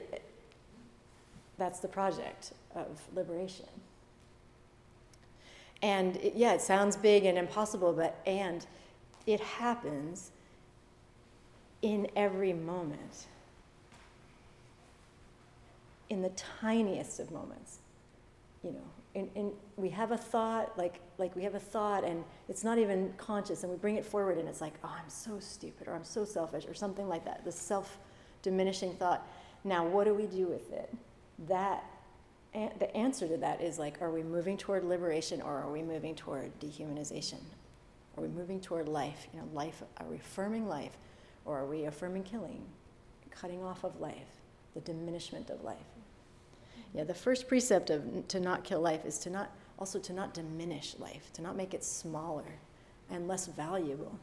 that's 1.58 1.80
the 1.80 1.88
project 1.88 2.54
of 2.75 3.01
liberation. 3.13 3.65
And 5.82 6.17
it, 6.17 6.34
yeah, 6.36 6.54
it 6.54 6.62
sounds 6.62 6.97
big 6.97 7.25
and 7.25 7.38
impossible, 7.38 7.93
but 7.93 8.19
and 8.25 8.65
it 9.25 9.39
happens 9.39 10.32
in 11.82 12.08
every 12.15 12.54
moment, 12.54 13.28
in 16.10 16.21
the 16.21 16.30
tiniest 16.30 17.19
of 17.19 17.32
moments. 17.32 17.80
You 18.63 18.71
know, 18.71 18.80
in, 19.15 19.30
in, 19.34 19.51
we 19.78 19.89
have 19.89 20.12
a 20.12 20.17
thought, 20.17 20.78
like, 20.78 20.99
like 21.17 21.36
we 21.36 21.43
have 21.43 21.56
a 21.56 21.60
thought, 21.60 22.04
and 22.04 22.23
it's 22.49 22.65
not 22.65 22.78
even 22.78 23.13
conscious, 23.17 23.63
and 23.63 23.71
we 23.71 23.78
bring 23.78 23.95
it 23.95 24.06
forward, 24.06 24.38
and 24.38 24.47
it's 24.47 24.60
like, 24.60 24.73
oh, 24.84 24.93
I'm 24.93 25.10
so 25.10 25.39
stupid, 25.39 25.88
or 25.88 25.95
I'm 25.95 26.04
so 26.04 26.25
selfish, 26.25 26.65
or 26.67 26.73
something 26.73 27.08
like 27.08 27.23
that. 27.23 27.45
The 27.45 27.51
self 27.51 27.97
diminishing 28.41 28.93
thought. 28.95 29.25
Now, 29.63 29.88
what 29.88 30.04
do 30.04 30.13
we 30.13 30.28
do 30.28 30.47
with 30.47 30.71
it? 30.71 30.93
That, 31.47 31.86
the 32.54 32.95
answer 32.95 33.28
to 33.28 33.38
that 33.38 33.62
is 33.62 33.80
like, 33.80 34.01
are 34.01 34.12
we 34.12 34.21
moving 34.21 34.58
toward 34.58 34.84
liberation, 34.84 35.41
or 35.41 35.58
are 35.60 35.71
we 35.71 35.82
moving 35.82 36.13
toward 36.13 36.58
dehumanization? 36.60 37.39
Are 38.17 38.21
we 38.21 38.28
moving 38.28 38.60
toward 38.60 38.89
life? 38.89 39.28
You 39.34 39.39
know, 39.39 39.47
life, 39.54 39.82
are 39.97 40.06
we 40.08 40.17
affirming 40.17 40.67
life, 40.67 40.97
or 41.45 41.58
are 41.58 41.65
we 41.65 41.86
affirming 41.86 42.23
killing, 42.23 42.62
cutting 43.32 43.63
off 43.63 43.86
of 43.86 43.99
life, 44.01 44.41
the 44.73 44.82
diminishment 44.82 45.49
of 45.49 45.63
life? 45.63 45.78
Yeah, 46.95 47.03
the 47.03 47.13
first 47.13 47.49
precept 47.49 47.89
of 47.89 48.27
to 48.29 48.39
not 48.39 48.63
kill 48.63 48.79
life 48.79 49.05
is 49.05 49.19
to 49.19 49.29
not 49.29 49.51
also 49.77 49.99
to 49.99 50.13
not 50.13 50.34
diminish 50.34 50.95
life, 50.97 51.34
to 51.34 51.41
not 51.41 51.58
make 51.58 51.73
it 51.73 51.84
smaller 51.84 52.45
and 53.10 53.27
less 53.27 53.47
valuable. 53.47 54.17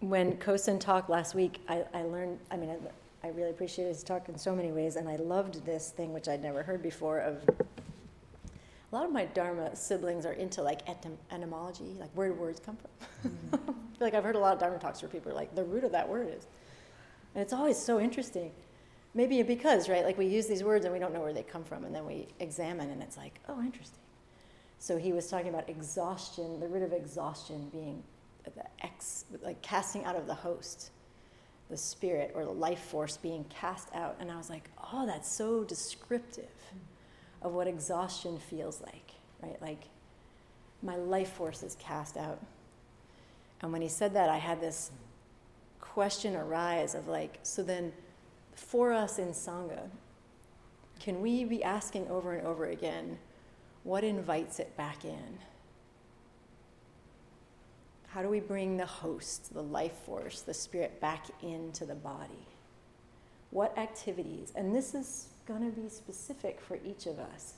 When 0.00 0.32
Kosin 0.34 0.80
talked 0.80 1.08
last 1.08 1.34
week, 1.36 1.60
I, 1.68 1.84
I 1.94 2.02
learned, 2.02 2.40
I 2.50 2.56
mean, 2.56 2.70
I, 2.70 3.28
I 3.28 3.30
really 3.30 3.50
appreciated 3.50 3.90
his 3.94 4.02
talk 4.02 4.28
in 4.28 4.36
so 4.36 4.54
many 4.54 4.72
ways, 4.72 4.96
and 4.96 5.08
I 5.08 5.16
loved 5.16 5.64
this 5.64 5.90
thing 5.90 6.12
which 6.12 6.28
I'd 6.28 6.42
never 6.42 6.64
heard 6.64 6.82
before 6.82 7.20
of 7.20 7.48
a 7.48 8.94
lot 8.94 9.04
of 9.04 9.12
my 9.12 9.26
Dharma 9.26 9.74
siblings 9.74 10.26
are 10.26 10.32
into 10.32 10.62
like 10.62 10.84
etym- 10.86 11.16
etymology, 11.30 11.96
like 11.98 12.10
where 12.14 12.28
do 12.28 12.34
words 12.34 12.60
come 12.60 12.76
from? 12.76 13.30
Mm-hmm. 13.30 13.54
I 13.70 13.98
feel 13.98 14.06
like 14.06 14.14
I've 14.14 14.24
heard 14.24 14.36
a 14.36 14.40
lot 14.40 14.54
of 14.54 14.58
Dharma 14.58 14.78
talks 14.78 15.00
where 15.02 15.08
people 15.08 15.30
are 15.30 15.34
like, 15.34 15.54
the 15.54 15.64
root 15.64 15.84
of 15.84 15.92
that 15.92 16.08
word 16.08 16.28
is. 16.36 16.46
And 17.36 17.42
it's 17.42 17.52
always 17.52 17.76
so 17.76 18.00
interesting. 18.00 18.50
Maybe 19.12 19.42
because, 19.42 19.90
right, 19.90 20.06
like 20.06 20.16
we 20.16 20.26
use 20.26 20.46
these 20.46 20.64
words 20.64 20.86
and 20.86 20.94
we 20.94 20.98
don't 20.98 21.12
know 21.12 21.20
where 21.20 21.34
they 21.34 21.42
come 21.42 21.64
from, 21.64 21.84
and 21.84 21.94
then 21.94 22.06
we 22.06 22.28
examine 22.40 22.88
and 22.88 23.02
it's 23.02 23.18
like, 23.18 23.40
oh, 23.50 23.60
interesting. 23.60 24.00
So 24.78 24.96
he 24.96 25.12
was 25.12 25.28
talking 25.28 25.50
about 25.50 25.68
exhaustion, 25.68 26.58
the 26.60 26.66
root 26.66 26.82
of 26.82 26.94
exhaustion 26.94 27.68
being 27.70 28.02
the 28.44 28.64
ex, 28.80 29.26
like 29.42 29.60
casting 29.60 30.02
out 30.06 30.16
of 30.16 30.26
the 30.26 30.34
host, 30.34 30.92
the 31.68 31.76
spirit 31.76 32.32
or 32.34 32.46
the 32.46 32.50
life 32.50 32.80
force 32.80 33.18
being 33.18 33.44
cast 33.50 33.94
out. 33.94 34.16
And 34.18 34.30
I 34.30 34.38
was 34.38 34.48
like, 34.48 34.70
oh, 34.90 35.04
that's 35.04 35.30
so 35.30 35.62
descriptive 35.62 36.48
of 37.42 37.52
what 37.52 37.66
exhaustion 37.66 38.38
feels 38.38 38.80
like, 38.80 39.10
right? 39.42 39.60
Like 39.60 39.84
my 40.82 40.96
life 40.96 41.32
force 41.32 41.62
is 41.62 41.76
cast 41.78 42.16
out. 42.16 42.40
And 43.60 43.72
when 43.72 43.82
he 43.82 43.88
said 43.88 44.14
that, 44.14 44.30
I 44.30 44.38
had 44.38 44.58
this 44.58 44.90
question 45.80 46.36
arise 46.36 46.94
of 46.94 47.08
like, 47.08 47.38
so 47.42 47.62
then 47.62 47.92
for 48.54 48.92
us 48.92 49.18
in 49.18 49.28
Sangha, 49.28 49.88
can 50.98 51.20
we 51.20 51.44
be 51.44 51.62
asking 51.62 52.08
over 52.08 52.32
and 52.32 52.46
over 52.46 52.66
again, 52.66 53.18
what 53.84 54.02
invites 54.02 54.58
it 54.58 54.76
back 54.76 55.04
in? 55.04 55.38
How 58.08 58.22
do 58.22 58.28
we 58.28 58.40
bring 58.40 58.76
the 58.76 58.86
host, 58.86 59.52
the 59.52 59.62
life 59.62 59.92
force, 60.06 60.40
the 60.40 60.54
spirit 60.54 61.00
back 61.00 61.26
into 61.42 61.84
the 61.84 61.94
body? 61.94 62.46
What 63.50 63.76
activities? 63.76 64.52
And 64.56 64.74
this 64.74 64.94
is 64.94 65.28
going 65.46 65.70
to 65.70 65.80
be 65.80 65.88
specific 65.88 66.60
for 66.60 66.78
each 66.84 67.06
of 67.06 67.18
us. 67.18 67.54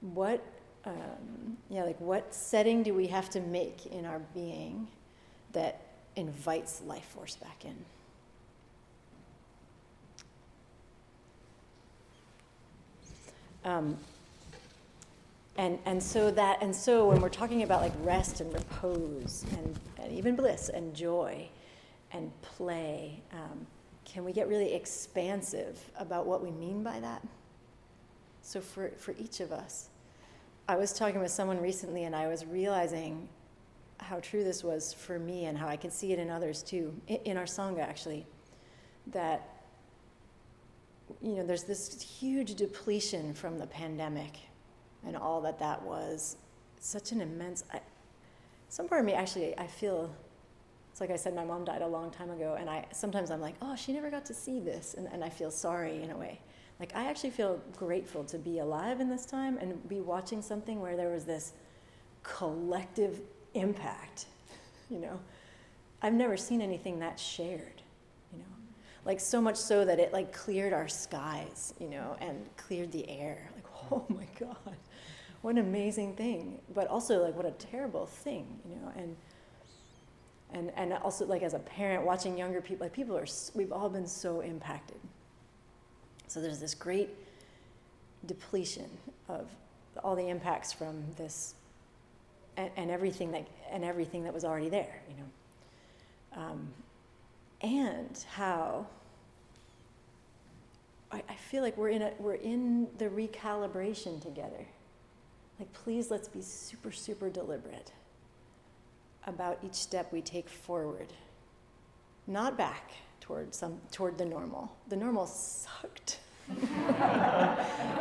What, 0.00 0.42
um, 0.84 1.58
yeah, 1.68 1.84
like 1.84 2.00
what 2.00 2.34
setting 2.34 2.82
do 2.82 2.94
we 2.94 3.06
have 3.08 3.28
to 3.30 3.40
make 3.40 3.86
in 3.86 4.04
our 4.04 4.20
being 4.34 4.88
that 5.52 5.82
invites 6.18 6.82
life 6.86 7.04
force 7.06 7.36
back 7.36 7.64
in? 7.64 7.76
Um, 13.64 13.96
and, 15.58 15.78
and 15.84 16.02
so 16.02 16.30
that 16.30 16.62
and 16.62 16.74
so 16.74 17.08
when 17.08 17.20
we're 17.20 17.28
talking 17.28 17.64
about 17.64 17.82
like 17.82 17.92
rest 18.02 18.40
and 18.40 18.54
repose 18.54 19.44
and, 19.52 19.78
and 19.98 20.12
even 20.12 20.36
bliss 20.36 20.68
and 20.68 20.94
joy 20.94 21.48
and 22.12 22.30
play 22.40 23.20
um, 23.32 23.66
can 24.04 24.24
we 24.24 24.32
get 24.32 24.48
really 24.48 24.72
expansive 24.72 25.78
about 25.98 26.26
what 26.26 26.42
we 26.42 26.50
mean 26.52 26.82
by 26.82 26.98
that 27.00 27.26
so 28.40 28.60
for, 28.60 28.90
for 28.96 29.14
each 29.18 29.40
of 29.40 29.52
us 29.52 29.88
i 30.68 30.76
was 30.76 30.92
talking 30.92 31.20
with 31.20 31.30
someone 31.30 31.60
recently 31.60 32.04
and 32.04 32.14
i 32.14 32.28
was 32.28 32.46
realizing 32.46 33.28
how 33.98 34.18
true 34.20 34.44
this 34.44 34.62
was 34.64 34.92
for 34.92 35.18
me 35.18 35.46
and 35.46 35.58
how 35.58 35.68
i 35.68 35.76
can 35.76 35.90
see 35.90 36.12
it 36.12 36.18
in 36.18 36.30
others 36.30 36.62
too 36.62 36.94
in, 37.06 37.36
our 37.36 37.44
sangha 37.44 37.80
actually 37.80 38.26
that 39.08 39.48
you 41.22 41.36
know 41.36 41.46
there's 41.46 41.64
this 41.64 42.00
huge 42.02 42.54
depletion 42.54 43.34
from 43.34 43.58
the 43.58 43.66
pandemic 43.66 44.38
and 45.06 45.16
all 45.16 45.40
that 45.42 45.58
that 45.58 45.82
was. 45.82 46.36
Such 46.80 47.12
an 47.12 47.20
immense. 47.20 47.64
I, 47.72 47.80
some 48.68 48.88
part 48.88 49.00
of 49.00 49.06
me 49.06 49.14
actually, 49.14 49.56
I 49.58 49.66
feel. 49.66 50.14
It's 50.90 51.00
like 51.00 51.10
I 51.10 51.16
said, 51.16 51.34
my 51.34 51.44
mom 51.44 51.64
died 51.64 51.82
a 51.82 51.86
long 51.86 52.10
time 52.10 52.30
ago, 52.30 52.56
and 52.58 52.68
I 52.68 52.86
sometimes 52.92 53.30
I'm 53.30 53.40
like, 53.40 53.54
oh, 53.62 53.76
she 53.76 53.92
never 53.92 54.10
got 54.10 54.24
to 54.26 54.34
see 54.34 54.60
this, 54.60 54.94
and, 54.94 55.06
and 55.08 55.24
I 55.24 55.28
feel 55.28 55.50
sorry 55.50 56.02
in 56.02 56.10
a 56.10 56.16
way. 56.16 56.40
Like 56.80 56.94
I 56.94 57.08
actually 57.08 57.30
feel 57.30 57.60
grateful 57.76 58.24
to 58.24 58.38
be 58.38 58.60
alive 58.60 59.00
in 59.00 59.08
this 59.08 59.26
time 59.26 59.58
and 59.58 59.88
be 59.88 60.00
watching 60.00 60.42
something 60.42 60.80
where 60.80 60.96
there 60.96 61.10
was 61.10 61.24
this 61.24 61.52
collective 62.22 63.20
impact. 63.54 64.26
You 64.90 64.98
know, 64.98 65.20
I've 66.02 66.14
never 66.14 66.36
seen 66.36 66.60
anything 66.60 66.98
that 67.00 67.18
shared. 67.18 67.82
You 68.32 68.38
know, 68.38 68.44
like 69.04 69.20
so 69.20 69.40
much 69.40 69.56
so 69.56 69.84
that 69.84 69.98
it 69.98 70.12
like 70.12 70.32
cleared 70.32 70.72
our 70.72 70.88
skies. 70.88 71.74
You 71.78 71.88
know, 71.88 72.16
and 72.20 72.44
cleared 72.56 72.92
the 72.92 73.08
air. 73.08 73.50
Like, 73.54 73.64
oh 73.92 74.04
my 74.08 74.26
God 74.38 74.76
what 75.42 75.52
an 75.52 75.58
amazing 75.58 76.14
thing, 76.14 76.58
but 76.74 76.88
also 76.88 77.22
like 77.22 77.34
what 77.36 77.46
a 77.46 77.52
terrible 77.52 78.06
thing, 78.06 78.46
you 78.68 78.76
know, 78.76 78.92
and 78.96 79.16
and 80.50 80.72
and 80.76 80.92
also 80.94 81.26
like 81.26 81.42
as 81.42 81.54
a 81.54 81.58
parent 81.58 82.04
watching 82.04 82.36
younger 82.36 82.60
people, 82.60 82.84
like 82.84 82.92
people 82.92 83.16
are 83.16 83.26
we've 83.54 83.72
all 83.72 83.88
been 83.88 84.06
so 84.06 84.40
impacted. 84.40 84.98
So 86.26 86.40
there's 86.40 86.58
this 86.58 86.74
great 86.74 87.10
depletion 88.26 88.90
of 89.28 89.48
all 90.02 90.16
the 90.16 90.28
impacts 90.28 90.72
from 90.72 91.02
this 91.16 91.54
and, 92.58 92.70
and 92.76 92.90
everything 92.90 93.30
that 93.32 93.46
and 93.70 93.84
everything 93.84 94.24
that 94.24 94.34
was 94.34 94.44
already 94.44 94.68
there, 94.68 95.00
you 95.08 95.16
know, 95.16 96.42
um, 96.42 96.68
and 97.62 98.24
how 98.30 98.86
I, 101.10 101.22
I 101.26 101.34
feel 101.34 101.62
like 101.62 101.78
we're 101.78 101.88
in 101.88 102.02
a 102.02 102.12
we're 102.18 102.34
in 102.34 102.88
the 102.98 103.06
recalibration 103.06 104.20
together 104.20 104.66
like, 105.58 105.72
please 105.72 106.10
let's 106.10 106.28
be 106.28 106.40
super, 106.40 106.92
super 106.92 107.28
deliberate 107.28 107.92
about 109.26 109.58
each 109.64 109.74
step 109.74 110.12
we 110.12 110.22
take 110.22 110.48
forward, 110.48 111.12
not 112.26 112.56
back 112.56 112.92
toward, 113.20 113.54
some, 113.54 113.80
toward 113.90 114.18
the 114.18 114.24
normal. 114.24 114.70
The 114.88 114.96
normal 114.96 115.26
sucked. 115.26 116.20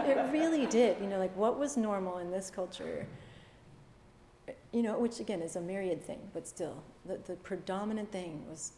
it 0.08 0.32
really 0.32 0.67
did. 0.67 0.98
You 1.02 1.08
know, 1.08 1.17
like 1.17 1.36
what 1.36 1.58
was 1.58 1.76
normal 1.78 2.20
in 2.20 2.30
this 2.30 2.52
culture, 2.52 3.08
you 4.72 4.82
know, 4.82 4.98
which 4.98 5.20
again 5.20 5.42
is 5.42 5.56
a 5.56 5.62
myriad 5.62 6.04
thing, 6.04 6.20
but 6.34 6.48
still, 6.48 6.84
the, 7.06 7.18
the 7.26 7.36
predominant 7.36 8.12
thing 8.12 8.44
was 8.50 8.72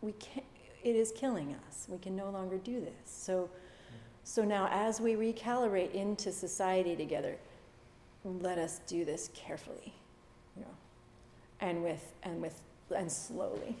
we 0.00 0.12
can't, 0.12 0.46
it 0.82 0.96
is 0.96 1.12
killing 1.12 1.56
us. 1.66 1.86
We 1.88 1.98
can 1.98 2.14
no 2.14 2.30
longer 2.30 2.58
do 2.58 2.80
this. 2.80 2.92
So, 3.06 3.48
so 4.22 4.44
now 4.44 4.68
as 4.70 5.00
we 5.00 5.14
recalibrate 5.14 5.92
into 5.92 6.30
society 6.30 6.94
together, 6.94 7.36
let 8.24 8.58
us 8.58 8.80
do 8.86 9.04
this 9.04 9.30
carefully, 9.34 9.94
you 10.56 10.62
know, 10.62 10.68
and 11.60 11.82
with 11.82 12.12
and 12.22 12.40
with 12.40 12.60
and 12.94 13.10
slowly. 13.10 13.76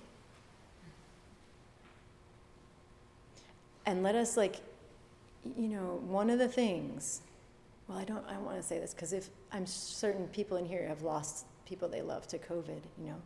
And 3.86 4.02
let 4.02 4.14
us 4.14 4.36
like, 4.36 4.56
you 5.58 5.68
know, 5.68 6.00
one 6.06 6.30
of 6.30 6.38
the 6.38 6.48
things. 6.48 7.20
Well, 7.88 7.98
I 7.98 8.04
don't. 8.04 8.24
I 8.26 8.38
want 8.38 8.56
to 8.56 8.62
say 8.62 8.78
this 8.78 8.94
because 8.94 9.12
if 9.12 9.28
I'm 9.52 9.66
certain 9.66 10.26
people 10.28 10.56
in 10.56 10.64
here 10.64 10.86
have 10.88 11.02
lost 11.02 11.46
people 11.66 11.88
they 11.88 12.02
love 12.02 12.26
to 12.28 12.38
COVID, 12.38 12.80
you 12.98 13.06
know, 13.06 13.20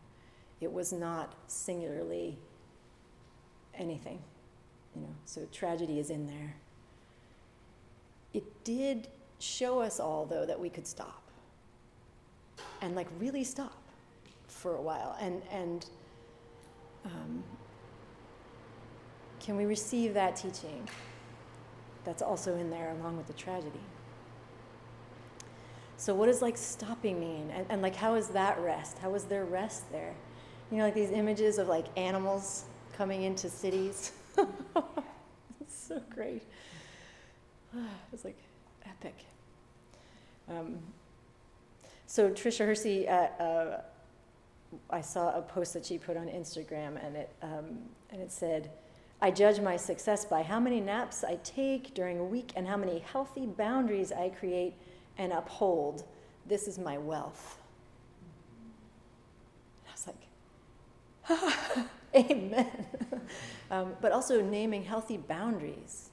it 0.60 0.72
was 0.72 0.92
not 0.92 1.34
singularly 1.46 2.38
anything, 3.74 4.20
you 4.94 5.02
know. 5.02 5.14
So 5.24 5.46
tragedy 5.52 6.00
is 6.00 6.10
in 6.10 6.26
there. 6.26 6.56
It 8.34 8.64
did 8.64 9.08
show 9.38 9.80
us 9.80 10.00
all, 10.00 10.26
though, 10.26 10.44
that 10.44 10.58
we 10.58 10.68
could 10.68 10.86
stop 10.86 11.22
and 12.82 12.94
like 12.94 13.08
really 13.18 13.44
stop 13.44 13.80
for 14.46 14.76
a 14.76 14.82
while. 14.82 15.16
And, 15.20 15.42
and 15.50 15.86
um, 17.04 17.42
can 19.40 19.56
we 19.56 19.64
receive 19.64 20.14
that 20.14 20.36
teaching 20.36 20.88
that's 22.04 22.22
also 22.22 22.56
in 22.56 22.70
there 22.70 22.90
along 23.00 23.16
with 23.16 23.26
the 23.26 23.32
tragedy? 23.32 23.80
So, 25.98 26.14
what 26.14 26.26
does 26.26 26.40
like 26.40 26.56
stopping 26.56 27.18
mean? 27.18 27.50
And, 27.50 27.66
and 27.68 27.82
like, 27.82 27.96
how 27.96 28.14
is 28.14 28.28
that 28.28 28.58
rest? 28.60 28.98
How 28.98 29.14
is 29.16 29.24
there 29.24 29.44
rest 29.44 29.90
there? 29.90 30.14
You 30.70 30.78
know, 30.78 30.84
like 30.84 30.94
these 30.94 31.10
images 31.10 31.58
of 31.58 31.66
like 31.66 31.86
animals 31.96 32.66
coming 32.96 33.24
into 33.24 33.50
cities. 33.50 34.12
it's 35.60 35.76
so 35.76 36.00
great. 36.08 36.42
It's 38.12 38.24
like 38.24 38.38
epic. 38.86 39.24
Um, 40.48 40.78
so 42.06 42.30
Tricia 42.30 42.64
Hersey, 42.64 43.06
uh, 43.06 43.12
uh, 43.12 43.80
I 44.90 45.00
saw 45.00 45.36
a 45.36 45.42
post 45.42 45.74
that 45.74 45.84
she 45.84 45.98
put 45.98 46.16
on 46.16 46.28
Instagram, 46.28 47.04
and 47.04 47.16
it 47.16 47.30
um, 47.42 47.78
and 48.10 48.22
it 48.22 48.32
said, 48.32 48.70
"I 49.20 49.30
judge 49.30 49.60
my 49.60 49.76
success 49.76 50.24
by 50.24 50.42
how 50.42 50.60
many 50.60 50.80
naps 50.80 51.24
I 51.24 51.38
take 51.42 51.92
during 51.92 52.18
a 52.18 52.24
week 52.24 52.52
and 52.56 52.66
how 52.66 52.76
many 52.76 53.00
healthy 53.00 53.46
boundaries 53.46 54.10
I 54.12 54.30
create 54.30 54.74
and 55.18 55.32
uphold. 55.32 56.04
This 56.46 56.68
is 56.68 56.78
my 56.78 56.98
wealth." 56.98 57.58
And 59.84 59.88
I 59.88 59.92
was 59.92 60.06
like, 61.74 61.86
"Amen." 62.30 62.86
um, 63.70 63.94
but 64.00 64.12
also 64.12 64.40
naming 64.40 64.84
healthy 64.84 65.16
boundaries 65.18 66.10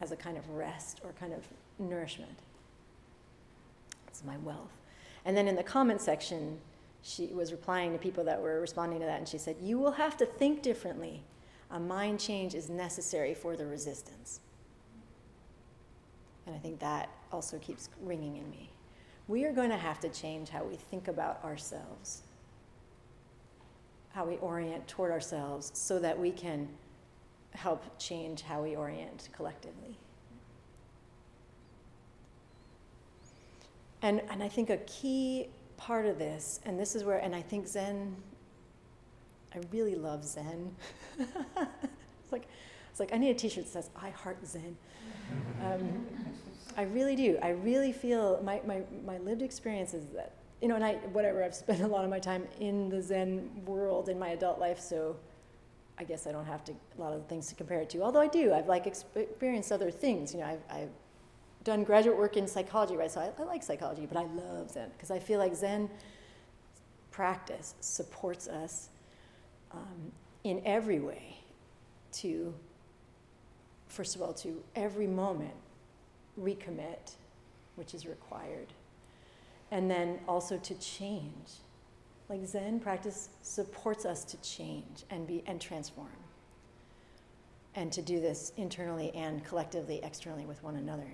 as 0.00 0.12
a 0.12 0.16
kind 0.16 0.36
of 0.36 0.48
rest 0.50 1.00
or 1.04 1.12
kind 1.18 1.32
of 1.32 1.46
nourishment 1.78 2.38
It's 4.08 4.24
my 4.24 4.36
wealth. 4.38 4.72
And 5.24 5.36
then 5.36 5.48
in 5.48 5.56
the 5.56 5.62
comment 5.62 6.00
section, 6.00 6.58
she 7.02 7.26
was 7.28 7.52
replying 7.52 7.92
to 7.92 7.98
people 7.98 8.24
that 8.24 8.40
were 8.40 8.60
responding 8.60 9.00
to 9.00 9.06
that, 9.06 9.18
and 9.18 9.28
she 9.28 9.38
said, 9.38 9.56
You 9.60 9.78
will 9.78 9.92
have 9.92 10.16
to 10.18 10.26
think 10.26 10.62
differently. 10.62 11.22
A 11.70 11.80
mind 11.80 12.20
change 12.20 12.54
is 12.54 12.68
necessary 12.68 13.34
for 13.34 13.56
the 13.56 13.66
resistance. 13.66 14.40
And 16.46 16.54
I 16.54 16.58
think 16.58 16.80
that 16.80 17.08
also 17.30 17.58
keeps 17.58 17.88
ringing 18.00 18.36
in 18.36 18.50
me. 18.50 18.70
We 19.28 19.44
are 19.44 19.52
going 19.52 19.70
to 19.70 19.76
have 19.76 20.00
to 20.00 20.08
change 20.08 20.48
how 20.48 20.64
we 20.64 20.74
think 20.76 21.08
about 21.08 21.42
ourselves, 21.44 22.22
how 24.10 24.24
we 24.24 24.36
orient 24.36 24.86
toward 24.88 25.12
ourselves, 25.12 25.70
so 25.74 25.98
that 26.00 26.18
we 26.18 26.32
can 26.32 26.68
help 27.54 27.98
change 27.98 28.42
how 28.42 28.62
we 28.62 28.74
orient 28.74 29.28
collectively. 29.32 29.96
And, 34.02 34.20
and 34.30 34.42
I 34.42 34.48
think 34.48 34.68
a 34.68 34.78
key 34.78 35.46
part 35.76 36.06
of 36.06 36.18
this, 36.18 36.60
and 36.64 36.78
this 36.78 36.96
is 36.96 37.04
where, 37.04 37.18
and 37.18 37.34
I 37.34 37.42
think 37.42 37.68
Zen, 37.68 38.16
I 39.54 39.60
really 39.70 39.94
love 39.94 40.24
Zen. 40.24 40.74
it's 41.18 42.32
like, 42.32 42.48
it's 42.92 43.00
like 43.00 43.12
I 43.12 43.18
need 43.18 43.30
a 43.30 43.34
T-shirt 43.34 43.64
that 43.64 43.70
says 43.70 43.90
"I 43.96 44.10
heart 44.10 44.38
Zen." 44.46 44.76
Um, 45.64 46.06
I 46.76 46.82
really 46.82 47.16
do. 47.16 47.38
I 47.42 47.50
really 47.50 47.92
feel 47.92 48.40
my, 48.42 48.60
my, 48.66 48.82
my 49.04 49.18
lived 49.18 49.42
experience 49.42 49.94
is 49.94 50.06
that 50.14 50.34
you 50.60 50.68
know, 50.68 50.76
and 50.76 50.84
I 50.84 50.92
whatever 51.12 51.42
I've 51.42 51.54
spent 51.54 51.80
a 51.80 51.86
lot 51.86 52.04
of 52.04 52.10
my 52.10 52.20
time 52.20 52.46
in 52.60 52.88
the 52.88 53.02
Zen 53.02 53.50
world 53.66 54.08
in 54.08 54.18
my 54.18 54.28
adult 54.28 54.60
life, 54.60 54.78
so 54.78 55.16
I 55.98 56.04
guess 56.04 56.26
I 56.26 56.32
don't 56.32 56.44
have 56.44 56.64
to 56.64 56.72
a 56.72 57.00
lot 57.00 57.12
of 57.12 57.26
things 57.26 57.48
to 57.48 57.54
compare 57.54 57.80
it 57.80 57.90
to. 57.90 58.02
Although 58.02 58.20
I 58.20 58.28
do, 58.28 58.54
I've 58.54 58.68
like 58.68 58.86
experienced 58.86 59.72
other 59.72 59.90
things. 59.90 60.32
You 60.32 60.40
know, 60.40 60.46
I've, 60.46 60.62
I've 60.70 60.90
done 61.64 61.82
graduate 61.84 62.16
work 62.16 62.36
in 62.36 62.46
psychology, 62.46 62.96
right? 62.96 63.10
So 63.10 63.20
I, 63.20 63.30
I 63.40 63.44
like 63.44 63.62
psychology, 63.62 64.06
but 64.06 64.16
I 64.16 64.24
love 64.24 64.70
Zen 64.70 64.90
because 64.92 65.10
I 65.10 65.18
feel 65.18 65.38
like 65.38 65.54
Zen 65.54 65.90
practice 67.10 67.74
supports 67.80 68.48
us 68.48 68.88
um, 69.72 70.12
in 70.44 70.62
every 70.64 71.00
way 71.00 71.36
to, 72.12 72.54
first 73.92 74.16
of 74.16 74.22
all, 74.22 74.32
to 74.32 74.62
every 74.74 75.06
moment 75.06 75.54
recommit, 76.40 77.14
which 77.76 77.94
is 77.94 78.06
required, 78.06 78.68
and 79.70 79.90
then 79.90 80.18
also 80.26 80.56
to 80.58 80.74
change. 80.74 81.60
Like 82.28 82.44
Zen 82.46 82.80
practice 82.80 83.28
supports 83.42 84.06
us 84.06 84.24
to 84.24 84.36
change 84.38 85.04
and 85.10 85.26
be 85.26 85.42
and 85.46 85.60
transform. 85.60 86.08
And 87.74 87.92
to 87.92 88.02
do 88.02 88.20
this 88.20 88.52
internally 88.56 89.10
and 89.14 89.44
collectively, 89.44 90.00
externally 90.02 90.44
with 90.44 90.62
one 90.62 90.76
another 90.76 91.06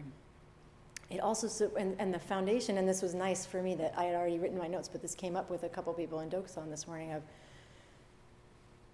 it 1.10 1.20
also 1.20 1.70
and, 1.76 1.96
and 1.98 2.12
the 2.12 2.18
foundation 2.18 2.78
and 2.78 2.88
this 2.88 3.00
was 3.02 3.14
nice 3.14 3.46
for 3.46 3.62
me 3.62 3.74
that 3.74 3.94
i 3.96 4.04
had 4.04 4.14
already 4.14 4.38
written 4.38 4.58
my 4.58 4.68
notes 4.68 4.88
but 4.88 5.00
this 5.00 5.14
came 5.14 5.36
up 5.36 5.50
with 5.50 5.62
a 5.62 5.68
couple 5.68 5.92
people 5.92 6.20
in 6.20 6.28
dokusan 6.28 6.68
this 6.68 6.86
morning 6.86 7.12
of 7.12 7.22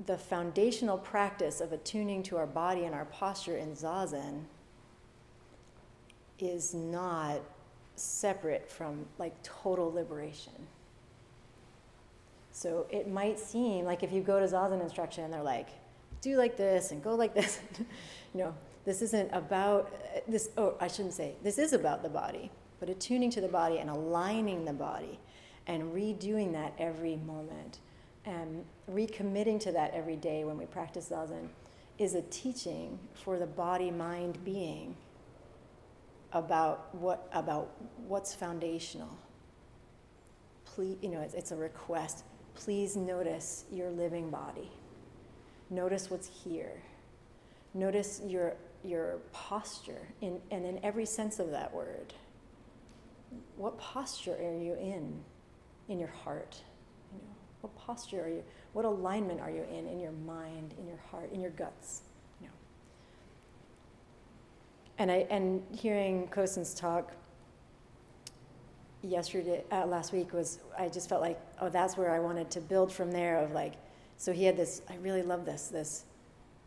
the 0.06 0.18
foundational 0.18 0.98
practice 0.98 1.60
of 1.60 1.72
attuning 1.72 2.22
to 2.24 2.36
our 2.36 2.46
body 2.46 2.84
and 2.84 2.94
our 2.94 3.06
posture 3.06 3.56
in 3.56 3.72
zazen 3.72 4.44
is 6.38 6.74
not 6.74 7.40
separate 7.96 8.70
from 8.70 9.06
like 9.18 9.34
total 9.42 9.92
liberation. 9.92 10.52
So 12.52 12.86
it 12.90 13.08
might 13.08 13.38
seem 13.38 13.84
like 13.84 14.02
if 14.02 14.12
you 14.12 14.20
go 14.20 14.40
to 14.40 14.46
zazen 14.46 14.82
instruction 14.82 15.24
and 15.24 15.32
they're 15.32 15.42
like 15.42 15.68
do 16.20 16.36
like 16.36 16.56
this 16.56 16.90
and 16.90 17.02
go 17.02 17.14
like 17.14 17.34
this 17.34 17.60
you 18.34 18.40
know 18.40 18.54
this 18.84 19.00
isn't 19.00 19.30
about 19.32 19.92
uh, 20.14 20.20
this, 20.28 20.50
oh, 20.56 20.74
I 20.80 20.88
shouldn't 20.88 21.14
say, 21.14 21.34
this 21.42 21.58
is 21.58 21.72
about 21.72 22.02
the 22.02 22.08
body, 22.08 22.50
but 22.80 22.88
attuning 22.88 23.30
to 23.30 23.40
the 23.40 23.48
body 23.48 23.78
and 23.78 23.88
aligning 23.88 24.64
the 24.64 24.72
body 24.72 25.18
and 25.66 25.94
redoing 25.94 26.52
that 26.52 26.74
every 26.78 27.16
moment 27.16 27.78
and 28.26 28.64
recommitting 28.90 29.60
to 29.60 29.72
that 29.72 29.92
every 29.94 30.16
day 30.16 30.44
when 30.44 30.56
we 30.56 30.66
practice 30.66 31.10
Zazen 31.10 31.48
is 31.98 32.14
a 32.14 32.22
teaching 32.22 32.98
for 33.14 33.38
the 33.38 33.46
body, 33.46 33.90
mind, 33.90 34.42
being 34.44 34.96
about 36.32 36.92
what 36.94 37.28
about 37.32 37.70
what's 38.08 38.34
foundational. 38.34 39.16
Please, 40.64 40.96
you 41.02 41.08
know, 41.08 41.20
it's, 41.20 41.34
it's 41.34 41.52
a 41.52 41.56
request. 41.56 42.24
Please 42.54 42.96
notice 42.96 43.64
your 43.70 43.90
living 43.90 44.30
body. 44.30 44.70
Notice 45.70 46.10
what's 46.10 46.28
here. 46.44 46.82
Notice 47.74 48.20
your 48.26 48.56
your 48.84 49.18
posture, 49.32 50.08
in, 50.20 50.40
and 50.50 50.64
in 50.66 50.78
every 50.84 51.06
sense 51.06 51.38
of 51.38 51.50
that 51.50 51.72
word. 51.72 52.12
What 53.56 53.78
posture 53.78 54.34
are 54.34 54.58
you 54.58 54.74
in, 54.74 55.22
in 55.88 55.98
your 55.98 56.08
heart? 56.08 56.56
You 57.12 57.18
know, 57.18 57.34
what 57.64 57.74
posture 57.76 58.22
are 58.22 58.28
you? 58.28 58.44
What 58.74 58.84
alignment 58.84 59.40
are 59.40 59.50
you 59.50 59.64
in, 59.72 59.86
in 59.86 59.98
your 59.98 60.12
mind, 60.12 60.74
in 60.78 60.86
your 60.86 60.98
heart, 61.10 61.32
in 61.32 61.40
your 61.40 61.50
guts? 61.52 62.02
You 62.42 62.48
know. 62.48 62.52
And 64.98 65.10
I 65.10 65.26
and 65.30 65.62
hearing 65.74 66.28
Kosen's 66.28 66.74
talk 66.74 67.12
yesterday, 69.02 69.64
uh, 69.72 69.86
last 69.86 70.12
week 70.12 70.34
was 70.34 70.58
I 70.78 70.88
just 70.90 71.08
felt 71.08 71.22
like 71.22 71.40
oh 71.62 71.70
that's 71.70 71.96
where 71.96 72.14
I 72.14 72.18
wanted 72.18 72.50
to 72.50 72.60
build 72.60 72.92
from 72.92 73.10
there 73.10 73.38
of 73.38 73.52
like 73.52 73.74
so 74.18 74.30
he 74.30 74.44
had 74.44 74.58
this 74.58 74.82
I 74.90 74.96
really 74.96 75.22
love 75.22 75.46
this 75.46 75.68
this 75.68 76.04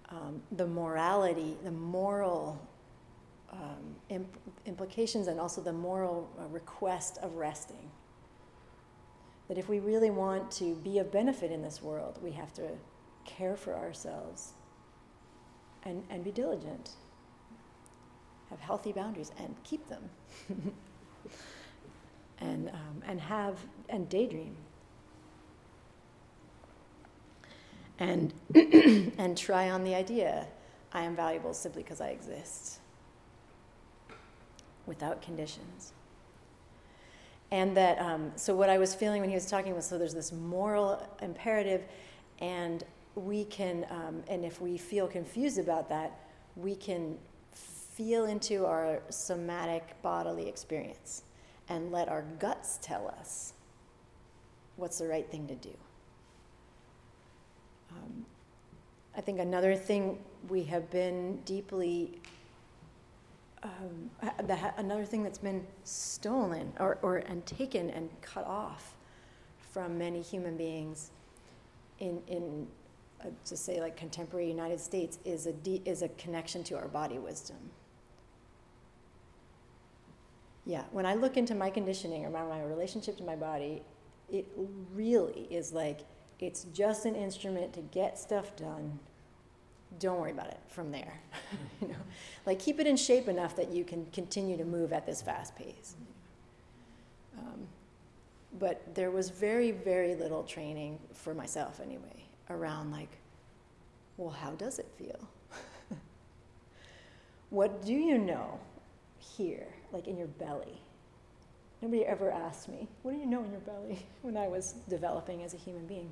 um, 0.09 0.41
the 0.53 0.65
morality, 0.65 1.57
the 1.63 1.71
moral 1.71 2.59
um, 3.51 3.95
imp- 4.09 4.39
implications, 4.65 5.27
and 5.27 5.39
also 5.39 5.61
the 5.61 5.73
moral 5.73 6.27
uh, 6.39 6.47
request 6.47 7.19
of 7.21 7.35
resting. 7.35 7.91
That 9.47 9.57
if 9.57 9.69
we 9.69 9.79
really 9.79 10.09
want 10.09 10.51
to 10.53 10.75
be 10.75 10.99
of 10.99 11.11
benefit 11.11 11.51
in 11.51 11.61
this 11.61 11.81
world, 11.81 12.19
we 12.21 12.31
have 12.31 12.53
to 12.55 12.69
care 13.25 13.55
for 13.55 13.75
ourselves 13.75 14.53
and, 15.83 16.03
and 16.09 16.23
be 16.23 16.31
diligent, 16.31 16.91
have 18.49 18.59
healthy 18.59 18.91
boundaries, 18.91 19.31
and 19.39 19.55
keep 19.63 19.87
them. 19.87 20.09
and, 22.39 22.69
um, 22.69 23.03
and 23.05 23.19
have 23.21 23.57
and 23.89 24.09
daydream 24.09 24.55
and, 27.99 28.33
and 29.17 29.37
try 29.37 29.69
on 29.69 29.83
the 29.83 29.95
idea 29.95 30.47
I 30.93 31.01
am 31.01 31.15
valuable 31.15 31.53
simply 31.53 31.83
because 31.83 32.01
I 32.01 32.09
exist 32.09 32.79
without 34.85 35.21
conditions. 35.21 35.93
And 37.51 37.77
that, 37.77 37.99
um, 37.99 38.31
so 38.35 38.55
what 38.55 38.69
I 38.69 38.77
was 38.77 38.93
feeling 38.93 39.21
when 39.21 39.29
he 39.29 39.35
was 39.35 39.45
talking 39.45 39.73
was 39.73 39.85
so 39.85 39.97
there's 39.97 40.13
this 40.13 40.31
moral 40.31 41.07
imperative, 41.21 41.83
and 42.39 42.83
we 43.15 43.45
can, 43.45 43.85
um, 43.89 44.23
and 44.27 44.43
if 44.43 44.61
we 44.61 44.77
feel 44.77 45.07
confused 45.07 45.57
about 45.57 45.87
that, 45.89 46.19
we 46.55 46.75
can 46.75 47.17
feel 47.53 48.25
into 48.25 48.65
our 48.65 49.01
somatic 49.09 49.95
bodily 50.01 50.47
experience 50.47 51.23
and 51.69 51.91
let 51.91 52.09
our 52.09 52.23
guts 52.37 52.77
tell 52.81 53.07
us 53.07 53.53
what's 54.75 54.99
the 54.99 55.07
right 55.07 55.29
thing 55.31 55.47
to 55.47 55.55
do. 55.55 55.73
Um, 57.91 58.25
I 59.15 59.21
think 59.21 59.39
another 59.39 59.75
thing 59.75 60.19
we 60.49 60.63
have 60.65 60.89
been 60.91 61.37
deeply, 61.45 62.19
um, 63.63 64.09
the, 64.45 64.57
another 64.77 65.05
thing 65.05 65.23
that's 65.23 65.37
been 65.37 65.65
stolen 65.83 66.73
or, 66.79 66.99
or 67.01 67.17
and 67.17 67.45
taken 67.45 67.89
and 67.89 68.09
cut 68.21 68.45
off 68.45 68.95
from 69.71 69.97
many 69.97 70.21
human 70.21 70.57
beings 70.57 71.11
in, 71.99 72.21
in 72.27 72.67
uh, 73.21 73.27
to 73.45 73.57
say 73.57 73.79
like 73.81 73.97
contemporary 73.97 74.47
United 74.47 74.79
States 74.79 75.17
is 75.25 75.47
a, 75.47 75.53
de- 75.53 75.81
is 75.85 76.01
a 76.01 76.09
connection 76.09 76.63
to 76.65 76.75
our 76.75 76.87
body 76.87 77.17
wisdom. 77.17 77.57
Yeah, 80.65 80.83
when 80.91 81.05
I 81.05 81.15
look 81.15 81.37
into 81.37 81.55
my 81.55 81.69
conditioning 81.69 82.25
or 82.25 82.29
my, 82.29 82.43
my 82.43 82.61
relationship 82.61 83.17
to 83.17 83.23
my 83.23 83.35
body, 83.35 83.81
it 84.29 84.45
really 84.93 85.47
is 85.49 85.71
like 85.71 86.01
it's 86.39 86.65
just 86.65 87.05
an 87.05 87.15
instrument 87.15 87.73
to 87.73 87.81
get 87.81 88.19
stuff 88.19 88.55
done. 88.55 88.99
Don't 89.99 90.19
worry 90.19 90.31
about 90.31 90.47
it 90.47 90.59
from 90.67 90.91
there. 90.91 91.13
you 91.81 91.87
know, 91.87 91.95
like 92.45 92.59
keep 92.59 92.79
it 92.79 92.87
in 92.87 92.97
shape 92.97 93.27
enough 93.27 93.55
that 93.55 93.71
you 93.71 93.83
can 93.83 94.05
continue 94.07 94.57
to 94.57 94.65
move 94.65 94.93
at 94.93 95.05
this 95.05 95.21
fast 95.21 95.55
pace. 95.55 95.95
Um, 97.37 97.67
but 98.59 98.95
there 98.95 99.11
was 99.11 99.29
very, 99.29 99.71
very 99.71 100.15
little 100.15 100.43
training 100.43 100.99
for 101.13 101.33
myself 101.33 101.79
anyway 101.79 102.23
around 102.49 102.91
like, 102.91 103.09
well, 104.17 104.29
how 104.29 104.51
does 104.51 104.79
it 104.79 104.87
feel? 104.97 105.27
what 107.49 107.85
do 107.85 107.93
you 107.93 108.17
know 108.17 108.59
here, 109.19 109.67
like 109.91 110.07
in 110.07 110.17
your 110.17 110.27
belly? 110.27 110.81
Nobody 111.81 112.05
ever 112.05 112.31
asked 112.31 112.69
me, 112.69 112.87
what 113.03 113.11
do 113.11 113.17
you 113.17 113.25
know 113.25 113.43
in 113.43 113.51
your 113.51 113.59
belly 113.61 114.05
when 114.21 114.37
I 114.37 114.47
was 114.47 114.73
developing 114.89 115.43
as 115.43 115.53
a 115.53 115.57
human 115.57 115.85
being? 115.85 116.09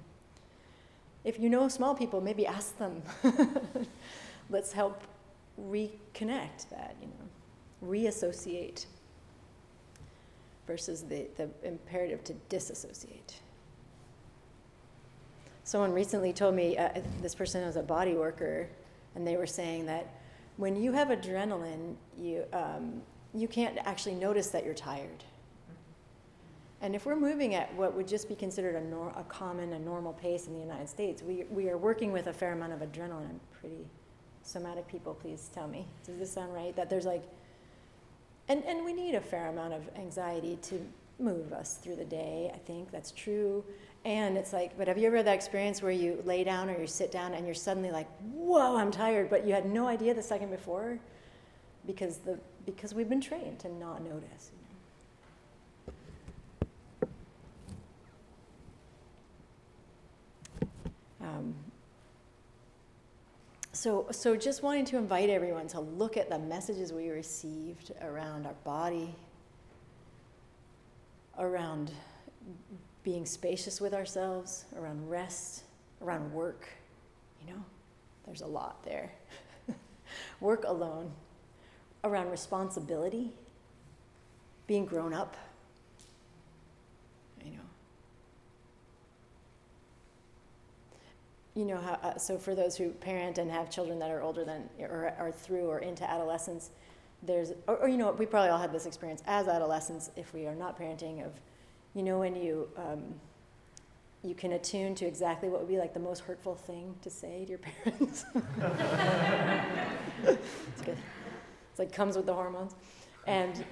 If 1.25 1.39
you 1.39 1.49
know 1.49 1.67
small 1.67 1.95
people, 1.95 2.21
maybe 2.21 2.45
ask 2.45 2.77
them. 2.77 3.01
Let's 4.49 4.71
help 4.71 5.01
reconnect 5.59 6.69
that, 6.69 6.95
you 7.01 7.07
know, 7.07 7.25
reassociate 7.81 8.85
versus 10.67 11.03
the, 11.03 11.25
the 11.35 11.49
imperative 11.63 12.23
to 12.25 12.33
disassociate. 12.47 13.41
Someone 15.63 15.91
recently 15.91 16.31
told 16.31 16.53
me, 16.53 16.77
uh, 16.77 16.89
this 17.23 17.33
person 17.33 17.65
was 17.65 17.75
a 17.75 17.83
body 17.83 18.13
worker, 18.13 18.69
and 19.15 19.25
they 19.25 19.35
were 19.35 19.47
saying 19.47 19.87
that 19.87 20.07
when 20.57 20.75
you 20.75 20.91
have 20.91 21.07
adrenaline, 21.07 21.95
you, 22.19 22.43
um, 22.53 23.01
you 23.33 23.47
can't 23.47 23.77
actually 23.79 24.15
notice 24.15 24.49
that 24.49 24.63
you're 24.63 24.75
tired. 24.75 25.23
And 26.85 26.93
if 26.93 27.07
we're 27.07 27.15
moving 27.15 27.55
at 27.55 27.73
what 27.73 27.95
would 27.95 28.07
just 28.07 28.29
be 28.29 28.35
considered 28.35 28.75
a, 28.75 28.81
nor- 28.81 29.11
a 29.17 29.23
common, 29.23 29.73
a 29.73 29.79
normal 29.79 30.13
pace 30.13 30.45
in 30.45 30.53
the 30.53 30.59
United 30.59 30.87
States, 30.87 31.23
we, 31.23 31.45
we 31.49 31.67
are 31.67 31.79
working 31.79 32.11
with 32.11 32.27
a 32.27 32.33
fair 32.33 32.53
amount 32.53 32.73
of 32.73 32.79
adrenaline. 32.81 33.27
I'm 33.27 33.39
pretty 33.59 33.87
somatic 34.43 34.87
people, 34.87 35.15
please 35.15 35.49
tell 35.51 35.67
me. 35.67 35.87
Does 36.05 36.19
this 36.19 36.31
sound 36.31 36.53
right? 36.53 36.75
That 36.75 36.87
there's 36.87 37.07
like, 37.07 37.23
and, 38.49 38.63
and 38.65 38.85
we 38.85 38.93
need 38.93 39.15
a 39.15 39.19
fair 39.19 39.47
amount 39.47 39.73
of 39.73 39.81
anxiety 39.97 40.59
to 40.61 40.79
move 41.17 41.53
us 41.53 41.79
through 41.81 41.95
the 41.95 42.05
day. 42.05 42.51
I 42.53 42.59
think 42.59 42.91
that's 42.91 43.09
true. 43.09 43.65
And 44.03 44.37
it's 44.37 44.53
like, 44.53 44.77
but 44.77 44.87
have 44.87 44.99
you 44.99 45.07
ever 45.07 45.17
had 45.17 45.25
that 45.25 45.33
experience 45.33 45.81
where 45.81 45.91
you 45.91 46.21
lay 46.23 46.43
down 46.43 46.69
or 46.69 46.79
you 46.79 46.85
sit 46.85 47.11
down 47.11 47.33
and 47.33 47.47
you're 47.47 47.55
suddenly 47.55 47.89
like, 47.89 48.07
whoa, 48.31 48.77
I'm 48.77 48.91
tired, 48.91 49.31
but 49.31 49.47
you 49.47 49.55
had 49.55 49.65
no 49.65 49.87
idea 49.87 50.13
the 50.13 50.21
second 50.21 50.51
before? 50.51 50.99
Because, 51.87 52.17
the, 52.19 52.37
because 52.67 52.93
we've 52.93 53.09
been 53.09 53.21
trained 53.21 53.57
to 53.61 53.73
not 53.73 54.03
notice. 54.03 54.51
Um, 61.25 61.55
so, 63.71 64.07
so 64.11 64.35
just 64.37 64.63
wanting 64.63 64.85
to 64.85 64.97
invite 64.97 65.29
everyone 65.29 65.67
to 65.69 65.79
look 65.79 66.17
at 66.17 66.29
the 66.29 66.39
messages 66.39 66.93
we 66.93 67.09
received 67.09 67.91
around 68.01 68.45
our 68.45 68.53
body, 68.63 69.13
around 71.37 71.91
being 73.03 73.25
spacious 73.25 73.81
with 73.81 73.93
ourselves, 73.93 74.65
around 74.77 75.09
rest, 75.09 75.63
around 76.01 76.31
work. 76.31 76.67
You 77.41 77.53
know, 77.53 77.63
there's 78.25 78.41
a 78.41 78.47
lot 78.47 78.83
there. 78.85 79.11
work 80.39 80.63
alone, 80.65 81.11
around 82.03 82.29
responsibility, 82.29 83.31
being 84.67 84.85
grown 84.85 85.13
up. 85.13 85.35
You 87.43 87.51
know. 87.51 87.57
You 91.55 91.65
know 91.65 91.77
how, 91.77 91.93
uh, 92.03 92.17
so 92.17 92.37
for 92.37 92.53
those 92.53 92.75
who 92.75 92.89
parent 92.89 93.37
and 93.37 93.49
have 93.49 93.69
children 93.69 93.97
that 93.99 94.11
are 94.11 94.21
older 94.21 94.43
than, 94.43 94.69
or 94.79 95.13
are 95.17 95.31
through 95.31 95.67
or 95.67 95.79
into 95.79 96.09
adolescence, 96.09 96.69
there's, 97.23 97.53
or, 97.67 97.77
or 97.77 97.87
you 97.87 97.97
know, 97.97 98.11
we 98.11 98.25
probably 98.25 98.49
all 98.49 98.59
had 98.59 98.73
this 98.73 98.85
experience 98.85 99.23
as 99.25 99.47
adolescents 99.47 100.11
if 100.15 100.33
we 100.33 100.45
are 100.47 100.55
not 100.55 100.77
parenting 100.77 101.25
of 101.25 101.31
you 101.95 102.03
know, 102.03 102.19
when 102.19 102.35
you, 102.35 102.67
um, 102.77 103.01
you 104.21 104.35
can 104.35 104.51
attune 104.51 104.93
to 104.95 105.05
exactly 105.05 105.47
what 105.47 105.61
would 105.61 105.69
be 105.69 105.77
like 105.77 105.93
the 105.93 105.99
most 105.99 106.19
hurtful 106.21 106.55
thing 106.55 106.93
to 107.01 107.09
say 107.09 107.45
to 107.45 107.51
your 107.51 107.59
parents. 107.85 108.25
it's 110.23 110.81
good. 110.81 110.97
It's 111.71 111.79
like 111.79 111.93
comes 111.93 112.17
with 112.17 112.25
the 112.25 112.33
hormones. 112.33 112.75
And, 113.27 113.65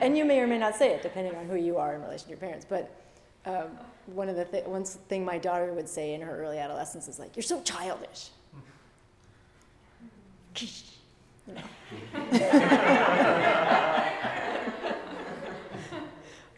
and 0.00 0.16
you 0.16 0.24
may 0.24 0.40
or 0.40 0.46
may 0.46 0.58
not 0.58 0.76
say 0.76 0.92
it 0.92 1.02
depending 1.02 1.34
on 1.34 1.46
who 1.46 1.56
you 1.56 1.78
are 1.78 1.94
in 1.94 2.02
relation 2.02 2.24
to 2.24 2.30
your 2.30 2.38
parents. 2.38 2.66
But 2.68 2.94
um, 3.46 3.70
one 4.06 4.28
of 4.28 4.36
the 4.36 4.44
th- 4.44 4.66
one 4.66 4.84
thing 4.84 5.24
my 5.24 5.38
daughter 5.38 5.72
would 5.72 5.88
say 5.88 6.14
in 6.14 6.20
her 6.20 6.42
early 6.42 6.58
adolescence 6.58 7.08
is 7.08 7.18
like, 7.18 7.36
"You're 7.36 7.42
so 7.42 7.62
childish." 7.62 8.30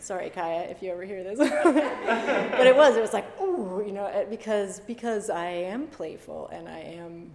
Sorry, 0.01 0.31
Kaya, 0.31 0.63
if 0.63 0.83
you 0.83 0.91
ever 0.91 1.05
hear 1.05 1.23
this. 1.23 1.39
but 1.65 2.67
it 2.67 2.75
was, 2.75 2.97
it 2.97 3.01
was 3.01 3.13
like, 3.13 3.41
ooh, 3.41 3.85
you 3.87 3.93
know, 3.93 4.27
because, 4.31 4.81
because 4.81 5.31
I 5.31 5.47
am 5.47 5.87
playful 5.87 6.49
and 6.49 6.69
I 6.69 6.81
am 6.81 7.31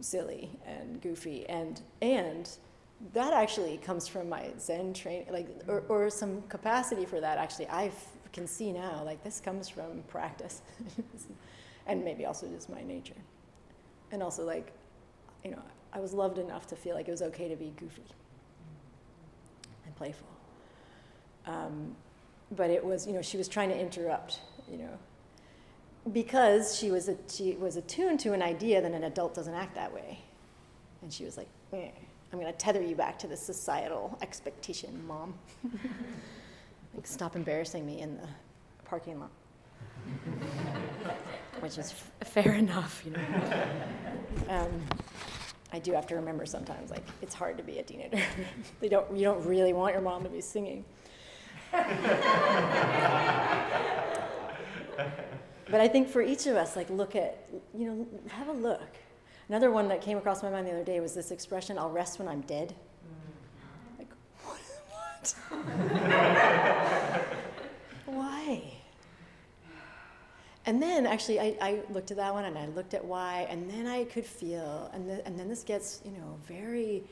silly 0.00 0.50
and 0.66 1.00
goofy 1.02 1.46
and, 1.48 1.80
and 2.00 2.48
that 3.12 3.32
actually 3.32 3.76
comes 3.76 4.08
from 4.08 4.28
my 4.28 4.50
Zen 4.58 4.94
training, 4.94 5.26
like, 5.30 5.46
or, 5.68 5.84
or 5.88 6.10
some 6.10 6.42
capacity 6.48 7.04
for 7.04 7.20
that 7.20 7.38
actually. 7.38 7.68
I 7.68 7.92
can 8.32 8.46
see 8.46 8.72
now, 8.72 9.02
like, 9.04 9.22
this 9.24 9.40
comes 9.40 9.68
from 9.68 10.02
practice 10.08 10.62
and 11.86 12.04
maybe 12.04 12.26
also 12.26 12.46
just 12.48 12.70
my 12.70 12.82
nature. 12.82 13.14
And 14.12 14.22
also, 14.22 14.44
like, 14.44 14.72
you 15.44 15.50
know, 15.50 15.62
I 15.92 16.00
was 16.00 16.12
loved 16.12 16.38
enough 16.38 16.66
to 16.68 16.76
feel 16.76 16.94
like 16.94 17.08
it 17.08 17.10
was 17.10 17.22
okay 17.22 17.48
to 17.48 17.56
be 17.56 17.72
goofy 17.76 18.02
and 19.84 19.94
playful. 19.96 20.26
Um, 21.46 21.96
but 22.52 22.70
it 22.70 22.84
was, 22.84 23.06
you 23.06 23.12
know, 23.12 23.22
she 23.22 23.36
was 23.36 23.48
trying 23.48 23.70
to 23.70 23.78
interrupt, 23.78 24.40
you 24.70 24.78
know, 24.78 24.98
because 26.12 26.76
she 26.76 26.90
was, 26.90 27.08
a, 27.08 27.16
she 27.28 27.52
was 27.52 27.76
attuned 27.76 28.20
to 28.20 28.32
an 28.32 28.42
idea 28.42 28.80
that 28.80 28.92
an 28.92 29.04
adult 29.04 29.34
doesn't 29.34 29.54
act 29.54 29.74
that 29.74 29.92
way. 29.92 30.18
And 31.02 31.12
she 31.12 31.24
was 31.24 31.36
like, 31.36 31.48
eh, 31.72 31.90
I'm 32.32 32.38
going 32.38 32.52
to 32.52 32.58
tether 32.58 32.82
you 32.82 32.94
back 32.94 33.18
to 33.20 33.26
the 33.26 33.36
societal 33.36 34.16
expectation, 34.22 35.06
mom. 35.06 35.34
like, 36.94 37.06
stop 37.06 37.36
embarrassing 37.36 37.86
me 37.86 38.00
in 38.00 38.16
the 38.16 38.28
parking 38.84 39.20
lot. 39.20 39.30
Which 41.60 41.78
is 41.78 41.92
f- 41.92 42.28
fair 42.28 42.54
enough, 42.54 43.02
you 43.04 43.12
know. 43.12 43.20
Um, 44.48 44.82
I 45.72 45.78
do 45.78 45.92
have 45.92 46.06
to 46.08 46.16
remember 46.16 46.46
sometimes, 46.46 46.90
like, 46.90 47.06
it's 47.22 47.34
hard 47.34 47.56
to 47.58 47.62
be 47.62 47.78
a 47.78 47.82
teenager. 47.82 48.20
they 48.80 48.88
don't, 48.88 49.14
you 49.16 49.24
don't 49.24 49.44
really 49.46 49.72
want 49.72 49.94
your 49.94 50.02
mom 50.02 50.22
to 50.24 50.28
be 50.28 50.40
singing 50.40 50.84
but 51.72 51.84
I 55.80 55.86
think 55.86 56.08
for 56.08 56.20
each 56.20 56.46
of 56.46 56.56
us, 56.56 56.74
like, 56.74 56.90
look 56.90 57.14
at, 57.14 57.48
you 57.76 57.86
know, 57.86 58.08
have 58.28 58.48
a 58.48 58.52
look. 58.52 58.96
Another 59.48 59.70
one 59.70 59.86
that 59.88 60.00
came 60.00 60.18
across 60.18 60.42
my 60.42 60.50
mind 60.50 60.66
the 60.66 60.72
other 60.72 60.84
day 60.84 60.98
was 60.98 61.14
this 61.14 61.30
expression, 61.30 61.78
I'll 61.78 61.90
rest 61.90 62.18
when 62.18 62.26
I'm 62.26 62.40
dead. 62.42 62.74
What? 65.20 65.34
why? 68.06 68.62
And 70.66 70.82
then 70.82 71.06
actually, 71.06 71.40
I, 71.40 71.56
I, 71.60 71.82
looked 71.90 72.10
at 72.10 72.16
that 72.18 72.32
one 72.32 72.44
and 72.44 72.56
I 72.56 72.66
looked 72.66 72.94
at 72.94 73.04
why, 73.04 73.46
and 73.50 73.70
then 73.70 73.86
I 73.86 74.04
could 74.04 74.24
feel, 74.24 74.90
and, 74.92 75.08
the, 75.08 75.26
and 75.26 75.38
then 75.38 75.48
this 75.48 75.62
gets, 75.62 76.00
you 76.04 76.12
know, 76.12 76.38
very 76.46 77.02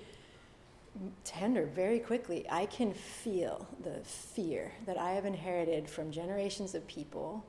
tender 1.25 1.67
very 1.67 1.99
quickly. 1.99 2.47
I 2.51 2.67
can 2.67 2.93
feel 2.93 3.67
the 3.83 4.01
fear 4.05 4.73
that 4.87 4.99
I 4.99 5.13
have 5.13 5.25
inherited 5.25 5.89
from 5.89 6.11
generations 6.11 6.75
of 6.75 6.87
people. 6.87 7.45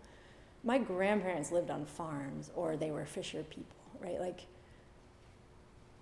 My 0.64 0.78
grandparents 0.78 1.52
lived 1.52 1.70
on 1.70 1.86
farms 1.86 2.52
or 2.56 2.76
they 2.76 2.92
were 2.92 3.06
fisher 3.06 3.44
people, 3.44 3.78
right? 4.02 4.20
Like, 4.20 4.46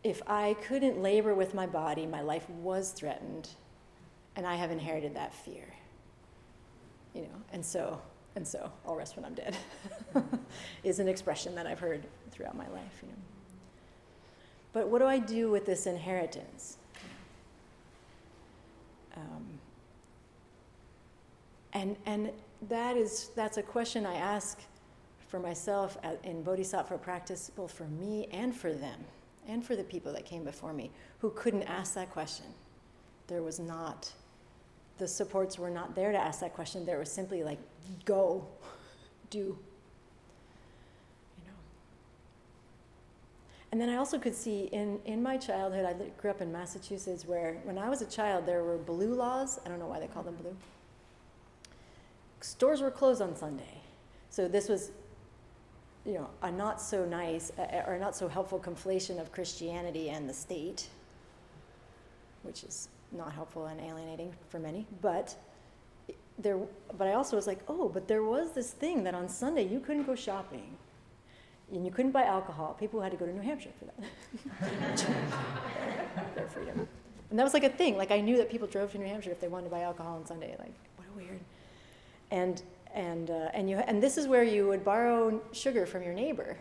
if 0.03 0.21
I 0.27 0.55
couldn't 0.61 1.01
labor 1.01 1.33
with 1.33 1.53
my 1.53 1.65
body, 1.65 2.05
my 2.05 2.21
life 2.21 2.49
was 2.49 2.91
threatened, 2.91 3.49
and 4.37 4.45
I 4.45 4.55
have 4.55 4.71
inherited 4.71 5.15
that 5.15 5.33
fear. 5.33 5.65
You 7.13 7.23
know, 7.23 7.41
and 7.51 7.65
so, 7.65 7.99
and 8.35 8.47
so, 8.47 8.71
I'll 8.87 8.95
rest 8.95 9.15
when 9.17 9.25
I'm 9.25 9.33
dead, 9.33 9.57
is 10.83 10.99
an 10.99 11.07
expression 11.07 11.55
that 11.55 11.65
I've 11.65 11.79
heard 11.79 12.05
throughout 12.31 12.55
my 12.55 12.67
life, 12.69 12.99
you 13.01 13.09
know. 13.09 13.15
But 14.73 14.89
what 14.89 14.99
do 14.99 15.05
I 15.05 15.17
do 15.17 15.49
with 15.49 15.65
this 15.65 15.87
inheritance? 15.87 16.77
Um, 19.15 19.45
and, 21.73 21.97
and 22.05 22.31
that 22.69 22.95
is, 22.95 23.31
that's 23.35 23.57
a 23.57 23.63
question 23.63 24.05
I 24.05 24.15
ask 24.15 24.59
for 25.27 25.39
myself 25.39 25.97
in 26.23 26.43
Bodhisattva 26.43 26.99
practice, 26.99 27.49
both 27.55 27.71
for 27.71 27.85
me 27.85 28.27
and 28.31 28.55
for 28.55 28.71
them, 28.71 28.99
and 29.47 29.65
for 29.65 29.75
the 29.75 29.83
people 29.83 30.13
that 30.13 30.25
came 30.25 30.43
before 30.43 30.73
me 30.73 30.91
who 31.19 31.31
couldn't 31.31 31.63
ask 31.63 31.95
that 31.95 32.11
question. 32.11 32.45
There 33.25 33.41
was 33.41 33.59
not, 33.59 34.11
the 34.97 35.07
supports 35.07 35.59
were 35.59 35.69
not 35.69 35.95
there 35.95 36.11
to 36.11 36.17
ask 36.17 36.39
that 36.39 36.53
question. 36.53 36.85
There 36.85 36.99
was 36.99 37.11
simply 37.11 37.43
like, 37.43 37.59
go, 38.05 38.47
do. 39.29 39.39
You 41.37 41.45
know. 41.45 41.53
And 43.71 43.79
then 43.79 43.89
I 43.89 43.97
also 43.97 44.17
could 44.17 44.35
see 44.35 44.69
in, 44.71 44.99
in 45.05 45.21
my 45.21 45.37
childhood, 45.37 45.85
I 45.85 45.93
grew 46.19 46.31
up 46.31 46.41
in 46.41 46.51
Massachusetts, 46.51 47.25
where 47.25 47.57
when 47.63 47.77
I 47.77 47.89
was 47.89 48.01
a 48.01 48.07
child, 48.07 48.45
there 48.45 48.63
were 48.63 48.77
blue 48.77 49.13
laws. 49.13 49.59
I 49.65 49.69
don't 49.69 49.79
know 49.79 49.87
why 49.87 49.99
they 49.99 50.07
call 50.07 50.23
them 50.23 50.35
blue. 50.35 50.55
Stores 52.41 52.81
were 52.81 52.91
closed 52.91 53.21
on 53.21 53.35
Sunday. 53.35 53.81
So 54.29 54.47
this 54.47 54.69
was, 54.69 54.91
you 56.05 56.13
know, 56.13 56.29
a 56.41 56.51
not 56.51 56.81
so 56.81 57.05
nice 57.05 57.51
or 57.87 57.97
not 57.99 58.15
so 58.15 58.27
helpful 58.27 58.59
conflation 58.59 59.19
of 59.19 59.31
Christianity 59.31 60.09
and 60.09 60.29
the 60.29 60.33
state, 60.33 60.87
which 62.43 62.63
is 62.63 62.89
not 63.11 63.31
helpful 63.33 63.65
and 63.67 63.79
alienating 63.79 64.33
for 64.49 64.59
many. 64.59 64.85
But 65.01 65.35
there, 66.39 66.59
but 66.97 67.07
I 67.07 67.13
also 67.13 67.35
was 67.35 67.47
like, 67.47 67.59
oh, 67.67 67.89
but 67.89 68.07
there 68.07 68.23
was 68.23 68.51
this 68.51 68.71
thing 68.71 69.03
that 69.03 69.15
on 69.15 69.27
Sunday 69.27 69.67
you 69.67 69.79
couldn't 69.79 70.03
go 70.03 70.15
shopping 70.15 70.77
and 71.71 71.85
you 71.85 71.91
couldn't 71.91 72.11
buy 72.11 72.23
alcohol. 72.23 72.75
People 72.79 73.01
had 73.01 73.11
to 73.11 73.17
go 73.17 73.25
to 73.25 73.33
New 73.33 73.41
Hampshire 73.41 73.71
for 73.77 73.85
that. 73.85 75.05
Their 76.35 76.47
freedom. 76.47 76.87
And 77.29 77.37
that 77.37 77.43
was 77.43 77.53
like 77.53 77.65
a 77.65 77.69
thing. 77.69 77.97
Like 77.97 78.11
I 78.11 78.21
knew 78.21 78.37
that 78.37 78.49
people 78.49 78.67
drove 78.67 78.91
to 78.93 78.97
New 78.97 79.07
Hampshire 79.07 79.31
if 79.31 79.41
they 79.41 79.47
wanted 79.47 79.65
to 79.65 79.71
buy 79.71 79.81
alcohol 79.81 80.15
on 80.15 80.25
Sunday. 80.25 80.55
Like 80.59 80.73
what 80.95 81.07
a 81.13 81.17
weird. 81.17 81.39
And 82.31 82.61
and 82.93 83.29
uh, 83.29 83.49
and 83.53 83.69
you 83.69 83.77
and 83.77 84.01
this 84.01 84.17
is 84.17 84.27
where 84.27 84.43
you 84.43 84.67
would 84.67 84.85
borrow 84.85 85.41
sugar 85.51 85.85
from 85.85 86.03
your 86.03 86.13
neighbor. 86.13 86.57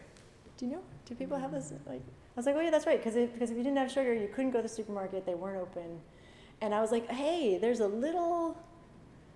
Do 0.58 0.66
you 0.66 0.72
know? 0.72 0.82
Do 1.04 1.14
people 1.14 1.38
have 1.38 1.52
this? 1.52 1.72
Like 1.86 2.00
I 2.00 2.36
was 2.36 2.46
like, 2.46 2.56
oh 2.56 2.60
yeah, 2.60 2.70
that's 2.70 2.86
right. 2.86 3.02
Because 3.02 3.14
because 3.14 3.50
if 3.50 3.56
you 3.56 3.62
didn't 3.62 3.78
have 3.78 3.92
sugar, 3.92 4.12
you 4.12 4.28
couldn't 4.28 4.50
go 4.50 4.58
to 4.58 4.62
the 4.62 4.68
supermarket. 4.68 5.24
They 5.24 5.34
weren't 5.34 5.60
open. 5.60 6.00
And 6.60 6.74
I 6.74 6.80
was 6.80 6.90
like, 6.92 7.10
hey, 7.10 7.58
there's 7.58 7.80
a 7.80 7.88
little, 7.88 8.56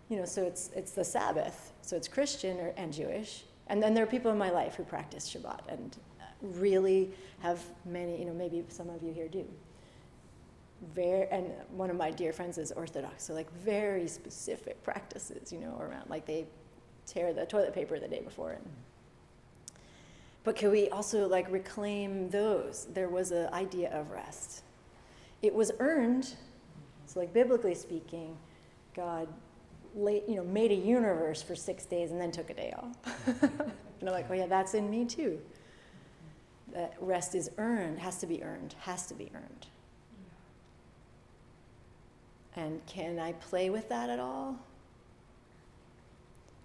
you 0.09 0.17
know. 0.17 0.25
So 0.25 0.43
it's 0.43 0.71
it's 0.75 0.93
the 0.93 1.05
Sabbath. 1.05 1.73
So 1.83 1.97
it's 1.97 2.09
Christian 2.09 2.59
or, 2.61 2.73
and 2.77 2.93
Jewish 2.93 3.45
and 3.71 3.81
then 3.81 3.95
there 3.95 4.03
are 4.03 4.07
people 4.09 4.33
in 4.33 4.37
my 4.39 4.51
life 4.51 4.75
who 4.75 4.83
practice 4.83 5.33
Shabbat 5.33 5.61
and 5.69 5.97
uh, 6.21 6.25
really 6.43 7.13
have 7.39 7.63
many, 7.87 8.19
you 8.19 8.25
know, 8.25 8.35
maybe 8.35 8.65
some 8.69 8.91
of 8.91 9.01
you 9.03 9.13
here 9.13 9.29
do. 9.29 9.47
very, 10.95 11.29
and 11.29 11.53
one 11.71 11.89
of 11.89 11.97
my 11.97 12.11
dear 12.11 12.33
friends 12.33 12.59
is 12.59 12.73
Orthodox, 12.73 13.25
so 13.25 13.33
like 13.35 13.51
very 13.63 14.09
specific 14.09 14.83
practices, 14.83 15.53
you 15.53 15.61
know, 15.61 15.79
around 15.81 16.11
like 16.11 16.27
they 16.27 16.47
tear 17.07 17.33
the 17.33 17.47
toilet 17.47 17.73
paper 17.73 18.01
the 18.01 18.09
day 18.09 18.21
before. 18.21 18.53
And, 18.53 18.65
but 20.43 20.57
can 20.57 20.71
we 20.73 20.89
also 20.89 21.29
like 21.29 21.51
reclaim 21.51 22.29
those? 22.31 22.89
There 22.93 23.09
was 23.09 23.31
an 23.31 23.53
idea 23.55 23.91
of 23.93 24.11
rest. 24.11 24.63
It 25.43 25.55
was 25.55 25.71
earned, 25.79 26.35
so 27.11 27.19
like 27.19 27.33
biblically 27.33 27.75
speaking, 27.75 28.37
God 28.95 29.27
late, 29.97 30.23
you 30.29 30.37
know, 30.37 30.45
made 30.45 30.71
a 30.71 30.77
universe 30.77 31.43
for 31.43 31.57
six 31.57 31.85
days 31.85 32.13
and 32.13 32.21
then 32.21 32.31
took 32.31 32.51
a 32.51 32.55
day 32.55 32.73
off. 32.77 32.97
and 33.43 34.09
I'm 34.09 34.13
like, 34.13 34.27
oh 34.31 34.35
yeah, 34.35 34.47
that's 34.47 34.75
in 34.75 34.89
me 34.89 35.05
too. 35.05 35.41
That 36.73 36.95
rest 37.01 37.35
is 37.35 37.51
earned, 37.59 37.99
has 37.99 38.19
to 38.19 38.27
be 38.27 38.45
earned, 38.45 38.77
has 38.83 39.07
to 39.07 39.15
be 39.15 39.29
earned. 39.35 39.67
And 42.55 42.85
can 42.87 43.19
I 43.19 43.33
play 43.33 43.71
with 43.71 43.89
that 43.89 44.09
at 44.09 44.21
all? 44.21 44.57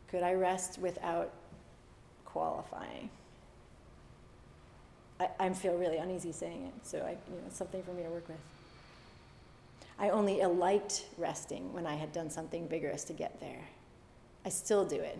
Could 0.09 0.21
I 0.21 0.33
rest 0.33 0.77
without 0.77 1.31
qualifying? 2.23 3.09
I, 5.19 5.29
I 5.39 5.49
feel 5.49 5.73
really 5.75 5.97
uneasy 5.97 6.31
saying 6.31 6.65
it, 6.65 6.85
so 6.85 6.99
I, 6.99 7.11
you 7.11 7.37
know, 7.37 7.43
it's 7.47 7.57
something 7.57 7.81
for 7.81 7.93
me 7.93 8.03
to 8.03 8.09
work 8.09 8.27
with. 8.27 8.37
I 9.97 10.09
only 10.09 10.43
liked 10.43 11.05
resting 11.17 11.71
when 11.73 11.87
I 11.87 11.95
had 11.95 12.11
done 12.11 12.29
something 12.29 12.67
vigorous 12.67 13.03
to 13.05 13.13
get 13.13 13.39
there. 13.39 13.63
I 14.45 14.49
still 14.49 14.85
do 14.85 14.97
it. 14.97 15.19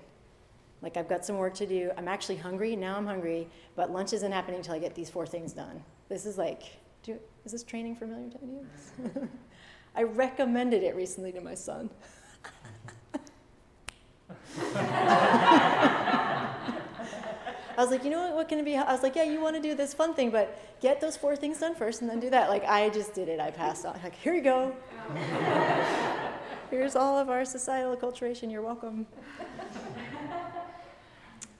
Like 0.81 0.97
I've 0.97 1.07
got 1.07 1.25
some 1.25 1.37
work 1.37 1.53
to 1.55 1.65
do. 1.65 1.91
I'm 1.97 2.07
actually 2.07 2.35
hungry. 2.35 2.75
Now 2.75 2.97
I'm 2.97 3.05
hungry, 3.05 3.47
but 3.75 3.91
lunch 3.91 4.13
isn't 4.13 4.31
happening 4.31 4.57
until 4.57 4.75
I 4.75 4.79
get 4.79 4.93
these 4.93 5.09
four 5.09 5.25
things 5.25 5.53
done. 5.53 5.81
This 6.09 6.25
is 6.25 6.37
like, 6.37 6.63
do, 7.03 7.17
is 7.45 7.51
this 7.51 7.63
training 7.63 7.95
familiar 7.95 8.29
to 8.29 8.37
you? 8.45 9.29
I 9.95 10.03
recommended 10.03 10.83
it 10.83 10.95
recently 10.95 11.31
to 11.31 11.41
my 11.41 11.55
son. 11.55 11.89
I 17.77 17.81
was 17.81 17.91
like, 17.91 18.03
you 18.03 18.09
know 18.09 18.21
what, 18.21 18.35
what 18.35 18.49
can 18.49 18.59
it 18.59 18.65
be? 18.65 18.77
I 18.77 18.91
was 18.91 19.03
like, 19.03 19.15
yeah, 19.15 19.23
you 19.23 19.41
want 19.41 19.55
to 19.55 19.61
do 19.61 19.75
this 19.75 19.93
fun 19.93 20.13
thing, 20.13 20.29
but 20.29 20.57
get 20.81 21.01
those 21.01 21.17
four 21.17 21.35
things 21.35 21.59
done 21.59 21.75
first 21.75 22.01
and 22.01 22.09
then 22.09 22.19
do 22.19 22.29
that. 22.29 22.49
Like, 22.49 22.63
I 22.65 22.89
just 22.89 23.13
did 23.13 23.27
it. 23.27 23.39
I 23.39 23.51
passed 23.51 23.85
on. 23.85 23.99
Like, 24.01 24.15
here 24.15 24.33
you 24.33 24.41
go. 24.41 24.75
Here's 26.69 26.95
all 26.95 27.17
of 27.17 27.29
our 27.29 27.43
societal 27.43 27.95
acculturation. 27.95 28.51
You're 28.51 28.61
welcome. 28.61 29.05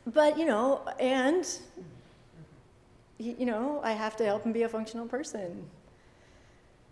but, 0.07 0.38
you 0.38 0.45
know, 0.45 0.88
and, 0.99 1.45
you 3.18 3.45
know, 3.45 3.82
I 3.84 3.91
have 3.91 4.16
to 4.18 4.26
help 4.26 4.43
him 4.43 4.53
be 4.53 4.63
a 4.63 4.70
functional 4.70 5.07
person. 5.07 5.66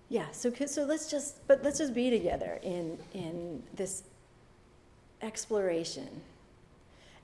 Yeah, 0.10 0.26
so, 0.32 0.54
so 0.66 0.84
let's 0.84 1.10
just, 1.10 1.48
but 1.48 1.64
let's 1.64 1.80
just 1.80 1.94
be 1.94 2.10
together 2.10 2.60
in, 2.62 2.98
in 3.14 3.64
this 3.74 4.04
exploration. 5.22 6.22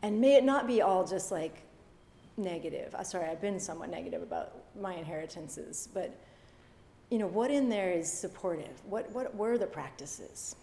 And 0.02 0.20
may 0.22 0.36
it 0.36 0.44
not 0.44 0.66
be 0.66 0.82
all 0.82 1.06
just 1.06 1.32
like 1.32 1.62
negative. 2.40 2.96
Uh, 2.96 3.04
sorry, 3.04 3.26
I've 3.26 3.42
been 3.42 3.60
somewhat 3.60 3.90
negative 3.90 4.22
about 4.22 4.54
my 4.80 4.96
inheritances, 4.96 5.90
but 5.94 6.16
you 7.10 7.18
know, 7.18 7.28
what 7.28 7.52
in 7.52 7.70
there 7.70 7.92
is 7.92 8.12
supportive? 8.12 8.82
What, 8.88 9.12
what 9.12 9.36
were 9.36 9.58
the 9.58 9.66
practices? 9.66 10.56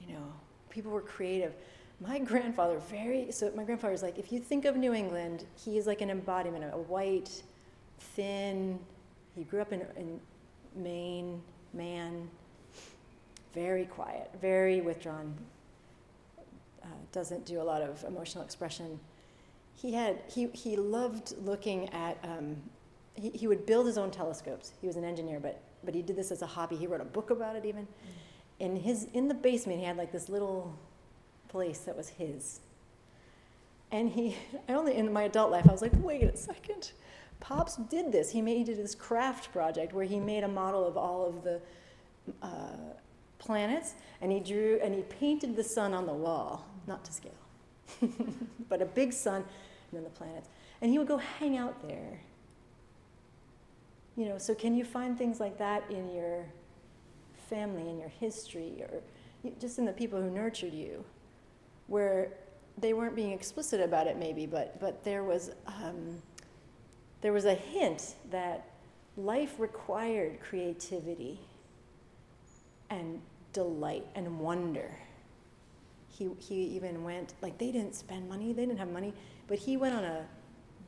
You 0.00 0.14
know, 0.14 0.32
people 0.70 0.92
were 0.92 1.00
creative. 1.00 1.54
My 2.00 2.18
grandfather, 2.18 2.78
very, 2.90 3.30
so 3.30 3.50
my 3.54 3.64
grandfather 3.64 3.94
is 3.94 4.02
like, 4.02 4.18
if 4.18 4.30
you 4.32 4.40
think 4.40 4.64
of 4.64 4.76
New 4.76 4.92
England, 4.92 5.46
he 5.56 5.78
is 5.78 5.86
like 5.86 6.00
an 6.00 6.10
embodiment 6.10 6.64
of 6.64 6.74
a 6.74 6.82
white, 6.82 7.42
thin, 7.98 8.78
he 9.34 9.44
grew 9.44 9.60
up 9.60 9.72
in, 9.72 9.80
in 9.96 10.20
Maine, 10.76 11.40
man, 11.72 12.28
very 13.54 13.84
quiet, 13.84 14.30
very 14.40 14.80
withdrawn, 14.80 15.34
uh, 16.82 16.86
doesn't 17.12 17.46
do 17.46 17.60
a 17.60 17.62
lot 17.62 17.80
of 17.80 18.04
emotional 18.04 18.44
expression 18.44 18.98
he 19.76 19.92
had 19.92 20.22
he, 20.28 20.48
he 20.52 20.76
loved 20.76 21.34
looking 21.44 21.88
at 21.90 22.18
um, 22.22 22.56
he, 23.14 23.30
he 23.30 23.46
would 23.46 23.66
build 23.66 23.86
his 23.86 23.98
own 23.98 24.10
telescopes. 24.10 24.72
He 24.80 24.86
was 24.86 24.96
an 24.96 25.04
engineer 25.04 25.40
but 25.40 25.60
but 25.84 25.94
he 25.94 26.02
did 26.02 26.16
this 26.16 26.30
as 26.30 26.42
a 26.42 26.46
hobby. 26.46 26.76
He 26.76 26.86
wrote 26.86 27.00
a 27.00 27.06
book 27.06 27.30
about 27.30 27.56
it 27.56 27.64
even. 27.64 27.86
In 28.58 28.76
his 28.76 29.08
in 29.12 29.28
the 29.28 29.34
basement 29.34 29.78
he 29.78 29.84
had 29.84 29.96
like 29.96 30.12
this 30.12 30.28
little 30.28 30.78
place 31.48 31.80
that 31.80 31.96
was 31.96 32.08
his. 32.08 32.60
And 33.90 34.10
he 34.10 34.36
i 34.68 34.72
only 34.72 34.94
in 34.94 35.12
my 35.12 35.24
adult 35.24 35.50
life 35.50 35.68
i 35.68 35.72
was 35.72 35.82
like 35.82 35.92
wait 35.96 36.22
a 36.22 36.36
second. 36.36 36.92
Pops 37.40 37.76
did 37.76 38.12
this. 38.12 38.30
He 38.30 38.40
made 38.40 38.56
he 38.56 38.64
did 38.64 38.78
this 38.78 38.94
craft 38.94 39.52
project 39.52 39.92
where 39.92 40.04
he 40.04 40.18
made 40.18 40.44
a 40.44 40.48
model 40.48 40.86
of 40.86 40.96
all 40.96 41.26
of 41.26 41.42
the 41.42 41.60
uh, 42.42 42.94
planets 43.38 43.94
and 44.22 44.32
he 44.32 44.40
drew 44.40 44.78
and 44.82 44.94
he 44.94 45.02
painted 45.02 45.56
the 45.56 45.64
sun 45.64 45.92
on 45.92 46.06
the 46.06 46.12
wall. 46.12 46.64
Not 46.86 47.04
to 47.04 47.12
scale 47.12 47.32
but 48.68 48.80
a 48.82 48.86
big 48.86 49.12
sun 49.12 49.44
and 49.94 50.04
then 50.04 50.04
the 50.04 50.18
planets. 50.18 50.48
And 50.80 50.90
he 50.90 50.98
would 50.98 51.08
go 51.08 51.18
hang 51.18 51.56
out 51.56 51.86
there. 51.86 52.20
You 54.16 54.26
know, 54.26 54.38
so 54.38 54.54
can 54.54 54.74
you 54.74 54.84
find 54.84 55.16
things 55.16 55.40
like 55.40 55.58
that 55.58 55.84
in 55.90 56.12
your 56.14 56.46
family, 57.48 57.88
in 57.88 57.98
your 57.98 58.08
history, 58.08 58.82
or 58.82 59.00
just 59.60 59.78
in 59.78 59.84
the 59.84 59.92
people 59.92 60.20
who 60.20 60.30
nurtured 60.30 60.72
you, 60.72 61.04
where 61.86 62.32
they 62.78 62.92
weren't 62.92 63.14
being 63.14 63.32
explicit 63.32 63.80
about 63.80 64.06
it, 64.06 64.16
maybe, 64.16 64.46
but 64.46 64.80
but 64.80 65.04
there 65.04 65.24
was 65.24 65.50
um, 65.66 66.20
there 67.20 67.32
was 67.32 67.44
a 67.44 67.54
hint 67.54 68.14
that 68.30 68.66
life 69.16 69.58
required 69.58 70.40
creativity 70.40 71.38
and 72.90 73.20
delight 73.52 74.06
and 74.14 74.38
wonder. 74.38 74.90
He 76.08 76.30
he 76.38 76.54
even 76.76 77.04
went 77.04 77.34
like 77.42 77.58
they 77.58 77.72
didn't 77.72 77.94
spend 77.94 78.28
money, 78.28 78.52
they 78.52 78.66
didn't 78.66 78.78
have 78.78 78.92
money. 78.92 79.12
But 79.46 79.58
he 79.58 79.76
went 79.76 79.94
on 79.94 80.04
a 80.04 80.26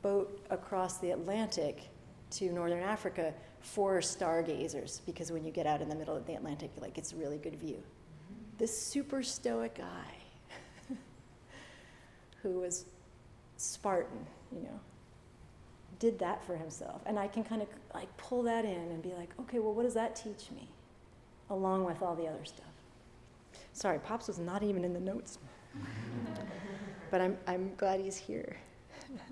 boat 0.01 0.45
across 0.49 0.97
the 0.97 1.11
Atlantic 1.11 1.89
to 2.31 2.51
northern 2.51 2.83
Africa 2.83 3.33
for 3.61 4.01
stargazers 4.01 5.01
because 5.05 5.31
when 5.31 5.43
you 5.43 5.51
get 5.51 5.65
out 5.65 5.81
in 5.81 5.89
the 5.89 5.95
middle 5.95 6.15
of 6.15 6.25
the 6.25 6.33
Atlantic, 6.33 6.71
you 6.75 6.81
like 6.81 6.97
it's 6.97 7.13
a 7.13 7.15
really 7.15 7.37
good 7.37 7.55
view. 7.55 7.75
Mm-hmm. 7.75 8.57
This 8.57 8.77
super 8.77 9.23
stoic 9.23 9.75
guy 9.75 10.15
who 12.41 12.59
was 12.59 12.85
Spartan, 13.57 14.25
you 14.51 14.61
know, 14.61 14.79
did 15.99 16.19
that 16.19 16.45
for 16.45 16.55
himself. 16.55 17.01
And 17.05 17.17
I 17.17 17.27
can 17.27 17.43
kind 17.43 17.61
of 17.61 17.67
like 17.93 18.15
pull 18.17 18.43
that 18.43 18.65
in 18.65 18.71
and 18.71 19.01
be 19.01 19.13
like, 19.13 19.33
okay, 19.41 19.59
well, 19.59 19.73
what 19.73 19.83
does 19.83 19.95
that 19.95 20.15
teach 20.15 20.51
me? 20.55 20.69
Along 21.49 21.85
with 21.85 22.01
all 22.01 22.15
the 22.15 22.27
other 22.27 22.45
stuff. 22.45 22.65
Sorry, 23.73 23.99
Pops 23.99 24.27
was 24.27 24.39
not 24.39 24.63
even 24.63 24.83
in 24.83 24.93
the 24.93 24.99
notes. 24.99 25.39
but 27.11 27.21
I'm, 27.21 27.37
I'm 27.47 27.71
glad 27.75 27.99
he's 27.99 28.17
here. 28.17 28.57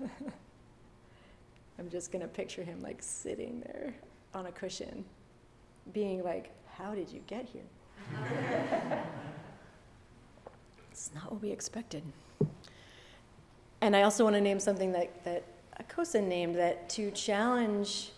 I'm 1.78 1.90
just 1.90 2.10
going 2.10 2.22
to 2.22 2.28
picture 2.28 2.62
him 2.62 2.80
like 2.80 2.98
sitting 3.00 3.60
there 3.60 3.94
on 4.34 4.46
a 4.46 4.52
cushion, 4.52 5.04
being 5.92 6.22
like, 6.22 6.50
How 6.76 6.94
did 6.94 7.10
you 7.10 7.20
get 7.26 7.46
here? 7.46 7.62
it's 10.90 11.10
not 11.14 11.30
what 11.30 11.42
we 11.42 11.50
expected. 11.50 12.02
And 13.80 13.94
I 13.94 14.02
also 14.02 14.24
want 14.24 14.34
to 14.36 14.40
name 14.40 14.58
something 14.58 14.92
that, 14.92 15.22
that 15.24 15.44
Akosa 15.80 16.22
named 16.22 16.56
that 16.56 16.88
to 16.90 17.10
challenge, 17.10 18.10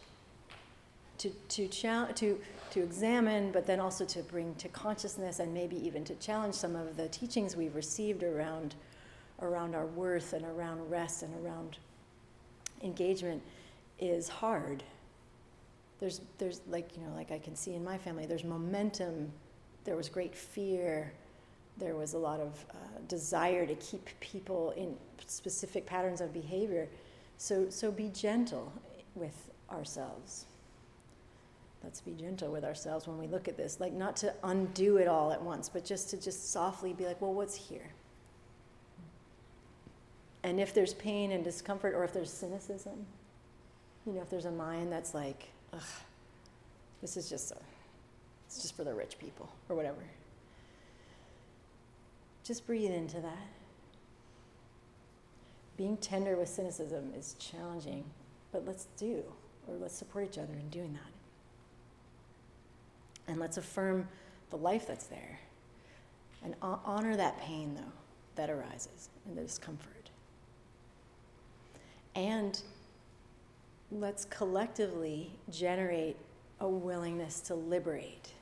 to, 1.19 1.31
to, 1.31 1.67
chal- 1.67 2.13
to, 2.15 2.39
to 2.71 2.83
examine, 2.83 3.51
but 3.51 3.67
then 3.67 3.81
also 3.81 4.05
to 4.05 4.23
bring 4.23 4.55
to 4.57 4.69
consciousness 4.69 5.41
and 5.41 5.53
maybe 5.53 5.85
even 5.85 6.05
to 6.05 6.15
challenge 6.17 6.55
some 6.55 6.77
of 6.77 6.97
the 6.97 7.09
teachings 7.09 7.57
we've 7.57 7.75
received 7.75 8.23
around 8.23 8.77
around 9.41 9.74
our 9.74 9.86
worth 9.86 10.32
and 10.32 10.45
around 10.45 10.91
rest 10.91 11.22
and 11.22 11.34
around 11.45 11.78
engagement 12.82 13.43
is 13.99 14.28
hard. 14.28 14.82
There's, 16.01 16.20
there's 16.39 16.61
like, 16.68 16.97
you 16.97 17.03
know, 17.03 17.14
like 17.14 17.32
I 17.32 17.39
can 17.39 17.57
see 17.57 17.74
in 17.74 17.82
my 17.82 17.99
family, 17.99 18.26
there's 18.26 18.45
momentum, 18.45 19.32
there 19.84 19.97
was 19.97 20.09
great 20.09 20.34
fear, 20.34 21.12
there 21.78 21.97
was 21.97 22.14
a 22.14 22.18
lot 22.18 22.41
of 22.41 22.64
uh, 22.70 22.74
desire 23.07 23.66
to 23.66 23.74
keep 23.76 24.09
people 24.20 24.72
in 24.76 24.95
specific 25.26 25.86
patterns 25.86 26.20
of 26.20 26.32
behavior. 26.32 26.89
So, 27.36 27.70
so 27.70 27.91
be 27.91 28.09
gentle 28.09 28.72
with 29.14 29.51
ourselves. 29.70 30.47
Let's 31.84 32.01
be 32.01 32.12
gentle 32.12 32.51
with 32.51 32.64
ourselves 32.64 33.07
when 33.07 33.18
we 33.18 33.28
look 33.28 33.47
at 33.47 33.57
this. 33.57 33.78
Like, 33.78 33.93
not 33.93 34.16
to 34.16 34.34
undo 34.43 34.97
it 34.97 35.07
all 35.07 35.30
at 35.30 35.41
once, 35.41 35.68
but 35.68 35.84
just 35.84 36.11
to 36.11 36.16
just 36.16 36.53
softly 36.53 36.93
be 36.93 37.07
like, 37.07 37.20
well, 37.20 37.32
what's 37.32 37.55
here? 37.55 37.93
And 40.49 40.59
if 40.59 40.73
there's 40.73 40.95
pain 40.95 41.33
and 41.33 41.45
discomfort, 41.45 41.93
or 41.95 42.05
if 42.05 42.15
there's 42.15 42.33
cynicism, 42.33 43.05
you 44.07 44.15
know, 44.15 44.23
if 44.23 44.31
there's 44.31 44.47
a 44.47 44.51
mind 44.51 44.91
that's 44.91 45.13
like, 45.13 45.51
ugh, 45.75 45.83
this 47.03 47.19
is 47.19 47.29
just 47.29 47.51
a, 47.53 47.57
it's 48.47 48.63
just 48.63 48.75
for 48.75 48.83
the 48.83 48.95
rich 48.95 49.19
people, 49.19 49.51
or 49.69 49.77
whatever. 49.77 50.01
Just 52.45 52.67
breathe 52.67 52.93
into 52.93 53.21
that. 53.21 53.47
Being 55.77 55.99
tender 55.99 56.35
with 56.35 56.49
cynicism 56.49 57.13
is 57.15 57.37
challenging, 57.39 58.05
but 58.51 58.67
let's 58.67 58.87
do, 58.97 59.23
or 59.67 59.75
let's 59.75 59.95
support 59.95 60.25
each 60.25 60.39
other 60.39 60.55
in 60.55 60.71
doing 60.71 60.95
that. 60.95 61.13
And 63.31 63.39
let's 63.39 63.59
affirm 63.59 64.09
the 64.49 64.57
life 64.57 64.87
that's 64.87 65.09
there. 65.09 65.41
And 66.43 66.55
honor 66.63 67.17
that 67.17 67.39
pain, 67.39 67.75
though, 67.75 67.93
that 68.37 68.49
arises 68.49 69.11
and 69.27 69.37
the 69.37 69.43
discomfort. 69.43 69.98
And 72.19 72.61
let's 73.93 74.25
collectively 74.25 75.31
generate 75.53 76.16
a 76.59 76.66
willingness 76.66 77.41
to 77.43 77.55
liberate 77.55 78.33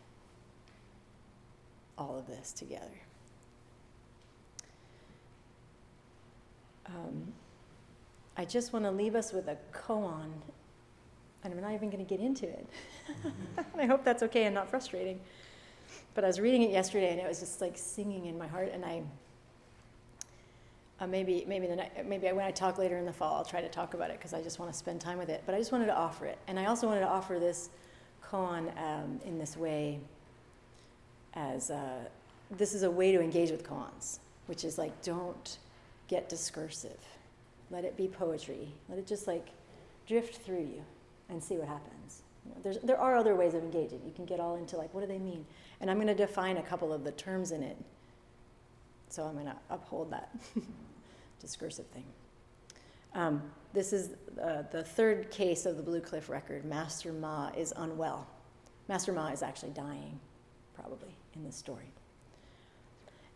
all 1.98 2.16
of 2.18 2.26
this 2.26 2.52
together. 2.52 3.02
Um, 6.86 7.34
I 8.38 8.46
just 8.46 8.72
want 8.72 8.86
to 8.86 8.90
leave 8.90 9.14
us 9.14 9.34
with 9.34 9.46
a 9.48 9.58
koan, 9.74 10.30
and 11.44 11.52
I'm 11.52 11.60
not 11.60 11.74
even 11.74 11.90
going 11.90 12.02
to 12.02 12.08
get 12.08 12.24
into 12.24 12.46
it. 12.46 12.66
I 13.78 13.84
hope 13.84 14.04
that's 14.04 14.22
okay 14.22 14.44
and 14.44 14.54
not 14.54 14.70
frustrating. 14.70 15.20
But 16.14 16.24
I 16.24 16.28
was 16.28 16.40
reading 16.40 16.62
it 16.62 16.70
yesterday, 16.70 17.10
and 17.10 17.20
it 17.20 17.28
was 17.28 17.40
just 17.40 17.60
like 17.60 17.76
singing 17.76 18.24
in 18.24 18.38
my 18.38 18.46
heart, 18.46 18.70
and 18.72 18.86
I. 18.86 19.02
Uh, 20.98 21.06
maybe 21.06 21.44
maybe 21.46 21.66
the 21.66 21.84
maybe 22.06 22.26
when 22.28 22.46
I 22.46 22.50
talk 22.50 22.78
later 22.78 22.96
in 22.96 23.04
the 23.04 23.12
fall, 23.12 23.36
I'll 23.36 23.44
try 23.44 23.60
to 23.60 23.68
talk 23.68 23.92
about 23.92 24.10
it 24.10 24.18
because 24.18 24.32
I 24.32 24.42
just 24.42 24.58
want 24.58 24.72
to 24.72 24.78
spend 24.78 25.00
time 25.00 25.18
with 25.18 25.28
it. 25.28 25.42
But 25.44 25.54
I 25.54 25.58
just 25.58 25.70
wanted 25.72 25.86
to 25.86 25.94
offer 25.96 26.24
it, 26.24 26.38
and 26.48 26.58
I 26.58 26.66
also 26.66 26.86
wanted 26.86 27.00
to 27.00 27.08
offer 27.08 27.38
this 27.38 27.68
koan 28.24 28.70
um, 28.78 29.20
in 29.26 29.38
this 29.38 29.56
way. 29.56 30.00
As 31.34 31.70
uh, 31.70 32.04
this 32.50 32.72
is 32.72 32.82
a 32.82 32.90
way 32.90 33.12
to 33.12 33.20
engage 33.20 33.50
with 33.50 33.62
koans, 33.62 34.20
which 34.46 34.64
is 34.64 34.78
like 34.78 35.02
don't 35.02 35.58
get 36.08 36.28
discursive. 36.28 36.98
Let 37.70 37.84
it 37.84 37.96
be 37.96 38.08
poetry. 38.08 38.68
Let 38.88 38.98
it 38.98 39.06
just 39.06 39.26
like 39.26 39.48
drift 40.06 40.36
through 40.36 40.60
you 40.60 40.82
and 41.28 41.42
see 41.42 41.56
what 41.56 41.68
happens. 41.68 42.22
You 42.44 42.52
know, 42.52 42.60
there's, 42.62 42.78
there 42.78 42.98
are 42.98 43.16
other 43.16 43.34
ways 43.34 43.54
of 43.54 43.62
engaging. 43.62 44.00
You 44.06 44.12
can 44.14 44.24
get 44.24 44.38
all 44.38 44.56
into 44.56 44.76
like, 44.76 44.94
what 44.94 45.00
do 45.00 45.06
they 45.06 45.18
mean? 45.18 45.44
And 45.80 45.90
I'm 45.90 45.96
going 45.96 46.06
to 46.06 46.14
define 46.14 46.58
a 46.58 46.62
couple 46.62 46.92
of 46.92 47.04
the 47.04 47.12
terms 47.12 47.50
in 47.50 47.62
it. 47.62 47.76
So 49.08 49.24
I'm 49.24 49.34
going 49.34 49.46
to 49.46 49.56
uphold 49.70 50.10
that 50.10 50.34
discursive 51.40 51.86
thing. 51.86 52.04
Um, 53.14 53.42
this 53.72 53.92
is 53.92 54.10
uh, 54.42 54.62
the 54.70 54.82
third 54.82 55.30
case 55.30 55.64
of 55.66 55.76
the 55.76 55.82
Blue 55.82 56.00
Cliff 56.00 56.28
record. 56.28 56.64
Master 56.64 57.12
Ma 57.12 57.50
is 57.56 57.72
unwell. 57.76 58.26
Master 58.88 59.12
Ma 59.12 59.28
is 59.28 59.42
actually 59.42 59.72
dying, 59.72 60.18
probably, 60.74 61.14
in 61.34 61.44
this 61.44 61.56
story. 61.56 61.90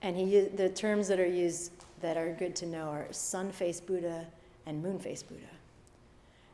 And 0.02 0.16
he, 0.16 0.40
the 0.40 0.68
terms 0.68 1.08
that 1.08 1.20
are 1.20 1.26
used 1.26 1.72
that 2.00 2.16
are 2.16 2.32
good 2.32 2.56
to 2.56 2.66
know 2.66 2.88
are 2.88 3.06
sun 3.10 3.52
faced 3.52 3.86
Buddha 3.86 4.26
and 4.66 4.82
moon 4.82 4.98
faced 4.98 5.28
Buddha. 5.28 5.42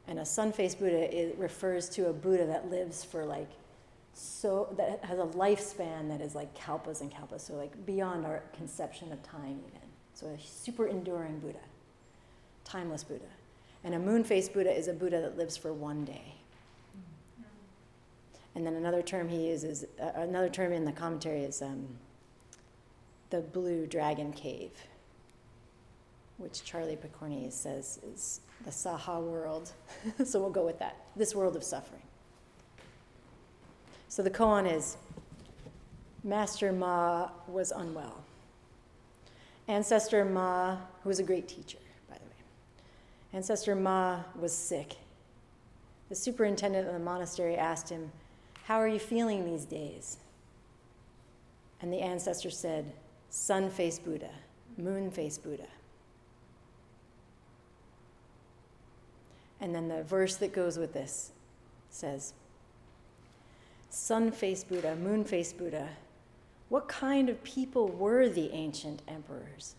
And 0.09 0.19
a 0.19 0.25
sun 0.25 0.53
faced 0.53 0.79
Buddha 0.79 1.33
refers 1.37 1.89
to 1.91 2.09
a 2.09 2.13
Buddha 2.13 2.47
that 2.47 2.71
lives 2.71 3.05
for 3.05 3.25
like 3.25 3.51
so 4.19 4.75
that 4.79 5.05
has 5.05 5.19
a 5.19 5.25
lifespan 5.25 6.09
that 6.09 6.23
is 6.23 6.35
like 6.35 6.55
kalpas 6.55 7.03
and 7.03 7.13
kalpas, 7.13 7.43
so 7.43 7.55
like 7.55 7.85
beyond 7.85 8.25
our 8.25 8.43
conception 8.55 9.13
of 9.13 9.23
time 9.23 9.61
even. 9.69 9.81
So 10.15 10.29
a 10.29 10.39
super 10.41 10.87
enduring 10.87 11.39
Buddha, 11.41 11.59
timeless 12.65 13.05
Buddha. 13.05 13.27
And 13.85 13.95
a 13.95 13.99
moon 13.99 14.25
faced 14.25 14.55
Buddha 14.55 14.75
is 14.75 14.89
a 14.89 14.95
Buddha 14.95 15.21
that 15.21 15.37
lives 15.37 15.57
for 15.57 15.73
one 15.73 16.05
day. 16.05 16.35
And 18.55 18.67
then 18.67 18.75
another 18.75 19.03
term 19.03 19.29
he 19.29 19.49
uses, 19.49 19.85
uh, 20.01 20.13
another 20.15 20.49
term 20.49 20.73
in 20.73 20.87
the 20.87 20.93
commentary 20.93 21.43
is 21.45 21.61
um, 21.61 21.87
the 23.29 23.41
blue 23.43 23.87
dragon 23.87 24.33
cave 24.33 24.73
which 26.39 26.65
Charlie 26.65 26.97
Pokorny 26.97 27.51
says 27.51 27.99
is 28.13 28.41
the 28.65 28.71
Saha 28.71 29.23
world. 29.23 29.73
so 30.25 30.41
we'll 30.41 30.51
go 30.51 30.65
with 30.65 30.79
that 30.79 30.97
this 31.17 31.35
world 31.35 31.57
of 31.57 31.65
suffering. 31.65 32.03
So 34.09 34.23
the 34.23 34.31
koan 34.31 34.71
is 34.71 34.97
Master 36.23 36.73
Ma 36.73 37.31
was 37.47 37.71
unwell. 37.71 38.25
Ancestor 39.69 40.25
Ma, 40.25 40.77
who 41.03 41.09
was 41.09 41.19
a 41.19 41.25
great 41.25 41.49
teacher, 41.49 41.79
by 42.09 42.17
the 42.17 42.25
way, 42.25 42.43
Ancestor 43.33 43.75
Ma 43.75 44.21
was 44.39 44.53
sick. 44.53 44.97
The 46.09 46.15
superintendent 46.15 46.87
of 46.87 46.93
the 46.93 47.01
monastery 47.01 47.57
asked 47.57 47.89
him, 47.89 48.13
How 48.65 48.81
are 48.81 48.89
you 48.89 48.99
feeling 48.99 49.45
these 49.45 49.65
days? 49.65 50.19
And 51.81 51.93
the 51.93 52.01
ancestor 52.01 52.51
said, 52.51 52.93
Sun 53.29 53.71
face 53.71 53.99
Buddha, 53.99 54.31
moon 54.79 55.11
face 55.11 55.37
Buddha. 55.37 55.67
And 59.61 59.75
then 59.75 59.89
the 59.89 60.03
verse 60.05 60.37
that 60.37 60.53
goes 60.53 60.79
with 60.79 60.93
this 60.93 61.33
says, 61.91 62.35
Sun 63.91 64.33
faced 64.33 64.69
Buddha, 64.69 64.97
moon 64.97 65.25
faced 65.25 65.59
Buddha, 65.59 65.89
what 66.69 66.89
kind 66.89 67.29
of 67.29 67.43
people 67.45 67.89
were 67.89 68.29
the 68.29 68.51
ancient 68.53 69.03
emperors? 69.07 69.77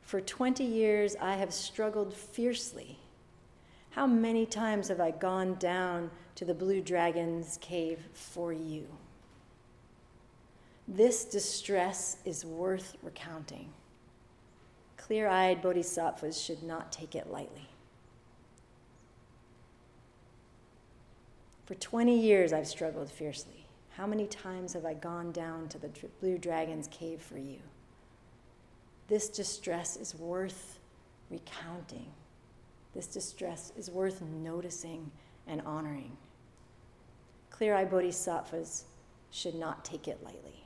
For 0.00 0.20
20 0.20 0.64
years 0.64 1.16
I 1.20 1.34
have 1.34 1.52
struggled 1.52 2.14
fiercely. 2.14 2.98
How 3.90 4.06
many 4.06 4.46
times 4.46 4.88
have 4.88 5.00
I 5.00 5.10
gone 5.10 5.54
down 5.54 6.10
to 6.36 6.44
the 6.44 6.54
blue 6.54 6.80
dragon's 6.80 7.58
cave 7.60 7.98
for 8.12 8.52
you? 8.52 8.86
This 10.88 11.24
distress 11.24 12.18
is 12.24 12.44
worth 12.44 12.96
recounting. 13.02 13.72
Clear 14.96 15.28
eyed 15.28 15.60
bodhisattvas 15.60 16.40
should 16.40 16.62
not 16.62 16.92
take 16.92 17.14
it 17.14 17.30
lightly. 17.30 17.68
For 21.66 21.74
20 21.74 22.16
years, 22.18 22.52
I've 22.52 22.68
struggled 22.68 23.10
fiercely. 23.10 23.66
How 23.90 24.06
many 24.06 24.26
times 24.26 24.72
have 24.74 24.84
I 24.84 24.94
gone 24.94 25.32
down 25.32 25.68
to 25.68 25.78
the 25.78 25.90
blue 26.20 26.38
dragon's 26.38 26.86
cave 26.88 27.20
for 27.20 27.38
you? 27.38 27.58
This 29.08 29.28
distress 29.28 29.96
is 29.96 30.14
worth 30.14 30.78
recounting. 31.28 32.06
This 32.94 33.08
distress 33.08 33.72
is 33.76 33.90
worth 33.90 34.22
noticing 34.22 35.10
and 35.46 35.60
honoring. 35.62 36.16
Clear 37.50 37.74
eyed 37.74 37.90
bodhisattvas 37.90 38.84
should 39.30 39.54
not 39.54 39.84
take 39.84 40.06
it 40.06 40.22
lightly. 40.22 40.65